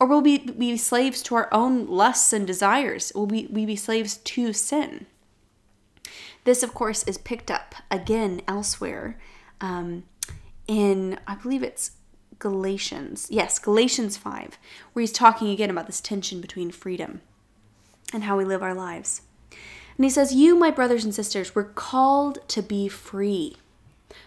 Or 0.00 0.06
will 0.06 0.20
we 0.20 0.38
be 0.38 0.76
slaves 0.76 1.22
to 1.24 1.34
our 1.34 1.48
own 1.52 1.86
lusts 1.86 2.32
and 2.32 2.46
desires? 2.46 3.12
Will 3.14 3.26
we, 3.26 3.46
be 3.46 3.76
slaves 3.76 4.18
to 4.18 4.52
sin? 4.52 5.06
This, 6.44 6.62
of 6.62 6.72
course, 6.72 7.02
is 7.04 7.18
picked 7.18 7.50
up 7.50 7.74
again 7.90 8.40
elsewhere 8.46 9.18
um, 9.60 10.04
in, 10.68 11.18
I 11.26 11.34
believe 11.34 11.62
it's 11.62 11.92
Galatians. 12.38 13.26
Yes, 13.30 13.58
Galatians 13.58 14.16
5, 14.16 14.58
where 14.92 15.00
he's 15.00 15.12
talking 15.12 15.50
again 15.50 15.70
about 15.70 15.86
this 15.86 16.00
tension 16.00 16.40
between 16.40 16.70
freedom 16.70 17.20
and 18.12 18.24
how 18.24 18.36
we 18.38 18.44
live 18.44 18.62
our 18.62 18.74
lives. 18.74 19.22
And 19.50 20.04
he 20.04 20.10
says, 20.10 20.32
You, 20.32 20.54
my 20.56 20.70
brothers 20.70 21.04
and 21.04 21.14
sisters, 21.14 21.54
were 21.54 21.64
called 21.64 22.46
to 22.48 22.62
be 22.62 22.88
free, 22.88 23.56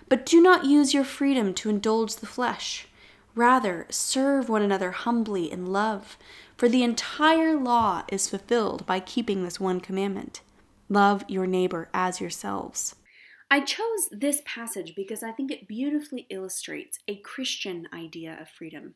but 0.10 0.26
do 0.26 0.42
not 0.42 0.66
use 0.66 0.94
your 0.94 1.06
freedom 1.06 1.54
to 1.56 1.70
indulge 1.70 2.18
the 2.18 2.26
flesh. 2.26 2.88
Rather, 3.36 3.88
serve 3.90 4.50
one 4.50 4.62
another 4.62 4.92
humbly 4.92 5.52
in 5.52 5.68
love, 5.68 6.18
for 6.58 6.68
the 6.68 6.84
entire 6.84 7.56
law 7.56 8.04
is 8.10 8.30
fulfilled 8.30 8.86
by 8.86 9.00
keeping 9.00 9.44
this 9.44 9.60
one 9.60 9.80
commandment 9.80 10.42
love 10.90 11.24
your 11.30 11.48
neighbor 11.48 11.88
as 11.94 12.20
yourselves. 12.20 12.96
I 13.50 13.62
chose 13.62 14.10
this 14.12 14.42
passage 14.46 14.94
because 14.94 15.24
I 15.24 15.32
think 15.32 15.50
it 15.50 15.68
beautifully 15.68 16.28
illustrates 16.30 17.00
a 17.08 17.16
Christian 17.18 17.88
idea 17.94 18.38
of 18.42 18.50
freedom. 18.50 18.96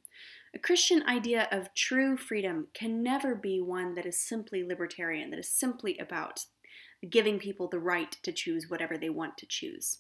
A 0.53 0.59
Christian 0.59 1.03
idea 1.07 1.47
of 1.51 1.73
true 1.73 2.17
freedom 2.17 2.67
can 2.73 3.01
never 3.01 3.33
be 3.33 3.61
one 3.61 3.95
that 3.95 4.05
is 4.05 4.17
simply 4.17 4.63
libertarian, 4.63 5.29
that 5.29 5.39
is 5.39 5.49
simply 5.49 5.97
about 5.97 6.45
giving 7.09 7.39
people 7.39 7.69
the 7.69 7.79
right 7.79 8.17
to 8.23 8.31
choose 8.31 8.69
whatever 8.69 8.97
they 8.97 9.09
want 9.09 9.37
to 9.37 9.45
choose 9.45 9.99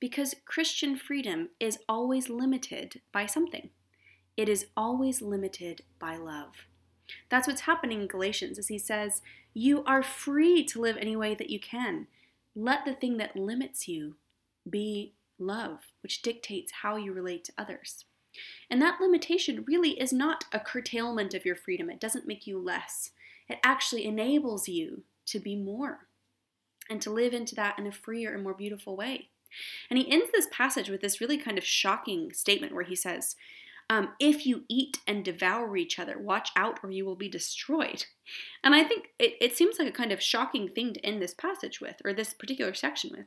because 0.00 0.34
Christian 0.46 0.96
freedom 0.96 1.50
is 1.60 1.78
always 1.88 2.28
limited 2.28 3.02
by 3.12 3.26
something. 3.26 3.70
It 4.36 4.48
is 4.48 4.66
always 4.76 5.20
limited 5.20 5.82
by 5.98 6.16
love. 6.16 6.66
That's 7.28 7.46
what's 7.46 7.62
happening 7.62 8.00
in 8.00 8.06
Galatians 8.06 8.58
as 8.58 8.68
he 8.68 8.78
says, 8.78 9.20
You 9.52 9.84
are 9.84 10.02
free 10.02 10.64
to 10.64 10.80
live 10.80 10.96
any 10.96 11.16
way 11.16 11.34
that 11.34 11.50
you 11.50 11.60
can. 11.60 12.06
Let 12.54 12.84
the 12.84 12.94
thing 12.94 13.18
that 13.18 13.36
limits 13.36 13.86
you 13.86 14.16
be 14.68 15.12
love, 15.38 15.80
which 16.02 16.22
dictates 16.22 16.72
how 16.82 16.96
you 16.96 17.12
relate 17.12 17.44
to 17.44 17.52
others. 17.58 18.04
And 18.70 18.80
that 18.80 19.00
limitation 19.00 19.64
really 19.66 20.00
is 20.00 20.12
not 20.12 20.44
a 20.52 20.60
curtailment 20.60 21.34
of 21.34 21.44
your 21.44 21.56
freedom. 21.56 21.90
It 21.90 22.00
doesn't 22.00 22.26
make 22.26 22.46
you 22.46 22.58
less. 22.58 23.10
It 23.48 23.58
actually 23.64 24.04
enables 24.04 24.68
you 24.68 25.02
to 25.26 25.40
be 25.40 25.56
more 25.56 26.06
and 26.88 27.02
to 27.02 27.10
live 27.10 27.34
into 27.34 27.54
that 27.56 27.78
in 27.78 27.86
a 27.86 27.92
freer 27.92 28.32
and 28.32 28.42
more 28.42 28.54
beautiful 28.54 28.96
way. 28.96 29.28
And 29.88 29.98
he 29.98 30.10
ends 30.10 30.30
this 30.32 30.48
passage 30.50 30.88
with 30.88 31.00
this 31.00 31.20
really 31.20 31.38
kind 31.38 31.58
of 31.58 31.64
shocking 31.64 32.32
statement 32.32 32.74
where 32.74 32.84
he 32.84 32.96
says, 32.96 33.36
um, 33.88 34.10
If 34.18 34.46
you 34.46 34.64
eat 34.68 34.98
and 35.06 35.24
devour 35.24 35.76
each 35.76 35.98
other, 35.98 36.18
watch 36.18 36.50
out 36.56 36.80
or 36.82 36.90
you 36.90 37.04
will 37.04 37.16
be 37.16 37.28
destroyed. 37.28 38.04
And 38.62 38.74
I 38.74 38.84
think 38.84 39.08
it, 39.18 39.34
it 39.40 39.56
seems 39.56 39.78
like 39.78 39.88
a 39.88 39.92
kind 39.92 40.12
of 40.12 40.22
shocking 40.22 40.68
thing 40.68 40.94
to 40.94 41.04
end 41.04 41.20
this 41.20 41.34
passage 41.34 41.80
with, 41.80 41.96
or 42.04 42.12
this 42.12 42.32
particular 42.32 42.74
section 42.74 43.10
with. 43.16 43.26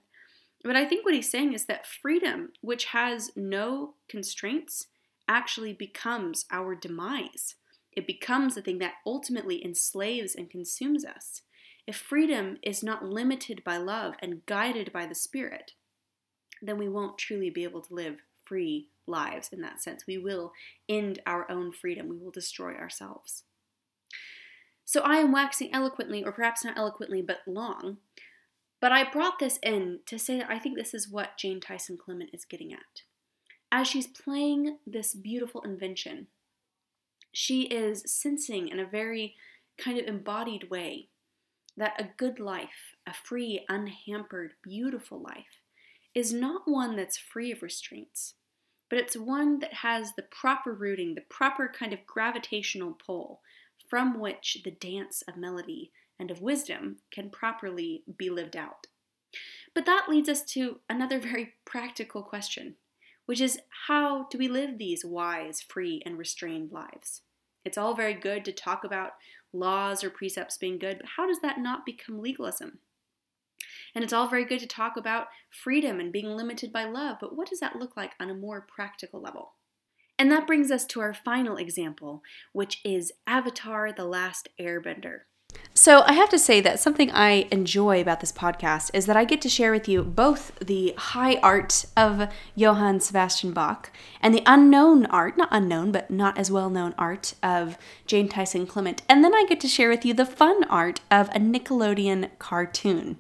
But 0.64 0.78
I 0.78 0.86
think 0.86 1.04
what 1.04 1.14
he's 1.14 1.30
saying 1.30 1.54
is 1.54 1.66
that 1.66 1.86
freedom, 1.86 2.54
which 2.62 2.86
has 2.86 3.32
no 3.36 3.96
constraints, 4.08 4.88
actually 5.28 5.74
becomes 5.74 6.46
our 6.52 6.74
demise. 6.74 7.56
It 7.92 8.08
becomes 8.08 8.56
the 8.56 8.62
thing 8.62 8.80
that 8.80 8.96
ultimately 9.06 9.64
enslaves 9.64 10.36
and 10.36 10.50
consumes 10.50 11.06
us. 11.06 11.42
If 11.86 11.98
freedom 11.98 12.58
is 12.64 12.82
not 12.82 13.04
limited 13.04 13.64
by 13.64 13.78
love 13.78 14.16
and 14.20 14.46
guided 14.46 14.94
by 14.94 15.06
the 15.06 15.16
Spirit, 15.16 15.74
then 16.68 16.78
we 16.78 16.90
won't 16.90 17.18
truly 17.18 17.50
be 17.50 17.64
able 17.64 17.82
to 17.82 17.94
live 17.94 18.18
free 18.46 18.88
lives 19.06 19.50
in 19.52 19.62
that 19.62 19.82
sense. 19.82 20.06
We 20.08 20.18
will 20.18 20.54
end 20.88 21.20
our 21.26 21.50
own 21.52 21.72
freedom, 21.72 22.08
we 22.08 22.18
will 22.18 22.32
destroy 22.32 22.74
ourselves. 22.76 23.44
So 24.86 25.02
I 25.02 25.18
am 25.18 25.32
waxing 25.32 25.74
eloquently, 25.74 26.24
or 26.24 26.32
perhaps 26.32 26.64
not 26.64 26.78
eloquently, 26.78 27.22
but 27.22 27.40
long. 27.48 27.98
But 28.82 28.92
I 28.92 29.10
brought 29.10 29.40
this 29.40 29.60
in 29.64 30.00
to 30.08 30.20
say 30.20 30.38
that 30.38 30.50
I 30.50 30.60
think 30.60 30.78
this 30.78 30.94
is 30.94 31.10
what 31.10 31.38
Jane 31.38 31.62
Tyson 31.62 31.98
Clement 31.98 32.32
is 32.34 32.46
getting 32.46 32.74
at. 32.74 33.04
As 33.72 33.88
she's 33.88 34.08
playing 34.08 34.78
this 34.86 35.14
beautiful 35.14 35.62
invention, 35.62 36.28
she 37.32 37.64
is 37.64 38.04
sensing 38.06 38.68
in 38.68 38.80
a 38.80 38.86
very 38.86 39.36
kind 39.78 39.98
of 39.98 40.06
embodied 40.06 40.70
way 40.70 41.08
that 41.76 42.00
a 42.00 42.10
good 42.18 42.40
life, 42.40 42.96
a 43.08 43.14
free, 43.14 43.66
unhampered, 43.68 44.54
beautiful 44.62 45.20
life, 45.20 45.63
is 46.16 46.34
not 46.34 46.64
one 46.66 46.96
that's 46.96 47.18
free 47.18 47.52
of 47.52 47.62
restraints, 47.62 48.36
but 48.90 49.00
it's 49.00 49.18
one 49.18 49.60
that 49.60 49.74
has 49.76 50.14
the 50.14 50.24
proper 50.24 50.74
rooting, 50.74 51.16
the 51.16 51.22
proper 51.22 51.68
kind 51.68 51.94
of 51.94 52.06
gravitational 52.06 52.94
pull 52.94 53.42
from 53.90 54.20
which 54.20 54.58
the 54.64 54.72
dance 54.72 55.24
of 55.28 55.38
melody 55.38 55.92
and 56.20 56.30
of 56.32 56.42
wisdom 56.42 56.98
can 57.12 57.30
properly 57.30 58.04
be 58.18 58.30
lived 58.30 58.56
out. 58.56 58.88
But 59.74 59.86
that 59.86 60.08
leads 60.10 60.30
us 60.30 60.44
to 60.54 60.80
another 60.90 61.20
very 61.22 61.54
practical 61.66 62.24
question, 62.24 62.76
which 63.26 63.42
is 63.42 63.60
how 63.88 64.28
do 64.30 64.38
we 64.38 64.48
live 64.48 64.78
these 64.78 65.04
wise, 65.04 65.62
free, 65.62 66.02
and 66.06 66.18
restrained 66.18 66.72
lives? 66.72 67.22
It's 67.66 67.78
all 67.78 67.96
very 67.96 68.14
good 68.14 68.46
to 68.46 68.52
talk 68.52 68.84
about 68.84 69.12
laws 69.54 70.04
or 70.04 70.10
precepts 70.10 70.58
being 70.58 70.78
good, 70.78 70.98
but 71.00 71.10
how 71.18 71.28
does 71.28 71.40
that 71.42 71.60
not 71.60 71.86
become 71.86 72.22
legalism? 72.22 72.80
And 73.96 74.04
it's 74.04 74.14
all 74.14 74.28
very 74.28 74.46
good 74.46 74.60
to 74.60 74.68
talk 74.68 74.98
about 74.98 75.28
freedom 75.50 76.00
and 76.00 76.12
being 76.12 76.28
limited 76.28 76.72
by 76.72 76.86
love, 76.86 77.18
but 77.20 77.36
what 77.36 77.50
does 77.50 77.60
that 77.60 77.76
look 77.76 77.96
like 77.98 78.14
on 78.20 78.30
a 78.30 78.36
more 78.36 78.62
practical 78.62 79.22
level? 79.22 79.54
And 80.20 80.32
that 80.32 80.48
brings 80.48 80.72
us 80.72 80.86
to 80.88 81.02
our 81.02 81.14
final 81.14 81.58
example, 81.58 82.22
which 82.52 82.80
is 82.86 83.12
Avatar 83.28 83.92
The 83.92 84.06
Last 84.06 84.48
Airbender. 84.60 85.22
So, 85.76 86.04
I 86.06 86.14
have 86.14 86.30
to 86.30 86.40
say 86.40 86.62
that 86.62 86.80
something 86.80 87.12
I 87.12 87.48
enjoy 87.52 88.00
about 88.00 88.20
this 88.20 88.32
podcast 88.32 88.92
is 88.94 89.08
that 89.08 89.18
I 89.18 89.26
get 89.26 89.42
to 89.42 89.50
share 89.50 89.72
with 89.72 89.88
you 89.88 90.04
both 90.04 90.58
the 90.60 90.94
high 90.98 91.38
art 91.38 91.86
of 91.98 92.32
Johann 92.56 93.00
Sebastian 93.00 93.54
Bach 93.54 93.92
and 94.22 94.34
the 94.34 94.44
unknown 94.46 95.08
art, 95.08 95.36
not 95.36 95.50
unknown, 95.52 95.92
but 95.92 96.12
not 96.12 96.38
as 96.38 96.52
well 96.52 96.70
known 96.70 96.94
art 96.98 97.34
of 97.42 97.78
Jane 98.06 98.30
Tyson 98.30 98.68
Clement. 98.68 99.02
And 99.10 99.24
then 99.24 99.34
I 99.34 99.46
get 99.48 99.60
to 99.62 99.68
share 99.68 99.90
with 99.90 100.06
you 100.06 100.14
the 100.14 100.26
fun 100.26 100.64
art 100.66 101.02
of 101.10 101.30
a 101.30 101.40
Nickelodeon 101.40 102.30
cartoon 102.38 103.18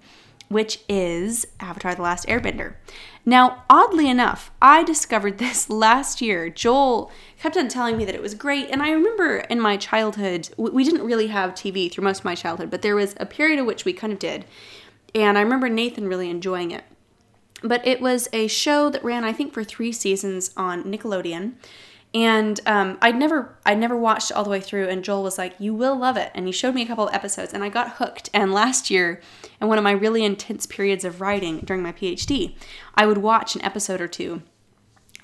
which 0.49 0.79
is 0.87 1.45
Avatar 1.59 1.95
The 1.95 2.01
Last 2.01 2.27
Airbender. 2.27 2.75
Now, 3.25 3.63
oddly 3.69 4.09
enough, 4.09 4.51
I 4.61 4.83
discovered 4.83 5.37
this 5.39 5.69
last 5.69 6.21
year. 6.21 6.49
Joel 6.49 7.11
kept 7.39 7.57
on 7.57 7.67
telling 7.67 7.97
me 7.97 8.05
that 8.05 8.15
it 8.15 8.21
was 8.21 8.35
great, 8.35 8.69
and 8.69 8.81
I 8.81 8.91
remember 8.91 9.37
in 9.37 9.59
my 9.59 9.77
childhood, 9.77 10.49
we 10.57 10.83
didn't 10.83 11.05
really 11.05 11.27
have 11.27 11.51
TV 11.51 11.91
through 11.91 12.03
most 12.03 12.19
of 12.19 12.25
my 12.25 12.35
childhood, 12.35 12.69
but 12.69 12.81
there 12.81 12.95
was 12.95 13.15
a 13.19 13.25
period 13.25 13.59
in 13.59 13.65
which 13.65 13.85
we 13.85 13.93
kind 13.93 14.13
of 14.13 14.19
did, 14.19 14.45
and 15.15 15.37
I 15.37 15.41
remember 15.41 15.69
Nathan 15.69 16.07
really 16.07 16.29
enjoying 16.29 16.71
it. 16.71 16.83
But 17.61 17.85
it 17.87 18.01
was 18.01 18.27
a 18.33 18.47
show 18.47 18.89
that 18.89 19.03
ran, 19.03 19.23
I 19.23 19.31
think, 19.31 19.53
for 19.53 19.63
three 19.63 19.93
seasons 19.93 20.51
on 20.57 20.83
Nickelodeon 20.83 21.53
and 22.13 22.59
um, 22.67 22.97
I'd 23.01 23.15
never 23.15 23.57
I'd 23.65 23.79
never 23.79 23.97
watched 23.97 24.31
all 24.31 24.43
the 24.43 24.49
way 24.49 24.61
through 24.61 24.87
and 24.87 25.03
Joel 25.03 25.23
was 25.23 25.37
like 25.37 25.55
you 25.59 25.73
will 25.73 25.97
love 25.97 26.15
it. 26.15 26.31
And 26.35 26.45
he 26.45 26.51
showed 26.51 26.75
me 26.75 26.83
a 26.83 26.85
couple 26.85 27.07
of 27.07 27.13
episodes 27.13 27.53
and 27.53 27.63
I 27.63 27.69
got 27.69 27.93
hooked. 27.93 28.29
And 28.33 28.53
last 28.53 28.91
year 28.91 29.19
in 29.59 29.67
one 29.67 29.77
of 29.77 29.83
my 29.83 29.91
really 29.91 30.23
intense 30.23 30.65
periods 30.65 31.03
of 31.03 31.21
writing 31.21 31.59
during 31.59 31.81
my 31.81 31.91
PhD 31.91 32.55
I 32.93 33.05
would 33.05 33.17
watch 33.17 33.55
an 33.55 33.63
episode 33.63 33.99
or 33.99 34.07
two 34.07 34.43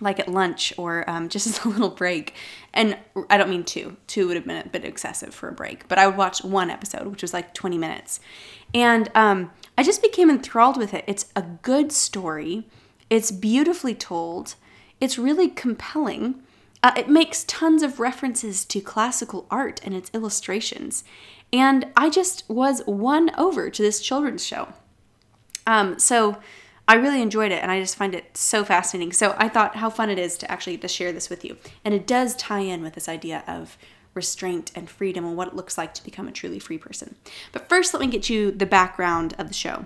like 0.02 0.18
at 0.18 0.30
lunch 0.30 0.74
or 0.78 1.08
um, 1.10 1.28
just 1.28 1.46
as 1.46 1.64
a 1.66 1.70
little 1.70 1.90
break. 1.90 2.34
And 2.74 2.98
I 3.30 3.38
don't 3.38 3.50
mean 3.50 3.66
two. 3.66 3.98
Two 4.08 4.28
would 4.28 4.38
have 4.38 4.46
been 4.46 4.66
a 4.66 4.70
bit 4.70 4.86
excessive 4.86 5.34
for 5.34 5.48
a 5.50 5.54
break 5.54 5.88
but 5.88 6.00
I 6.00 6.08
would 6.08 6.18
watch 6.18 6.44
one 6.44 6.72
episode 6.72 7.06
which 7.06 7.22
was 7.22 7.34
like 7.34 7.54
20 7.54 7.78
minutes. 7.78 8.20
And 8.74 9.12
um, 9.14 9.52
I 9.78 9.84
just 9.84 10.02
became 10.02 10.32
enthralled 10.32 10.78
with 10.78 10.96
it. 10.96 11.04
It's 11.06 11.28
a 11.36 11.44
good 11.44 11.92
story. 11.92 12.68
It's 13.12 13.30
beautifully 13.30 13.94
told. 13.94 14.56
It's 15.00 15.20
really 15.20 15.50
compelling 15.50 16.42
uh, 16.82 16.92
it 16.96 17.10
makes 17.10 17.44
tons 17.44 17.84
of 17.84 18.00
references 18.00 18.64
to 18.66 18.82
classical 18.82 19.46
art 19.52 19.82
and 19.84 19.94
its 19.94 20.10
illustrations. 20.14 21.04
And 21.52 21.88
I 21.96 22.10
just 22.10 22.48
was 22.48 22.82
won 22.86 23.32
over 23.38 23.70
to 23.70 23.82
this 23.82 24.02
children's 24.02 24.46
show. 24.46 24.70
Um, 25.68 26.00
so 26.00 26.38
I 26.88 26.96
really 26.96 27.22
enjoyed 27.22 27.52
it 27.52 27.62
and 27.62 27.72
I 27.72 27.80
just 27.80 27.96
find 27.96 28.16
it 28.16 28.36
so 28.36 28.64
fascinating. 28.64 29.14
So 29.14 29.36
I 29.38 29.50
thought 29.50 29.76
how 29.76 29.90
fun 29.90 30.10
it 30.10 30.18
is 30.18 30.38
to 30.40 30.52
actually 30.52 30.78
to 30.78 30.88
share 30.88 31.12
this 31.12 31.30
with 31.30 31.44
you. 31.46 31.58
And 31.84 31.94
it 31.94 32.08
does 32.08 32.36
tie 32.36 32.62
in 32.62 32.82
with 32.82 32.94
this 32.94 33.10
idea 33.10 33.44
of 33.48 33.78
restraint 34.14 34.72
and 34.74 34.90
freedom 34.90 35.26
and 35.26 35.38
what 35.38 35.50
it 35.50 35.56
looks 35.56 35.78
like 35.78 35.94
to 35.94 36.04
become 36.04 36.28
a 36.28 36.32
truly 36.32 36.60
free 36.60 36.78
person. 36.78 37.16
But 37.52 37.70
first, 37.70 37.94
let 37.94 38.02
me 38.02 38.08
get 38.08 38.30
you 38.30 38.52
the 38.52 38.66
background 38.66 39.36
of 39.38 39.48
the 39.48 39.54
show. 39.54 39.86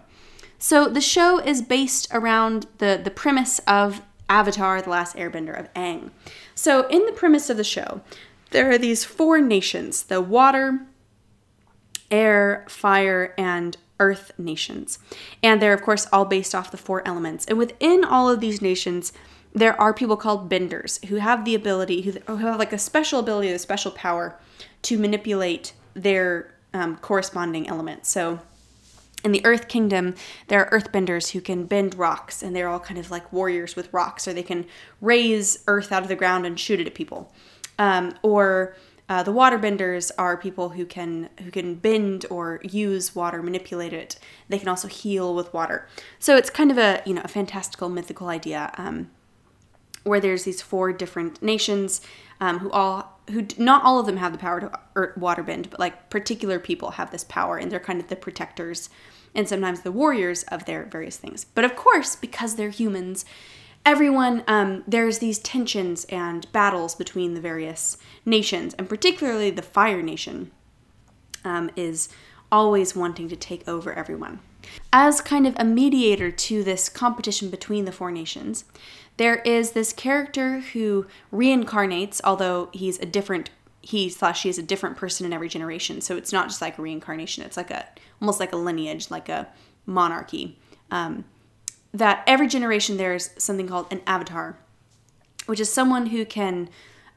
So 0.58 0.88
the 0.88 1.02
show 1.02 1.40
is 1.40 1.62
based 1.62 2.08
around 2.12 2.68
the, 2.78 3.00
the 3.04 3.12
premise 3.12 3.60
of 3.68 4.02
Avatar 4.34 4.82
The 4.82 4.90
Last 4.90 5.16
Airbender 5.16 5.58
of 5.58 5.72
Aang. 5.76 6.10
So, 6.56 6.88
in 6.88 7.06
the 7.06 7.12
premise 7.12 7.52
of 7.52 7.58
the 7.58 7.64
show, 7.64 8.02
there 8.50 8.72
are 8.72 8.80
these 8.80 9.06
four 9.06 9.40
nations 9.40 10.04
the 10.04 10.22
water, 10.22 10.88
air, 12.10 12.66
fire, 12.68 13.36
and 13.38 13.78
earth 14.00 14.32
nations. 14.40 14.98
And 15.44 15.62
they're, 15.62 15.74
of 15.74 15.84
course, 15.84 16.08
all 16.12 16.26
based 16.26 16.56
off 16.56 16.72
the 16.72 16.78
four 16.78 17.08
elements. 17.08 17.46
And 17.46 17.60
within 17.60 18.04
all 18.04 18.28
of 18.28 18.40
these 18.40 18.60
nations, 18.60 19.14
there 19.54 19.80
are 19.80 19.94
people 19.94 20.18
called 20.18 20.50
benders 20.50 21.00
who 21.10 21.18
have 21.18 21.46
the 21.46 21.54
ability, 21.54 22.02
who 22.02 22.38
have 22.38 22.58
like 22.58 22.74
a 22.74 22.80
special 22.80 23.20
ability, 23.20 23.50
a 23.50 23.60
special 23.60 23.92
power 23.92 24.40
to 24.82 24.98
manipulate 24.98 25.74
their 25.94 26.56
um, 26.74 26.98
corresponding 26.98 27.68
elements. 27.68 28.10
So, 28.10 28.40
in 29.24 29.32
the 29.32 29.46
Earth 29.46 29.68
Kingdom, 29.68 30.16
there 30.48 30.66
are 30.66 30.80
earthbenders 30.80 31.32
who 31.32 31.42
can 31.42 31.66
bend 31.66 31.96
rocks, 31.96 32.44
and 32.44 32.56
they're 32.56 32.68
all 32.68 32.80
kind 32.80 33.00
of 33.00 33.10
like 33.10 33.32
warriors 33.32 33.76
with 33.76 33.92
rocks, 33.94 34.28
or 34.28 34.34
they 34.34 34.44
can 34.44 34.66
raise 35.02 35.64
earth 35.68 35.92
out 35.92 36.04
of 36.04 36.10
the 36.10 36.16
ground 36.16 36.46
and 36.46 36.60
shoot 36.60 36.80
it 36.80 36.88
at 36.88 36.94
people. 36.94 37.32
Um, 37.80 38.16
or 38.22 38.76
uh, 39.10 39.24
the 39.24 39.32
waterbenders 39.32 40.12
are 40.18 40.38
people 40.38 40.70
who 40.70 40.86
can 40.86 41.30
who 41.44 41.52
can 41.52 41.76
bend 41.76 42.26
or 42.30 42.60
use 42.64 43.16
water, 43.16 43.42
manipulate 43.42 43.94
it. 43.94 44.18
They 44.50 44.60
can 44.60 44.68
also 44.68 44.88
heal 44.88 45.34
with 45.36 45.54
water. 45.54 45.88
So 46.20 46.36
it's 46.36 46.50
kind 46.50 46.72
of 46.72 46.78
a 46.78 47.02
you 47.06 47.14
know 47.14 47.22
a 47.24 47.28
fantastical 47.28 47.90
mythical 47.90 48.28
idea 48.28 48.74
um, 48.78 49.10
where 50.04 50.20
there's 50.20 50.44
these 50.44 50.62
four 50.62 50.94
different 50.94 51.42
nations 51.42 52.02
um, 52.40 52.60
who 52.60 52.72
all 52.72 53.20
who 53.30 53.46
not 53.58 53.84
all 53.84 54.00
of 54.00 54.06
them 54.06 54.18
have 54.18 54.32
the 54.32 54.38
power 54.38 54.60
to 54.60 54.72
waterbend, 55.20 55.70
but 55.70 55.80
like 55.80 56.10
particular 56.10 56.60
people 56.60 56.92
have 56.92 57.12
this 57.12 57.24
power, 57.24 57.58
and 57.58 57.72
they're 57.72 57.80
kind 57.80 58.00
of 58.00 58.08
the 58.08 58.16
protectors 58.16 58.90
and 59.36 59.48
sometimes 59.48 59.82
the 59.82 59.92
warriors 59.92 60.44
of 60.44 60.66
their 60.66 60.86
various 60.86 61.18
things. 61.18 61.46
But 61.46 61.66
of 61.66 61.76
course, 61.76 62.16
because 62.16 62.56
they're 62.56 62.70
humans, 62.70 63.26
everyone 63.86 64.44
um, 64.48 64.84
there's 64.88 65.20
these 65.20 65.40
tensions 65.40 66.06
and 66.06 66.52
battles 66.52 66.96
between 66.96 67.34
the 67.34 67.42
various 67.42 67.98
nations, 68.26 68.74
and 68.76 68.88
particularly 68.88 69.50
the 69.50 69.62
Fire 69.62 70.02
Nation 70.02 70.52
um, 71.44 71.70
is 71.76 72.10
always 72.52 72.96
wanting 72.96 73.28
to 73.30 73.36
take 73.36 73.68
over 73.68 73.94
everyone. 73.94 74.40
As 74.94 75.22
kind 75.22 75.46
of 75.46 75.56
a 75.58 75.66
mediator 75.66 76.32
to 76.32 76.64
this 76.64 76.88
competition 76.88 77.50
between 77.50 77.86
the 77.86 77.92
four 77.92 78.12
nations, 78.12 78.64
there 79.18 79.38
is 79.38 79.72
this 79.72 79.92
character 79.92 80.60
who 80.60 81.06
reincarnates, 81.32 82.22
although 82.24 82.70
he's 82.74 83.00
a 83.00 83.06
different 83.06 83.50
he 83.86 84.08
slash 84.08 84.40
she 84.40 84.48
is 84.48 84.58
a 84.58 84.64
different 84.64 84.96
person 84.96 85.26
in 85.26 85.34
every 85.34 85.50
generation. 85.50 86.00
So 86.00 86.16
it's 86.16 86.32
not 86.32 86.48
just 86.48 86.62
like 86.62 86.78
a 86.78 86.82
reincarnation; 86.82 87.44
it's 87.44 87.58
like 87.58 87.70
a 87.70 87.86
almost 88.24 88.40
like 88.40 88.54
a 88.54 88.58
lineage, 88.58 89.12
like 89.12 89.28
a 89.28 89.50
monarchy. 89.86 90.58
Um, 90.90 91.26
that 91.94 92.24
every 92.26 92.48
generation 92.48 92.96
there's 92.96 93.32
something 93.38 93.68
called 93.68 93.92
an 93.92 94.00
avatar, 94.08 94.58
which 95.46 95.60
is 95.60 95.72
someone 95.72 96.06
who 96.06 96.24
can 96.24 96.70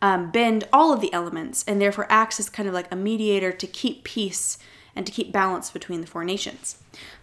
um, 0.03 0.33
bend 0.33 0.67
all 0.73 0.93
of 0.93 1.01
the 1.01 1.13
elements 1.13 1.65
and 1.69 1.81
therefore 1.81 2.09
acts 2.11 2.41
as 2.41 2.49
kind 2.49 2.69
of 2.69 2.75
like 2.75 2.91
a 2.91 2.97
mediator 2.97 3.53
to 3.53 3.67
keep 3.69 4.03
peace 4.03 4.59
and 4.97 5.07
to 5.07 5.13
keep 5.13 5.31
balance 5.31 5.71
between 5.71 6.01
the 6.01 6.09
four 6.09 6.25
nations. 6.25 6.79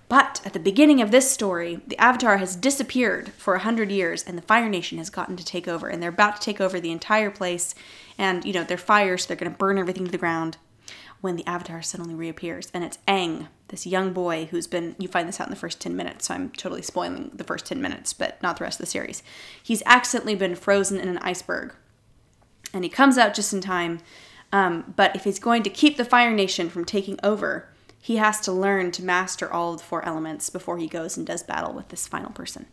But 0.08 0.40
at 0.46 0.54
the 0.54 0.60
beginning 0.60 1.02
of 1.02 1.12
this 1.12 1.30
story, 1.30 1.82
the 1.86 1.98
Avatar 1.98 2.38
has 2.38 2.56
disappeared 2.56 3.34
for 3.34 3.56
a 3.56 3.60
hundred 3.60 3.92
years, 3.92 4.24
and 4.24 4.38
the 4.38 4.44
Fire 4.44 4.70
Nation 4.70 4.98
has 4.98 5.10
gotten 5.10 5.36
to 5.36 5.44
take 5.44 5.68
over, 5.68 5.90
and 5.90 6.02
they're 6.02 6.10
about 6.10 6.38
to 6.38 6.42
take 6.42 6.62
over 6.62 6.80
the 6.80 6.92
entire 6.92 7.32
place. 7.32 7.76
And 8.18 8.46
you 8.46 8.54
know 8.54 8.64
they're 8.64 8.78
fire, 8.78 9.18
so 9.18 9.28
they're 9.28 9.38
going 9.38 9.52
to 9.52 9.58
burn 9.58 9.78
everything 9.78 10.06
to 10.06 10.12
the 10.12 10.18
ground. 10.18 10.58
When 11.24 11.38
the 11.38 11.48
Avatar 11.48 11.82
suddenly 11.82 12.16
reappears, 12.16 12.70
and 12.74 12.84
it's 12.84 12.98
Aang, 13.08 13.48
this 13.70 13.88
young 13.88 14.12
boy 14.12 14.50
who's 14.52 14.68
been. 14.68 14.94
You 15.00 15.08
find 15.08 15.26
this 15.26 15.40
out 15.40 15.48
in 15.48 15.52
the 15.52 15.56
first 15.56 15.80
ten 15.80 15.96
minutes, 15.96 16.28
so 16.28 16.34
I'm 16.34 16.50
totally 16.50 16.82
spoiling 16.82 17.32
the 17.34 17.46
first 17.46 17.66
ten 17.66 17.82
minutes, 17.82 18.12
but 18.12 18.44
not 18.44 18.58
the 18.58 18.66
rest 18.66 18.78
of 18.78 18.86
the 18.86 18.92
series. 18.92 19.24
He's 19.64 19.82
accidentally 19.86 20.36
been 20.36 20.54
frozen 20.54 21.00
in 21.00 21.08
an 21.08 21.20
iceberg, 21.20 21.74
and 22.74 22.84
he 22.84 22.90
comes 22.90 23.18
out 23.18 23.34
just 23.34 23.54
in 23.54 23.62
time. 23.62 24.02
Um, 24.52 24.94
but 24.98 25.16
if 25.16 25.24
he's 25.24 25.40
going 25.40 25.64
to 25.64 25.70
keep 25.70 25.96
the 25.96 26.04
Fire 26.04 26.34
Nation 26.34 26.70
from 26.70 26.84
taking 26.84 27.18
over, 27.24 27.70
he 28.02 28.18
has 28.18 28.42
to 28.42 28.52
learn 28.52 28.92
to 28.92 29.02
master 29.02 29.50
all 29.50 29.72
of 29.72 29.78
the 29.78 29.86
four 29.86 30.04
elements 30.04 30.50
before 30.50 30.78
he 30.78 30.88
goes 30.88 31.16
and 31.16 31.26
does 31.26 31.42
battle 31.42 31.72
with 31.72 31.88
this 31.88 32.06
final 32.06 32.32
person. 32.32 32.66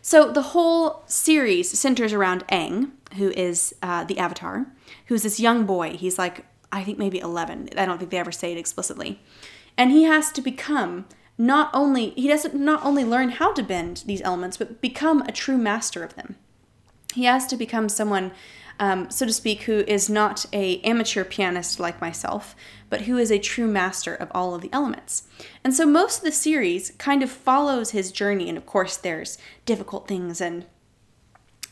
So 0.00 0.32
the 0.32 0.40
whole 0.40 1.02
series 1.04 1.78
centers 1.78 2.14
around 2.14 2.46
Aang, 2.46 2.92
who 3.16 3.32
is 3.32 3.74
uh, 3.82 4.04
the 4.04 4.18
Avatar, 4.18 4.64
who's 5.08 5.24
this 5.24 5.38
young 5.38 5.66
boy. 5.66 5.98
He's 5.98 6.18
like, 6.18 6.46
I 6.72 6.82
think 6.82 6.98
maybe 6.98 7.18
11. 7.18 7.70
I 7.76 7.86
don't 7.86 7.98
think 7.98 8.10
they 8.10 8.18
ever 8.18 8.32
say 8.32 8.52
it 8.52 8.58
explicitly. 8.58 9.20
And 9.76 9.90
he 9.90 10.04
has 10.04 10.32
to 10.32 10.40
become 10.40 11.06
not 11.38 11.70
only, 11.74 12.10
he 12.10 12.28
doesn't 12.28 12.54
not 12.54 12.84
only 12.84 13.04
learn 13.04 13.30
how 13.30 13.52
to 13.52 13.62
bend 13.62 14.02
these 14.06 14.22
elements, 14.22 14.56
but 14.56 14.80
become 14.80 15.22
a 15.22 15.32
true 15.32 15.58
master 15.58 16.02
of 16.02 16.14
them. 16.14 16.36
He 17.14 17.24
has 17.24 17.46
to 17.46 17.56
become 17.56 17.88
someone 17.88 18.32
um, 18.78 19.10
so 19.10 19.24
to 19.26 19.32
speak, 19.32 19.62
who 19.62 19.84
is 19.86 20.10
not 20.10 20.44
a 20.52 20.80
amateur 20.82 21.24
pianist 21.24 21.80
like 21.80 22.00
myself, 22.00 22.54
but 22.90 23.02
who 23.02 23.16
is 23.16 23.30
a 23.30 23.38
true 23.38 23.66
master 23.66 24.14
of 24.14 24.30
all 24.32 24.54
of 24.54 24.60
the 24.60 24.72
elements. 24.72 25.26
And 25.64 25.74
so 25.74 25.86
most 25.86 26.18
of 26.18 26.24
the 26.24 26.32
series 26.32 26.90
kind 26.98 27.22
of 27.22 27.30
follows 27.30 27.90
his 27.90 28.12
journey, 28.12 28.48
and 28.48 28.58
of 28.58 28.66
course 28.66 28.96
there's 28.96 29.38
difficult 29.64 30.06
things 30.08 30.40
and 30.40 30.66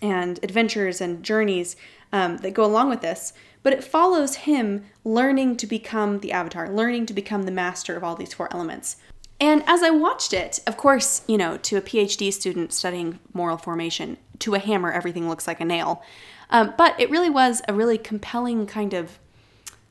and 0.02 0.38
adventures 0.42 1.00
and 1.00 1.22
journeys 1.22 1.76
um, 2.12 2.38
that 2.38 2.52
go 2.52 2.64
along 2.64 2.90
with 2.90 3.00
this, 3.00 3.32
but 3.64 3.72
it 3.72 3.82
follows 3.82 4.36
him 4.36 4.84
learning 5.02 5.56
to 5.56 5.66
become 5.66 6.20
the 6.20 6.30
avatar, 6.30 6.70
learning 6.70 7.06
to 7.06 7.12
become 7.12 7.42
the 7.42 7.50
master 7.50 7.96
of 7.96 8.04
all 8.04 8.14
these 8.14 8.32
four 8.32 8.48
elements. 8.52 8.96
And 9.40 9.64
as 9.66 9.82
I 9.82 9.90
watched 9.90 10.32
it, 10.32 10.60
of 10.66 10.76
course, 10.76 11.22
you 11.26 11.36
know, 11.36 11.56
to 11.56 11.76
a 11.76 11.82
PhD 11.82 12.32
student 12.32 12.72
studying 12.72 13.18
moral 13.32 13.56
formation, 13.56 14.18
to 14.40 14.54
a 14.54 14.60
hammer, 14.60 14.92
everything 14.92 15.28
looks 15.28 15.48
like 15.48 15.60
a 15.60 15.64
nail. 15.64 16.04
Um, 16.50 16.74
but 16.78 16.98
it 17.00 17.10
really 17.10 17.30
was 17.30 17.62
a 17.66 17.74
really 17.74 17.98
compelling 17.98 18.66
kind 18.66 18.94
of 18.94 19.18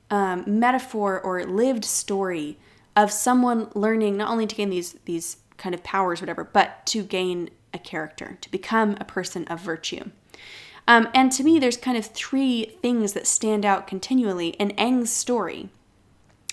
um, 0.09 0.43
metaphor 0.47 1.19
or 1.19 1.43
lived 1.43 1.83
story 1.83 2.57
of 2.95 3.11
someone 3.11 3.69
learning 3.73 4.15
not 4.15 4.29
only 4.29 4.45
to 4.45 4.55
gain 4.55 4.69
these 4.69 4.93
these 5.05 5.37
kind 5.57 5.73
of 5.73 5.83
powers, 5.83 6.21
whatever, 6.21 6.43
but 6.43 6.85
to 6.85 7.03
gain 7.03 7.49
a 7.73 7.79
character, 7.79 8.37
to 8.41 8.51
become 8.51 8.95
a 8.99 9.05
person 9.05 9.45
of 9.45 9.59
virtue. 9.59 10.11
Um, 10.87 11.07
and 11.13 11.31
to 11.31 11.43
me, 11.43 11.59
there's 11.59 11.77
kind 11.77 11.97
of 11.97 12.05
three 12.05 12.77
things 12.81 13.13
that 13.13 13.27
stand 13.27 13.65
out 13.65 13.87
continually 13.87 14.49
in 14.49 14.71
Aang's 14.71 15.11
story 15.11 15.69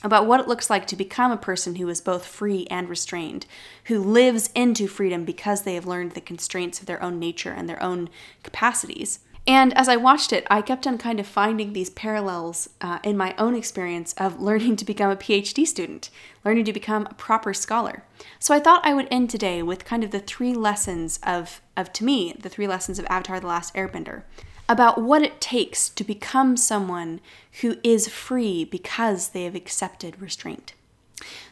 about 0.03 0.27
what 0.27 0.41
it 0.41 0.49
looks 0.49 0.71
like 0.71 0.87
to 0.87 0.97
become 0.97 1.31
a 1.31 1.37
person 1.37 1.75
who 1.75 1.89
is 1.89 2.01
both 2.01 2.25
free 2.25 2.67
and 2.71 2.89
restrained, 2.89 3.45
who 3.85 3.99
lives 4.01 4.51
into 4.55 4.87
freedom 4.87 5.25
because 5.25 5.63
they 5.63 5.75
have 5.75 5.87
learned 5.87 6.13
the 6.13 6.21
constraints 6.21 6.81
of 6.81 6.87
their 6.87 7.03
own 7.03 7.19
nature 7.19 7.53
and 7.53 7.69
their 7.69 7.83
own 7.83 8.09
capacities. 8.43 9.19
And 9.51 9.77
as 9.77 9.89
I 9.89 9.97
watched 9.97 10.33
it, 10.33 10.47
I 10.49 10.63
kept 10.63 10.87
on 10.87 10.97
kind 10.97 11.19
of 11.19 11.27
finding 11.27 11.73
these 11.73 11.91
parallels 11.91 12.71
uh, 12.81 13.01
in 13.03 13.17
my 13.17 13.35
own 13.37 13.57
experience 13.57 14.15
of 14.17 14.41
learning 14.41 14.77
to 14.77 14.85
become 14.85 15.11
a 15.11 15.17
PhD 15.17 15.67
student, 15.67 16.09
learning 16.45 16.67
to 16.67 16.73
become 16.73 17.09
a 17.11 17.15
proper 17.15 17.53
scholar. 17.53 18.05
So 18.39 18.55
I 18.55 18.61
thought 18.61 18.87
I 18.87 18.95
would 18.95 19.09
end 19.11 19.29
today 19.29 19.61
with 19.61 19.85
kind 19.85 20.05
of 20.05 20.13
the 20.13 20.21
three 20.21 20.55
lessons 20.55 21.19
of, 21.25 21.61
of 21.77 21.93
to 21.95 22.05
me, 22.05 22.33
the 22.39 22.49
three 22.49 22.69
lessons 22.69 23.01
of 23.01 23.07
Avatar 23.07 23.41
The 23.41 23.49
Last 23.49 23.75
Airbender 23.75 24.23
about 24.69 25.03
what 25.03 25.23
it 25.23 25.41
takes 25.41 25.89
to 25.89 26.05
become 26.05 26.57
someone 26.57 27.21
who 27.61 27.77
is 27.83 28.07
free 28.07 28.65
because 28.65 29.31
they 29.31 29.43
have 29.43 29.57
accepted 29.57 30.23
restraint. 30.23 30.75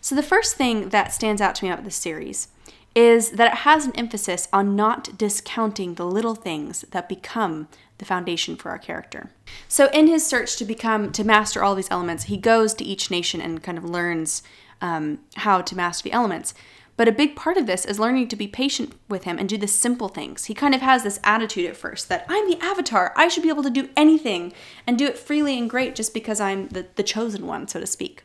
So, 0.01 0.15
the 0.15 0.23
first 0.23 0.55
thing 0.55 0.91
that 0.91 1.13
stands 1.13 1.43
out 1.43 1.57
to 1.57 1.65
me 1.65 1.73
about 1.73 1.83
this 1.83 1.97
series 1.97 2.47
is 2.95 3.31
that 3.31 3.53
it 3.53 3.59
has 3.59 3.87
an 3.87 3.97
emphasis 3.97 4.49
on 4.53 4.75
not 4.77 5.19
discounting 5.19 5.95
the 5.95 6.07
little 6.07 6.35
things 6.35 6.85
that 6.91 7.09
become 7.09 7.69
the 7.99 8.05
foundation 8.05 8.57
for 8.57 8.71
our 8.71 8.79
character. 8.79 9.31
So, 9.69 9.89
in 9.89 10.07
his 10.07 10.27
search 10.27 10.57
to 10.57 10.65
become, 10.65 11.13
to 11.13 11.25
master 11.25 11.63
all 11.63 11.75
these 11.75 11.91
elements, 11.91 12.25
he 12.25 12.37
goes 12.37 12.75
to 12.75 12.85
each 12.85 13.11
nation 13.11 13.41
and 13.41 13.63
kind 13.63 13.77
of 13.77 13.85
learns 13.85 14.43
um, 14.81 15.21
how 15.37 15.61
to 15.61 15.77
master 15.77 16.05
the 16.05 16.13
elements. 16.13 16.55
But 16.97 17.07
a 17.07 17.13
big 17.13 17.37
part 17.37 17.57
of 17.57 17.67
this 17.67 17.85
is 17.85 18.01
learning 18.01 18.27
to 18.29 18.37
be 18.37 18.49
patient 18.49 18.93
with 19.09 19.23
him 19.23 19.39
and 19.39 19.49
do 19.49 19.57
the 19.57 19.69
simple 19.69 20.09
things. 20.09 20.47
He 20.47 20.55
kind 20.55 20.75
of 20.75 20.81
has 20.81 21.05
this 21.05 21.21
attitude 21.23 21.67
at 21.67 21.77
first 21.77 22.09
that 22.09 22.27
I'm 22.29 22.51
the 22.51 22.61
avatar. 22.61 23.13
I 23.17 23.29
should 23.29 23.45
be 23.45 23.49
able 23.49 23.63
to 23.63 23.71
do 23.71 23.89
anything 23.97 24.53
and 24.85 24.99
do 24.99 25.07
it 25.07 25.17
freely 25.17 25.57
and 25.57 25.71
great 25.71 25.95
just 25.95 26.13
because 26.13 26.41
I'm 26.41 26.67
the, 26.69 26.87
the 26.97 27.05
chosen 27.05 27.47
one, 27.47 27.69
so 27.69 27.79
to 27.79 27.87
speak. 27.87 28.25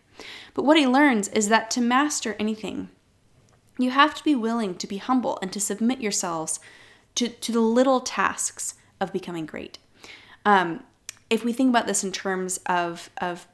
But 0.55 0.65
what 0.65 0.77
he 0.77 0.87
learns 0.87 1.27
is 1.29 1.49
that 1.49 1.69
to 1.71 1.81
master 1.81 2.35
anything, 2.39 2.89
you 3.77 3.91
have 3.91 4.15
to 4.15 4.23
be 4.23 4.33
willing 4.33 4.73
to 4.75 4.87
be 4.87 4.97
humble 4.97 5.37
and 5.43 5.53
to 5.53 5.59
submit 5.59 6.01
yourselves 6.01 6.59
to, 7.15 7.29
to 7.29 7.51
the 7.51 7.59
little 7.59 7.99
tasks 7.99 8.73
of 8.99 9.13
becoming 9.13 9.45
great. 9.45 9.77
Um, 10.45 10.83
if 11.29 11.43
we 11.43 11.53
think 11.53 11.69
about 11.69 11.87
this 11.87 12.03
in 12.03 12.11
terms 12.11 12.59
of, 12.65 13.09
of, 13.17 13.47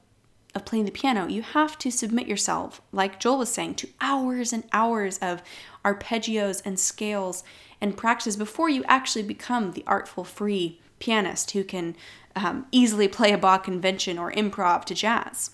of 0.55 0.65
playing 0.65 0.85
the 0.85 0.91
piano, 0.91 1.27
you 1.27 1.41
have 1.41 1.77
to 1.79 1.91
submit 1.91 2.27
yourself, 2.27 2.81
like 2.91 3.19
Joel 3.19 3.39
was 3.39 3.49
saying, 3.49 3.75
to 3.75 3.89
hours 4.01 4.51
and 4.51 4.63
hours 4.73 5.17
of 5.19 5.41
arpeggios 5.85 6.61
and 6.65 6.79
scales 6.79 7.43
and 7.79 7.95
practice 7.95 8.35
before 8.35 8.69
you 8.69 8.83
actually 8.87 9.23
become 9.23 9.71
the 9.71 9.83
artful, 9.87 10.23
free 10.23 10.81
pianist 10.99 11.51
who 11.51 11.63
can 11.63 11.95
um, 12.35 12.65
easily 12.71 13.07
play 13.07 13.31
a 13.31 13.37
Bach 13.37 13.67
invention 13.67 14.17
or 14.17 14.31
improv 14.31 14.83
to 14.85 14.93
jazz. 14.93 15.51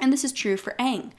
And 0.00 0.12
this 0.12 0.24
is 0.24 0.32
true 0.32 0.56
for 0.56 0.74
Aang 0.78 1.12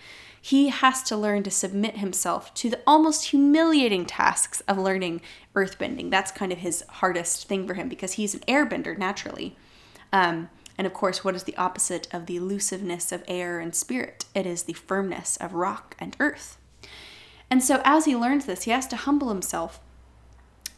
he 0.45 0.69
has 0.69 1.01
to 1.01 1.17
learn 1.17 1.41
to 1.41 1.49
submit 1.49 1.97
himself 1.97 2.53
to 2.53 2.69
the 2.69 2.79
almost 2.85 3.29
humiliating 3.29 4.05
tasks 4.05 4.61
of 4.67 4.77
learning 4.77 5.19
earthbending. 5.55 6.11
That's 6.11 6.31
kind 6.31 6.51
of 6.51 6.59
his 6.59 6.83
hardest 6.89 7.47
thing 7.47 7.67
for 7.67 7.73
him 7.73 7.89
because 7.89 8.13
he's 8.13 8.33
an 8.33 8.41
airbender 8.41 8.97
naturally. 8.97 9.55
Um, 10.13 10.49
and 10.77 10.85
of 10.85 10.93
course, 10.93 11.23
what 11.23 11.35
is 11.35 11.43
the 11.43 11.57
opposite 11.57 12.07
of 12.13 12.25
the 12.25 12.35
elusiveness 12.35 13.11
of 13.11 13.23
air 13.27 13.59
and 13.59 13.73
spirit? 13.73 14.25
It 14.35 14.45
is 14.45 14.63
the 14.63 14.73
firmness 14.73 15.37
of 15.37 15.53
rock 15.53 15.95
and 15.99 16.15
earth. 16.19 16.57
And 17.49 17.63
so, 17.63 17.81
as 17.83 18.05
he 18.05 18.15
learns 18.15 18.45
this, 18.45 18.63
he 18.63 18.71
has 18.71 18.87
to 18.87 18.95
humble 18.95 19.29
himself, 19.29 19.79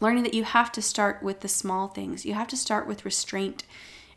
learning 0.00 0.22
that 0.22 0.34
you 0.34 0.44
have 0.44 0.70
to 0.72 0.82
start 0.82 1.22
with 1.22 1.40
the 1.40 1.48
small 1.48 1.88
things. 1.88 2.24
You 2.24 2.34
have 2.34 2.48
to 2.48 2.56
start 2.56 2.86
with 2.86 3.04
restraint 3.04 3.64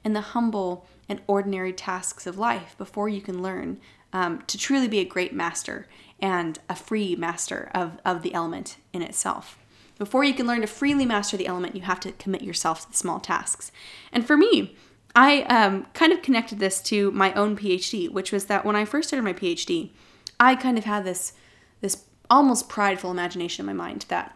and 0.04 0.16
the 0.16 0.22
humble 0.22 0.86
and 1.08 1.22
ordinary 1.28 1.74
tasks 1.74 2.28
of 2.28 2.38
life 2.38 2.76
before 2.78 3.10
you 3.10 3.22
can 3.22 3.42
learn 3.42 3.80
um, 4.14 4.44
to 4.48 4.58
truly 4.58 4.88
be 4.88 5.00
a 5.00 5.06
great 5.06 5.34
master 5.34 5.88
and 6.20 6.60
a 6.70 6.76
free 6.76 7.16
master 7.16 7.72
of, 7.74 8.00
of 8.06 8.22
the 8.22 8.34
element 8.34 8.78
in 8.94 9.02
itself. 9.02 9.58
Before 10.02 10.24
you 10.24 10.34
can 10.34 10.48
learn 10.48 10.62
to 10.62 10.68
freely 10.68 11.06
master 11.06 11.38
the 11.38 11.46
element, 11.46 11.76
you 11.76 11.84
have 11.84 12.00
to 12.00 12.12
commit 12.14 12.42
yourself 12.42 12.82
to 12.82 12.90
the 12.90 12.98
small 12.98 13.20
tasks. 13.20 13.72
And 14.12 14.26
for 14.26 14.36
me, 14.36 14.76
I 15.16 15.44
um, 15.44 15.86
kind 15.94 16.12
of 16.12 16.24
connected 16.24 16.58
this 16.58 16.82
to 16.86 17.12
my 17.12 17.32
own 17.36 17.56
PhD, 17.56 18.10
which 18.10 18.32
was 18.32 18.46
that 18.46 18.66
when 18.66 18.76
I 18.76 18.84
first 18.84 19.10
started 19.10 19.24
my 19.24 19.34
PhD, 19.34 19.92
I 20.40 20.56
kind 20.56 20.80
of 20.80 20.86
had 20.86 21.04
this 21.04 21.34
this 21.82 22.06
almost 22.32 22.68
prideful 22.68 23.12
imagination 23.12 23.62
in 23.62 23.76
my 23.76 23.86
mind 23.86 24.06
that 24.08 24.36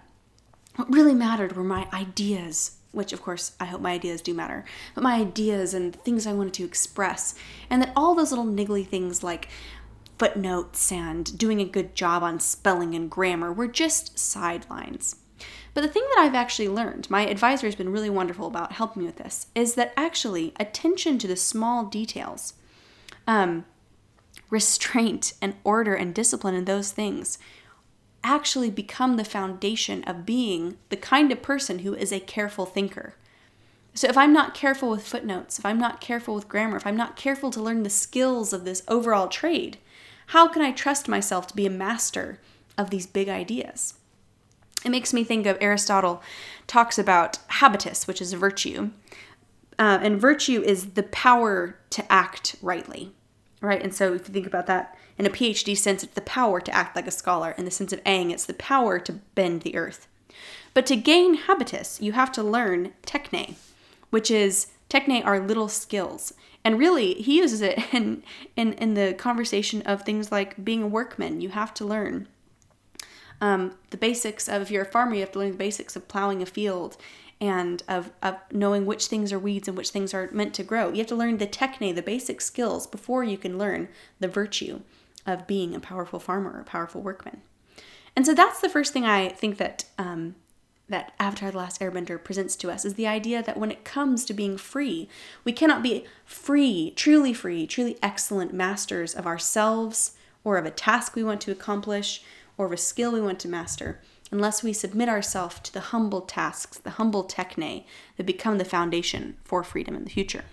what 0.75 0.93
really 0.93 1.15
mattered 1.15 1.55
were 1.55 1.63
my 1.63 1.87
ideas 1.91 2.77
which 2.91 3.11
of 3.11 3.23
course 3.23 3.53
I 3.59 3.65
hope 3.65 3.81
my 3.81 3.93
ideas 3.93 4.21
do 4.21 4.35
matter, 4.35 4.65
but 4.93 5.03
my 5.03 5.15
ideas 5.15 5.73
and 5.73 5.95
things 5.95 6.27
I 6.27 6.33
wanted 6.33 6.53
to 6.53 6.63
express, 6.63 7.33
and 7.71 7.81
that 7.81 7.91
all 7.95 8.13
those 8.13 8.31
little 8.31 8.45
niggly 8.45 8.85
things 8.85 9.23
like 9.23 9.47
footnotes 10.19 10.91
and 10.91 11.35
doing 11.35 11.59
a 11.59 11.65
good 11.65 11.95
job 11.95 12.21
on 12.21 12.39
spelling 12.39 12.93
and 12.93 13.09
grammar 13.09 13.51
were 13.51 13.67
just 13.67 14.19
sidelines. 14.19 15.15
But 15.75 15.81
the 15.81 15.89
thing 15.89 16.05
that 16.15 16.21
I've 16.21 16.35
actually 16.35 16.69
learned, 16.69 17.09
my 17.09 17.27
advisor 17.27 17.67
has 17.67 17.75
been 17.75 17.91
really 17.91 18.09
wonderful 18.09 18.47
about 18.47 18.71
helping 18.71 19.01
me 19.01 19.07
with 19.07 19.17
this, 19.17 19.47
is 19.53 19.75
that 19.75 19.93
actually 19.97 20.53
attention 20.57 21.17
to 21.19 21.27
the 21.27 21.35
small 21.35 21.83
details, 21.83 22.53
um, 23.27 23.65
restraint 24.49 25.33
and 25.41 25.53
order 25.65 25.93
and 25.93 26.15
discipline 26.15 26.55
and 26.55 26.65
those 26.65 26.91
things 26.93 27.37
actually 28.23 28.71
become 28.71 29.17
the 29.17 29.25
foundation 29.25 30.01
of 30.05 30.25
being 30.25 30.77
the 30.87 30.95
kind 30.95 31.29
of 31.29 31.41
person 31.41 31.79
who 31.79 31.93
is 31.93 32.13
a 32.13 32.21
careful 32.21 32.65
thinker. 32.65 33.15
So, 33.93 34.07
if 34.07 34.17
I'm 34.17 34.31
not 34.31 34.53
careful 34.53 34.89
with 34.89 35.05
footnotes, 35.05 35.59
if 35.59 35.65
I'm 35.65 35.77
not 35.77 35.99
careful 35.99 36.35
with 36.35 36.47
grammar, 36.47 36.77
if 36.77 36.87
I'm 36.87 36.97
not 36.97 37.17
careful 37.17 37.51
to 37.51 37.61
learn 37.61 37.83
the 37.83 37.89
skills 37.89 38.53
of 38.53 38.63
this 38.63 38.81
overall 38.87 39.27
trade, 39.27 39.77
how 40.27 40.47
can 40.47 40.61
I 40.61 40.71
trust 40.71 41.09
myself 41.09 41.47
to 41.47 41.55
be 41.55 41.65
a 41.65 41.69
master 41.69 42.39
of 42.77 42.91
these 42.91 43.05
big 43.05 43.27
ideas? 43.27 43.95
It 44.85 44.91
makes 44.91 45.13
me 45.13 45.23
think 45.23 45.47
of 45.47 45.57
Aristotle 45.59 46.21
talks 46.67 46.99
about 46.99 47.39
habitus, 47.47 48.07
which 48.07 48.21
is 48.21 48.33
virtue. 48.33 48.91
Uh, 49.79 49.99
and 50.01 50.21
virtue 50.21 50.61
is 50.61 50.91
the 50.91 51.03
power 51.03 51.77
to 51.89 52.11
act 52.11 52.55
rightly, 52.61 53.11
right? 53.61 53.81
And 53.81 53.93
so 53.93 54.13
if 54.13 54.27
you 54.27 54.33
think 54.33 54.47
about 54.47 54.67
that, 54.67 54.95
in 55.17 55.25
a 55.25 55.31
PhD 55.31 55.75
sense, 55.75 56.03
it's 56.03 56.13
the 56.13 56.21
power 56.21 56.61
to 56.61 56.73
act 56.73 56.95
like 56.95 57.07
a 57.07 57.11
scholar. 57.11 57.51
In 57.57 57.65
the 57.65 57.71
sense 57.71 57.91
of 57.91 58.03
Aang, 58.03 58.31
it's 58.31 58.45
the 58.45 58.53
power 58.53 58.99
to 58.99 59.13
bend 59.33 59.61
the 59.61 59.75
earth. 59.75 60.07
But 60.73 60.85
to 60.87 60.95
gain 60.95 61.33
habitus, 61.33 61.99
you 61.99 62.11
have 62.11 62.31
to 62.33 62.43
learn 62.43 62.93
techne, 63.07 63.55
which 64.11 64.29
is 64.29 64.67
techne 64.89 65.25
are 65.25 65.39
little 65.39 65.67
skills. 65.67 66.33
And 66.63 66.77
really, 66.77 67.15
he 67.15 67.37
uses 67.37 67.61
it 67.61 67.79
in, 67.93 68.23
in, 68.55 68.73
in 68.73 68.93
the 68.93 69.13
conversation 69.13 69.81
of 69.83 70.03
things 70.03 70.31
like 70.31 70.63
being 70.63 70.83
a 70.83 70.87
workman. 70.87 71.41
You 71.41 71.49
have 71.49 71.73
to 71.75 71.85
learn 71.85 72.27
um, 73.41 73.75
the 73.89 73.97
basics 73.97 74.47
of, 74.47 74.61
if 74.61 74.71
you're 74.71 74.83
a 74.83 74.91
farmer, 74.91 75.15
you 75.15 75.21
have 75.21 75.31
to 75.33 75.39
learn 75.39 75.51
the 75.51 75.57
basics 75.57 75.95
of 75.95 76.07
plowing 76.07 76.41
a 76.41 76.45
field 76.45 76.97
and 77.41 77.83
of, 77.87 78.11
of 78.23 78.35
knowing 78.51 78.85
which 78.85 79.07
things 79.07 79.33
are 79.33 79.39
weeds 79.39 79.67
and 79.67 79.77
which 79.77 79.89
things 79.89 80.13
are 80.13 80.29
meant 80.31 80.53
to 80.53 80.63
grow. 80.63 80.89
You 80.89 80.99
have 80.99 81.07
to 81.07 81.15
learn 81.15 81.37
the 81.37 81.47
techne, 81.47 81.93
the 81.93 82.01
basic 82.01 82.39
skills, 82.41 82.87
before 82.87 83.23
you 83.23 83.37
can 83.37 83.57
learn 83.57 83.89
the 84.19 84.27
virtue 84.27 84.81
of 85.25 85.47
being 85.47 85.75
a 85.75 85.79
powerful 85.79 86.19
farmer 86.19 86.51
or 86.51 86.61
a 86.61 86.65
powerful 86.65 87.01
workman. 87.01 87.41
And 88.15 88.25
so 88.25 88.33
that's 88.33 88.61
the 88.61 88.69
first 88.69 88.93
thing 88.93 89.05
I 89.05 89.29
think 89.29 89.57
that 89.57 89.85
um, 89.97 90.35
that 90.87 91.13
Avatar 91.19 91.51
The 91.51 91.57
Last 91.57 91.81
Airbender 91.81 92.23
presents 92.23 92.55
to 92.57 92.71
us 92.71 92.85
is 92.85 92.93
the 92.93 93.07
idea 93.07 93.41
that 93.41 93.57
when 93.57 93.71
it 93.71 93.83
comes 93.83 94.23
to 94.25 94.33
being 94.33 94.57
free, 94.57 95.09
we 95.43 95.51
cannot 95.51 95.81
be 95.81 96.05
free, 96.25 96.93
truly 96.95 97.33
free, 97.33 97.65
truly 97.65 97.97
excellent 98.03 98.53
masters 98.53 99.15
of 99.15 99.25
ourselves 99.25 100.11
or 100.43 100.57
of 100.57 100.65
a 100.65 100.71
task 100.71 101.15
we 101.15 101.23
want 101.23 101.41
to 101.41 101.51
accomplish 101.51 102.23
or 102.57 102.65
of 102.67 102.71
a 102.71 102.77
skill 102.77 103.11
we 103.11 103.21
want 103.21 103.39
to 103.39 103.47
master 103.47 104.01
unless 104.31 104.63
we 104.63 104.73
submit 104.73 105.07
ourselves 105.07 105.59
to 105.59 105.73
the 105.73 105.79
humble 105.79 106.21
tasks, 106.21 106.77
the 106.77 106.91
humble 106.91 107.23
techne 107.23 107.85
that 108.17 108.25
become 108.25 108.57
the 108.57 108.65
foundation 108.65 109.37
for 109.43 109.63
freedom 109.63 109.95
in 109.95 110.03
the 110.03 110.09
future. 110.09 110.45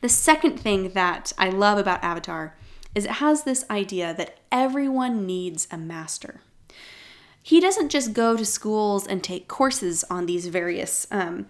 The 0.00 0.08
second 0.08 0.58
thing 0.58 0.90
that 0.90 1.32
I 1.38 1.48
love 1.48 1.78
about 1.78 2.04
Avatar 2.04 2.56
is 2.94 3.04
it 3.04 3.12
has 3.12 3.44
this 3.44 3.64
idea 3.70 4.12
that 4.14 4.38
everyone 4.50 5.26
needs 5.26 5.66
a 5.70 5.78
master 5.78 6.40
he 7.42 7.58
doesn't 7.60 7.88
just 7.88 8.12
go 8.12 8.36
to 8.36 8.44
schools 8.44 9.06
and 9.06 9.24
take 9.24 9.48
courses 9.48 10.04
on 10.10 10.26
these 10.26 10.46
various 10.48 11.06
um, 11.10 11.46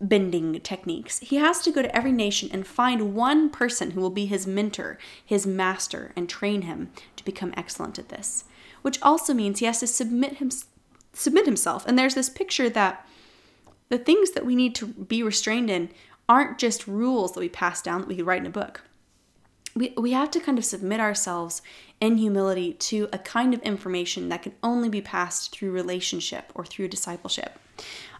bending 0.00 0.60
techniques. 0.60 1.18
He 1.18 1.36
has 1.36 1.60
to 1.62 1.72
go 1.72 1.82
to 1.82 1.96
every 1.96 2.12
nation 2.12 2.48
and 2.52 2.66
find 2.66 3.14
one 3.14 3.50
person 3.50 3.90
who 3.90 4.00
will 4.00 4.10
be 4.10 4.26
his 4.26 4.46
mentor, 4.46 4.98
his 5.24 5.46
master, 5.46 6.12
and 6.14 6.28
train 6.28 6.62
him 6.62 6.90
to 7.16 7.24
become 7.24 7.52
excellent 7.56 7.98
at 7.98 8.08
this. 8.08 8.44
Which 8.82 9.00
also 9.02 9.32
means 9.32 9.58
he 9.58 9.66
has 9.66 9.80
to 9.80 9.86
submit 9.86 10.34
him, 10.34 10.50
submit 11.12 11.46
himself. 11.46 11.86
And 11.86 11.98
there's 11.98 12.14
this 12.14 12.28
picture 12.28 12.68
that 12.70 13.06
the 13.88 13.98
things 13.98 14.32
that 14.32 14.46
we 14.46 14.54
need 14.54 14.74
to 14.76 14.86
be 14.86 15.22
restrained 15.22 15.70
in 15.70 15.90
aren't 16.28 16.58
just 16.58 16.86
rules 16.86 17.32
that 17.32 17.40
we 17.40 17.48
pass 17.48 17.82
down 17.82 18.00
that 18.00 18.08
we 18.08 18.16
could 18.16 18.26
write 18.26 18.40
in 18.40 18.46
a 18.46 18.50
book 18.50 18.82
we, 19.74 19.94
we 19.96 20.12
have 20.12 20.30
to 20.32 20.40
kind 20.40 20.58
of 20.58 20.64
submit 20.64 21.00
ourselves 21.00 21.62
in 22.00 22.18
humility 22.18 22.74
to 22.74 23.08
a 23.12 23.18
kind 23.18 23.54
of 23.54 23.62
information 23.62 24.28
that 24.28 24.42
can 24.42 24.52
only 24.62 24.88
be 24.88 25.00
passed 25.00 25.52
through 25.52 25.70
relationship 25.70 26.52
or 26.54 26.64
through 26.64 26.88
discipleship. 26.88 27.58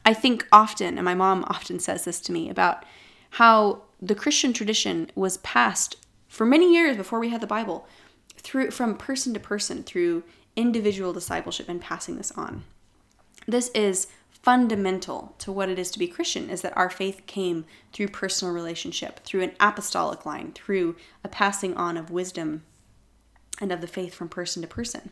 I 0.05 0.15
think 0.15 0.47
often, 0.51 0.99
and 0.99 1.05
my 1.05 1.15
mom 1.15 1.45
often 1.49 1.79
says 1.79 2.05
this 2.05 2.21
to 2.23 2.33
me 2.33 2.49
about 2.49 2.85
how 3.31 3.83
the 4.01 4.15
Christian 4.15 4.53
tradition 4.53 5.11
was 5.15 5.37
passed 5.39 5.97
for 6.29 6.47
many 6.47 6.73
years 6.73 6.97
before 6.97 7.21
we 7.21 7.29
had 7.29 7.41
the 7.41 7.47
Bible 7.47 7.87
through 8.37 8.71
from 8.71 8.97
person 8.97 9.35
to 9.35 9.41
person 9.41 9.83
through 9.83 10.25
individual 10.57 11.13
discipleship 11.13 11.69
and 11.69 11.81
passing 11.81 12.17
this 12.17 12.33
on. 12.33 12.65
This 13.47 13.69
is 13.71 14.07
fundamental 14.31 15.35
to 15.39 15.53
what 15.53 15.69
it 15.69 15.79
is 15.79 15.91
to 15.93 15.99
be 15.99 16.09
Christian 16.09 16.51
is 16.51 16.63
that 16.63 16.77
our 16.77 16.91
faith 16.91 17.23
came 17.27 17.65
through 17.93 18.09
personal 18.09 18.53
relationship, 18.53 19.21
through 19.21 19.43
an 19.43 19.53
apostolic 19.61 20.27
line, 20.27 20.53
through 20.53 20.97
a 21.23 21.29
passing 21.29 21.75
on 21.77 21.97
of 21.97 22.11
wisdom 22.11 22.63
and 23.61 23.71
of 23.71 23.81
the 23.81 23.87
faith 23.87 24.15
from 24.15 24.29
person 24.29 24.61
to 24.63 24.69
person. 24.69 25.11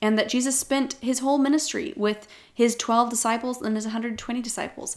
And 0.00 0.18
that 0.18 0.30
Jesus 0.30 0.58
spent 0.58 0.94
his 0.94 1.20
whole 1.20 1.38
ministry 1.38 1.92
with 1.96 2.26
his 2.52 2.74
12 2.74 3.10
disciples 3.10 3.60
and 3.60 3.76
his 3.76 3.84
120 3.84 4.40
disciples, 4.40 4.96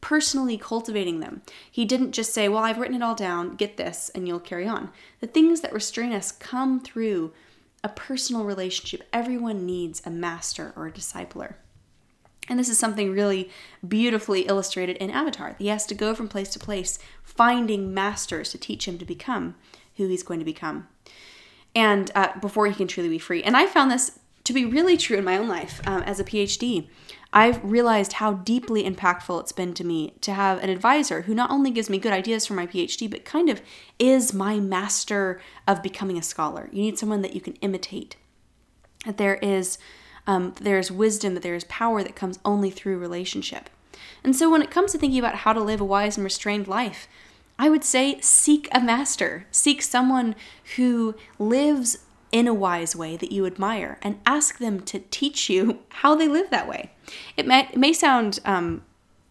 personally 0.00 0.58
cultivating 0.58 1.20
them. 1.20 1.40
He 1.70 1.84
didn't 1.84 2.12
just 2.12 2.34
say, 2.34 2.48
Well, 2.48 2.62
I've 2.62 2.78
written 2.78 2.96
it 2.96 3.02
all 3.02 3.14
down, 3.14 3.54
get 3.54 3.76
this, 3.76 4.10
and 4.14 4.28
you'll 4.28 4.40
carry 4.40 4.66
on. 4.66 4.90
The 5.20 5.26
things 5.26 5.60
that 5.62 5.72
restrain 5.72 6.12
us 6.12 6.32
come 6.32 6.80
through 6.80 7.32
a 7.84 7.88
personal 7.90 8.44
relationship. 8.44 9.06
Everyone 9.12 9.64
needs 9.64 10.02
a 10.04 10.10
master 10.10 10.72
or 10.74 10.88
a 10.88 10.92
discipler. 10.92 11.54
And 12.48 12.58
this 12.58 12.68
is 12.68 12.78
something 12.78 13.12
really 13.12 13.50
beautifully 13.86 14.42
illustrated 14.42 14.96
in 14.96 15.10
Avatar. 15.10 15.54
He 15.58 15.68
has 15.68 15.86
to 15.86 15.94
go 15.94 16.14
from 16.14 16.28
place 16.28 16.50
to 16.50 16.58
place, 16.58 16.98
finding 17.22 17.94
masters 17.94 18.50
to 18.50 18.58
teach 18.58 18.88
him 18.88 18.98
to 18.98 19.04
become 19.04 19.54
who 19.96 20.08
he's 20.08 20.22
going 20.22 20.40
to 20.40 20.44
become, 20.44 20.88
and 21.74 22.10
uh, 22.14 22.38
before 22.40 22.66
he 22.66 22.74
can 22.74 22.88
truly 22.88 23.08
be 23.08 23.18
free. 23.18 23.42
And 23.42 23.56
I 23.56 23.66
found 23.66 23.90
this 23.90 24.18
to 24.42 24.52
be 24.52 24.64
really 24.64 24.96
true 24.96 25.16
in 25.16 25.24
my 25.24 25.38
own 25.38 25.48
life 25.48 25.80
um, 25.86 26.02
as 26.02 26.20
a 26.20 26.24
PhD. 26.24 26.88
I've 27.36 27.62
realized 27.64 28.14
how 28.14 28.34
deeply 28.34 28.88
impactful 28.88 29.40
it's 29.40 29.50
been 29.50 29.74
to 29.74 29.84
me 29.84 30.14
to 30.20 30.32
have 30.32 30.62
an 30.62 30.70
advisor 30.70 31.22
who 31.22 31.34
not 31.34 31.50
only 31.50 31.72
gives 31.72 31.90
me 31.90 31.98
good 31.98 32.12
ideas 32.12 32.46
for 32.46 32.54
my 32.54 32.64
PhD, 32.64 33.10
but 33.10 33.24
kind 33.24 33.50
of 33.50 33.60
is 33.98 34.32
my 34.32 34.60
master 34.60 35.40
of 35.66 35.82
becoming 35.82 36.16
a 36.16 36.22
scholar. 36.22 36.68
You 36.72 36.80
need 36.80 36.96
someone 36.96 37.22
that 37.22 37.34
you 37.34 37.40
can 37.40 37.54
imitate. 37.54 38.14
That 39.04 39.18
there 39.18 39.34
is 39.36 39.78
um, 40.28 40.54
there's 40.60 40.92
wisdom, 40.92 41.34
that 41.34 41.42
there 41.42 41.56
is 41.56 41.64
power 41.64 42.02
that 42.04 42.16
comes 42.16 42.38
only 42.44 42.70
through 42.70 42.98
relationship. 42.98 43.68
And 44.22 44.34
so 44.34 44.48
when 44.48 44.62
it 44.62 44.70
comes 44.70 44.92
to 44.92 44.98
thinking 44.98 45.18
about 45.18 45.34
how 45.36 45.52
to 45.52 45.60
live 45.60 45.80
a 45.80 45.84
wise 45.84 46.16
and 46.16 46.24
restrained 46.24 46.68
life, 46.68 47.08
I 47.58 47.68
would 47.68 47.84
say 47.84 48.20
seek 48.20 48.68
a 48.72 48.80
master, 48.80 49.46
seek 49.50 49.82
someone 49.82 50.34
who 50.76 51.14
lives 51.38 51.98
in 52.34 52.48
a 52.48 52.52
wise 52.52 52.96
way 52.96 53.16
that 53.16 53.30
you 53.30 53.46
admire, 53.46 53.96
and 54.02 54.18
ask 54.26 54.58
them 54.58 54.80
to 54.80 54.98
teach 54.98 55.48
you 55.48 55.78
how 56.00 56.16
they 56.16 56.26
live 56.26 56.50
that 56.50 56.68
way. 56.68 56.90
It 57.36 57.46
may, 57.46 57.68
it 57.72 57.76
may 57.76 57.92
sound 57.92 58.40
um, 58.44 58.82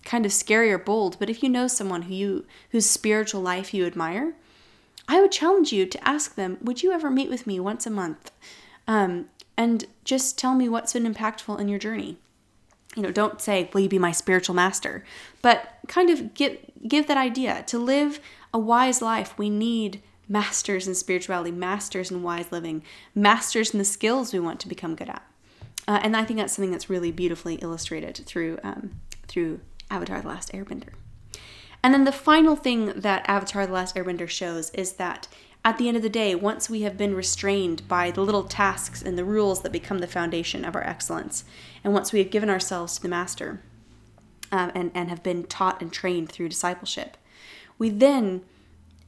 kind 0.06 0.26
of 0.26 0.32
scary 0.32 0.72
or 0.72 0.78
bold, 0.78 1.20
but 1.20 1.30
if 1.30 1.44
you 1.44 1.50
know 1.50 1.68
someone 1.68 2.04
who 2.04 2.14
you 2.14 2.46
whose 2.70 2.86
spiritual 2.86 3.42
life 3.42 3.74
you 3.74 3.86
admire, 3.86 4.36
I 5.06 5.20
would 5.20 5.34
challenge 5.34 5.74
you 5.74 5.86
to 5.86 6.08
ask 6.08 6.36
them, 6.36 6.58
"Would 6.62 6.82
you 6.82 6.94
ever 6.94 7.10
meet 7.10 7.30
with 7.30 7.46
me 7.46 7.60
once 7.60 7.86
a 7.86 7.90
month?" 7.90 8.32
Um, 8.88 9.26
and 9.58 9.84
just 10.06 10.40
tell 10.40 10.56
me 10.56 10.70
what's 10.70 10.94
been 10.94 11.14
impactful 11.14 11.60
in 11.60 11.68
your 11.68 11.80
journey. 11.80 12.18
You 12.96 13.04
know, 13.04 13.12
don't 13.12 13.42
say, 13.42 13.70
"Will 13.74 13.82
you 13.82 13.90
be 13.90 14.00
my 14.00 14.14
spiritual 14.14 14.56
master?" 14.56 15.04
But 15.42 15.78
kind 15.90 16.10
of 16.10 16.34
give 16.36 16.58
give 16.88 17.08
that 17.08 17.18
idea. 17.18 17.66
To 17.68 17.78
live 17.78 18.22
a 18.54 18.60
wise 18.60 19.02
life, 19.02 19.38
we 19.38 19.50
need 19.50 20.02
masters 20.28 20.88
in 20.88 20.96
spirituality, 20.96 21.52
masters 21.52 22.12
in 22.12 22.24
wise 22.24 22.52
living, 22.52 22.84
masters 23.14 23.72
in 23.72 23.80
the 23.80 23.86
skills 23.86 24.34
we 24.34 24.40
want 24.40 24.60
to 24.62 24.68
become 24.68 24.96
good 24.96 25.10
at. 25.10 25.24
Uh, 25.88 26.00
and 26.02 26.16
I 26.16 26.24
think 26.24 26.40
that's 26.40 26.54
something 26.54 26.72
that's 26.72 26.90
really 26.90 27.12
beautifully 27.12 27.56
illustrated 27.56 28.24
through 28.26 28.60
um, 28.64 28.92
through 29.28 29.60
Avatar: 29.90 30.22
The 30.22 30.28
Last 30.28 30.52
Airbender. 30.54 30.90
And 31.84 31.94
then 31.94 32.06
the 32.06 32.12
final 32.12 32.56
thing 32.56 32.94
that 32.96 33.28
Avatar: 33.28 33.68
The 33.68 33.74
Last 33.74 33.96
Airbender 33.96 34.30
shows 34.30 34.70
is 34.72 34.94
that 34.94 35.28
at 35.66 35.78
the 35.78 35.88
end 35.88 35.96
of 35.96 36.04
the 36.04 36.10
day, 36.10 36.36
once 36.36 36.70
we 36.70 36.82
have 36.82 36.98
been 36.98 37.16
restrained 37.16 37.88
by 37.88 38.12
the 38.12 38.22
little 38.22 38.44
tasks 38.44 39.02
and 39.02 39.18
the 39.18 39.24
rules 39.24 39.62
that 39.62 39.72
become 39.72 40.00
the 40.00 40.08
foundation 40.08 40.66
of 40.66 40.76
our 40.76 40.84
excellence, 40.84 41.46
and 41.84 41.94
once 41.94 42.12
we 42.12 42.20
have 42.20 42.32
given 42.32 42.50
ourselves 42.50 42.96
to 42.96 43.02
the 43.02 43.08
Master 43.08 43.62
um, 44.52 44.72
and, 44.76 44.92
and 44.94 45.10
have 45.10 45.24
been 45.24 45.44
taught 45.46 45.82
and 45.82 45.92
trained 45.92 46.30
through 46.30 46.50
discipleship, 46.50 47.16
we 47.78 47.90
then, 47.90 48.42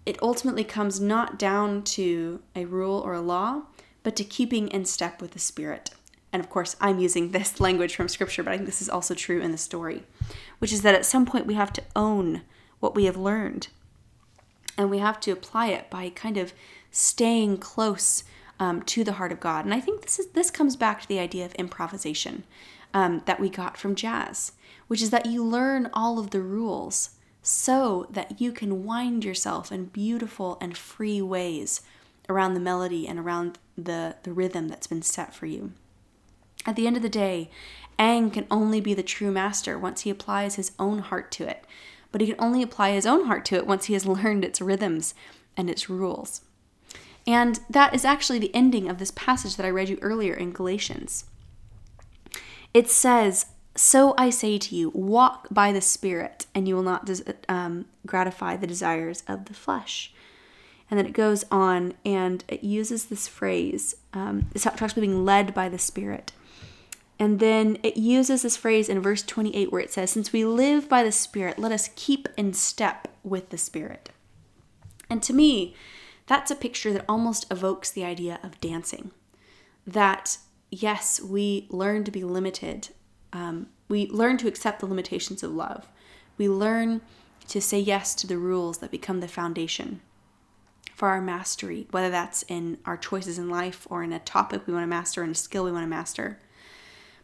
it 0.06 0.22
ultimately 0.22 0.64
comes 0.64 1.00
not 1.00 1.40
down 1.40 1.84
to 1.84 2.42
a 2.56 2.66
rule 2.66 3.00
or 3.00 3.14
a 3.14 3.22
law, 3.22 3.64
but 4.04 4.16
to 4.16 4.24
keeping 4.24 4.68
in 4.68 4.86
step 4.86 5.22
with 5.22 5.32
the 5.32 5.40
Spirit. 5.40 5.92
And 6.32 6.44
of 6.44 6.50
course, 6.50 6.76
I'm 6.80 7.00
using 7.00 7.32
this 7.32 7.60
language 7.60 7.96
from 7.96 8.08
Scripture, 8.08 8.44
but 8.44 8.54
I 8.54 8.58
think 8.58 8.68
this 8.68 8.82
is 8.82 8.90
also 8.90 9.14
true 9.14 9.42
in 9.42 9.52
the 9.52 9.58
story, 9.58 10.04
which 10.60 10.74
is 10.74 10.82
that 10.84 10.96
at 10.96 11.06
some 11.06 11.26
point 11.26 11.48
we 11.48 11.56
have 11.56 11.74
to 11.74 11.84
own 11.96 12.42
what 12.80 12.96
we 12.96 13.06
have 13.06 13.18
learned 13.18 13.70
and 14.78 14.90
we 14.90 15.00
have 15.00 15.20
to 15.22 15.32
apply 15.32 15.68
it 15.68 15.90
by 15.90 16.10
kind 16.10 16.38
of 16.38 16.54
staying 16.92 17.58
close 17.58 18.24
um, 18.60 18.82
to 18.84 19.04
the 19.04 19.14
heart 19.14 19.32
of 19.32 19.40
God. 19.40 19.66
And 19.66 19.74
I 19.74 19.80
think 19.80 20.02
this 20.02 20.20
is 20.20 20.28
this 20.28 20.52
comes 20.52 20.76
back 20.76 21.02
to 21.02 21.08
the 21.08 21.20
idea 21.20 21.46
of 21.46 21.54
improvisation 21.56 22.44
um, 22.94 23.22
that 23.26 23.40
we 23.40 23.50
got 23.50 23.78
from 23.78 23.96
jazz, 23.96 24.54
which 24.88 25.02
is 25.02 25.10
that 25.10 25.26
you 25.26 25.44
learn 25.44 25.90
all 25.94 26.20
of 26.20 26.32
the 26.32 26.42
rules 26.42 27.12
so 27.46 28.08
that 28.10 28.42
you 28.42 28.52
can 28.52 28.86
wind 28.86 29.24
yourself 29.24 29.72
in 29.72 29.86
beautiful 29.86 30.58
and 30.60 30.78
free 30.78 31.22
ways 31.22 31.82
around 32.28 32.54
the 32.54 32.60
melody 32.60 33.08
and 33.08 33.20
around 33.20 33.60
the, 33.78 34.16
the 34.24 34.34
rhythm 34.34 34.68
that's 34.68 34.88
been 34.88 35.02
set 35.02 35.34
for 35.34 35.46
you. 35.46 35.72
At 36.66 36.76
the 36.76 36.88
end 36.88 36.98
of 36.98 37.04
the 37.04 37.10
day, 37.10 37.52
Aang 38.00 38.34
can 38.34 38.48
only 38.50 38.82
be 38.82 38.94
the 38.94 39.04
true 39.04 39.32
master 39.32 39.78
once 39.78 40.02
he 40.02 40.10
applies 40.10 40.56
his 40.56 40.72
own 40.80 41.00
heart 41.00 41.32
to 41.34 41.48
it 41.48 41.66
but 42.16 42.22
he 42.22 42.28
can 42.28 42.40
only 42.40 42.62
apply 42.62 42.92
his 42.92 43.06
own 43.06 43.26
heart 43.26 43.44
to 43.44 43.56
it 43.56 43.68
once 43.68 43.88
he 43.88 43.94
has 43.94 44.06
learned 44.06 44.46
its 44.46 44.62
rhythms 44.62 45.14
and 45.58 45.70
its 45.70 45.90
rules. 45.90 46.44
And 47.28 47.60
that 47.70 47.94
is 47.94 48.06
actually 48.06 48.40
the 48.40 48.56
ending 48.56 48.88
of 48.88 49.00
this 49.00 49.12
passage 49.12 49.58
that 49.58 49.66
I 49.66 49.70
read 49.70 49.90
you 49.90 50.00
earlier 50.02 50.34
in 50.34 50.54
Galatians. 50.54 51.26
It 52.74 52.90
says, 52.90 53.48
So 53.76 54.14
I 54.18 54.30
say 54.30 54.58
to 54.58 54.76
you, 54.76 54.90
walk 54.92 55.48
by 55.52 55.74
the 55.74 55.82
Spirit, 55.82 56.46
and 56.56 56.68
you 56.68 56.76
will 56.76 56.84
not 56.84 57.10
um, 57.50 57.86
gratify 58.06 58.56
the 58.56 58.68
desires 58.68 59.24
of 59.28 59.46
the 59.46 59.54
flesh. 59.54 60.14
And 60.90 60.98
then 60.98 61.06
it 61.06 61.14
goes 61.14 61.44
on 61.52 61.94
and 62.06 62.44
it 62.48 62.64
uses 62.64 63.06
this 63.06 63.28
phrase. 63.28 63.96
Um, 64.14 64.50
it 64.54 64.60
talks 64.60 64.80
about 64.80 64.96
being 64.96 65.26
led 65.26 65.54
by 65.54 65.68
the 65.68 65.80
Spirit. 65.80 66.32
And 67.18 67.40
then 67.40 67.78
it 67.82 67.98
uses 67.98 68.42
this 68.42 68.58
phrase 68.58 68.90
in 68.90 69.02
verse 69.02 69.24
28 69.24 69.72
where 69.72 69.82
it 69.82 69.92
says, 69.92 70.12
Since 70.12 70.32
we 70.32 70.46
live 70.46 70.88
by 70.88 71.02
the 71.04 71.12
Spirit, 71.12 71.58
let 71.58 71.72
us 71.72 71.90
keep 71.96 72.28
in 72.38 72.54
step 72.54 73.08
with 73.24 73.50
the 73.50 73.58
Spirit. 73.58 74.10
And 75.10 75.24
to 75.24 75.34
me, 75.34 75.76
that's 76.28 76.52
a 76.52 76.56
picture 76.56 76.92
that 76.94 77.06
almost 77.08 77.52
evokes 77.52 77.90
the 77.90 78.04
idea 78.04 78.40
of 78.44 78.60
dancing. 78.60 79.12
That, 79.88 80.38
yes, 80.72 81.22
we 81.22 81.68
learn 81.70 82.04
to 82.04 82.12
be 82.12 82.24
limited. 82.24 82.90
Um, 83.36 83.68
we 83.90 84.08
learn 84.08 84.38
to 84.38 84.48
accept 84.48 84.80
the 84.80 84.86
limitations 84.86 85.44
of 85.44 85.52
love. 85.52 85.90
We 86.38 86.48
learn 86.48 87.02
to 87.50 87.60
say 87.60 87.80
yes 87.80 88.16
to 88.16 88.28
the 88.28 88.38
rules 88.38 88.78
that 88.78 88.92
become 88.92 89.20
the 89.20 89.28
foundation 89.28 90.00
for 90.96 91.10
our 91.10 91.20
mastery, 91.20 91.86
whether 91.92 92.10
that's 92.10 92.44
in 92.44 92.78
our 92.86 92.96
choices 92.96 93.38
in 93.38 93.50
life 93.50 93.86
or 93.90 94.04
in 94.04 94.14
a 94.14 94.20
topic 94.20 94.66
we 94.66 94.74
want 94.74 94.84
to 94.84 94.88
master, 94.88 95.22
in 95.22 95.32
a 95.32 95.36
skill 95.36 95.66
we 95.66 95.72
want 95.74 95.84
to 95.84 95.90
master. 95.90 96.40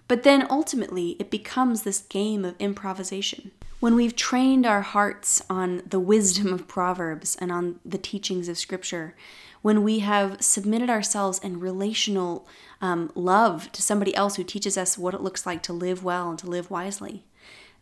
But 0.09 0.23
then 0.23 0.45
ultimately, 0.49 1.15
it 1.17 1.31
becomes 1.31 1.83
this 1.83 2.01
game 2.01 2.43
of 2.43 2.55
improvisation. 2.59 3.51
When 3.79 3.95
we've 3.95 4.15
trained 4.15 4.65
our 4.65 4.81
hearts 4.81 5.41
on 5.49 5.81
the 5.87 5.99
wisdom 5.99 6.53
of 6.53 6.67
Proverbs 6.67 7.37
and 7.39 7.53
on 7.53 7.79
the 7.85 7.97
teachings 7.97 8.49
of 8.49 8.57
Scripture, 8.57 9.15
when 9.61 9.83
we 9.83 9.99
have 9.99 10.41
submitted 10.41 10.89
ourselves 10.89 11.39
in 11.39 11.59
relational 11.59 12.47
um, 12.81 13.11
love 13.15 13.71
to 13.71 13.81
somebody 13.81 14.15
else 14.15 14.35
who 14.35 14.43
teaches 14.43 14.77
us 14.77 14.97
what 14.97 15.13
it 15.13 15.21
looks 15.21 15.45
like 15.45 15.61
to 15.63 15.73
live 15.73 16.03
well 16.03 16.29
and 16.29 16.39
to 16.39 16.47
live 16.47 16.71
wisely, 16.71 17.23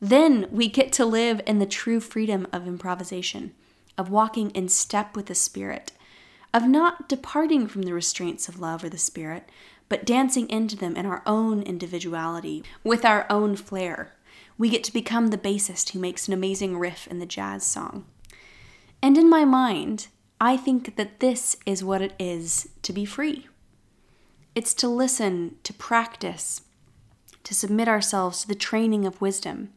then 0.01 0.47
we 0.51 0.67
get 0.67 0.91
to 0.93 1.05
live 1.05 1.41
in 1.45 1.59
the 1.59 1.65
true 1.65 1.99
freedom 1.99 2.47
of 2.51 2.67
improvisation, 2.67 3.53
of 3.97 4.09
walking 4.09 4.49
in 4.51 4.69
step 4.69 5.15
with 5.15 5.27
the 5.27 5.36
Spirit, 5.36 5.91
of 6.53 6.67
not 6.67 7.07
departing 7.09 7.67
from 7.67 7.84
the 7.84 7.93
restraints 7.93 8.47
of 8.47 8.59
love 8.59 8.84
or 8.84 8.89
the 8.89 8.97
Spirit, 8.97 9.49
but 9.88 10.05
dancing 10.05 10.49
into 10.49 10.75
them 10.75 10.95
in 10.95 11.05
our 11.05 11.21
own 11.25 11.61
individuality, 11.63 12.63
with 12.84 13.03
our 13.03 13.25
own 13.30 13.55
flair. 13.55 14.13
We 14.57 14.69
get 14.69 14.84
to 14.86 14.93
become 14.93 15.27
the 15.27 15.38
bassist 15.38 15.89
who 15.89 15.99
makes 15.99 16.27
an 16.27 16.34
amazing 16.34 16.77
riff 16.77 17.07
in 17.07 17.19
the 17.19 17.25
jazz 17.25 17.65
song. 17.65 18.05
And 19.01 19.17
in 19.17 19.30
my 19.30 19.45
mind, 19.45 20.07
I 20.42 20.56
think 20.56 20.96
that 20.96 21.20
this 21.20 21.58
is 21.66 21.84
what 21.84 22.02
it 22.02 22.14
is 22.18 22.70
to 22.84 22.94
be 22.94 23.06
free. 23.06 23.48
It's 24.56 24.74
to 24.76 24.88
listen, 24.88 25.56
to 25.64 25.74
practice, 25.74 26.62
to 27.44 27.54
submit 27.54 27.88
ourselves 27.88 28.42
to 28.42 28.48
the 28.48 28.56
training 28.56 29.06
of 29.06 29.22
wisdom, 29.22 29.74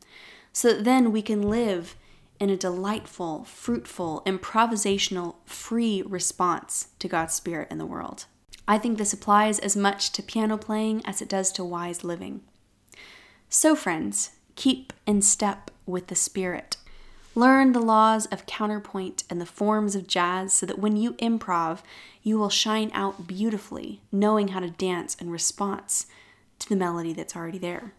so 0.53 0.73
that 0.73 0.85
then 0.85 1.11
we 1.11 1.23
can 1.23 1.43
live 1.43 1.97
in 2.39 2.51
a 2.51 2.57
delightful, 2.57 3.45
fruitful, 3.45 4.23
improvisational, 4.27 5.37
free 5.47 6.03
response 6.03 6.89
to 6.99 7.09
God's 7.09 7.35
Spirit 7.35 7.69
in 7.71 7.79
the 7.79 7.87
world. 7.87 8.27
I 8.67 8.79
think 8.79 8.99
this 8.99 9.13
applies 9.13 9.59
as 9.59 9.77
much 9.77 10.13
to 10.13 10.23
piano 10.23 10.57
playing 10.57 11.05
as 11.05 11.21
it 11.21 11.29
does 11.29 11.51
to 11.53 11.65
wise 11.65 12.05
living. 12.05 12.43
So, 13.49 13.75
friends, 13.75 14.31
keep 14.57 14.93
in 15.07 15.23
step 15.23 15.71
with 15.87 16.07
the 16.07 16.15
Spirit. 16.15 16.77
Learn 17.35 17.73
the 17.73 17.81
laws 17.81 18.27
of 18.27 18.45
counterpoint 18.45 19.25
and 19.31 19.41
the 19.41 19.47
forms 19.47 19.95
of 19.95 20.07
jazz 20.07 20.53
so 20.53 20.67
that 20.67 20.79
when 20.79 20.97
you 20.97 21.15
improv, 21.15 21.81
you 22.23 22.39
will 22.39 22.51
shine 22.51 22.91
out 22.93 23.27
beautifully, 23.27 24.01
knowing 24.13 24.49
how 24.49 24.61
to 24.61 24.71
dance 24.71 25.15
in 25.15 25.31
response 25.31 26.07
to 26.59 26.69
the 26.69 26.77
melody 26.77 27.13
that's 27.13 27.35
already 27.35 27.59
there. 27.59 27.95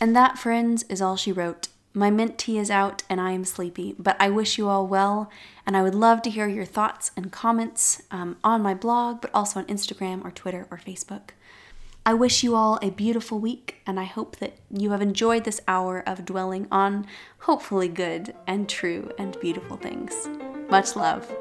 And 0.00 0.16
that, 0.16 0.36
friends, 0.36 0.82
is 0.88 1.00
all 1.00 1.16
she 1.16 1.30
wrote. 1.30 1.68
My 1.94 2.10
mint 2.10 2.38
tea 2.38 2.58
is 2.58 2.70
out 2.70 3.02
and 3.08 3.20
I 3.20 3.32
am 3.32 3.44
sleepy, 3.44 3.94
but 3.98 4.16
I 4.18 4.30
wish 4.30 4.58
you 4.58 4.68
all 4.68 4.86
well, 4.86 5.30
and 5.66 5.76
I 5.76 5.82
would 5.82 5.94
love 5.94 6.22
to 6.22 6.30
hear 6.30 6.48
your 6.48 6.64
thoughts 6.64 7.10
and 7.16 7.30
comments 7.30 8.02
um, 8.10 8.36
on 8.42 8.62
my 8.62 8.74
blog, 8.74 9.20
but 9.20 9.30
also 9.32 9.60
on 9.60 9.66
Instagram 9.66 10.24
or 10.24 10.30
Twitter 10.30 10.66
or 10.70 10.78
Facebook. 10.78 11.30
I 12.04 12.14
wish 12.14 12.42
you 12.42 12.56
all 12.56 12.80
a 12.82 12.90
beautiful 12.90 13.38
week, 13.38 13.76
and 13.86 14.00
I 14.00 14.04
hope 14.04 14.36
that 14.38 14.56
you 14.68 14.90
have 14.90 15.00
enjoyed 15.00 15.44
this 15.44 15.60
hour 15.68 16.02
of 16.04 16.24
dwelling 16.24 16.66
on 16.72 17.06
hopefully 17.38 17.86
good 17.86 18.34
and 18.44 18.68
true 18.68 19.12
and 19.18 19.38
beautiful 19.38 19.76
things. 19.76 20.28
Much 20.68 20.96
love. 20.96 21.32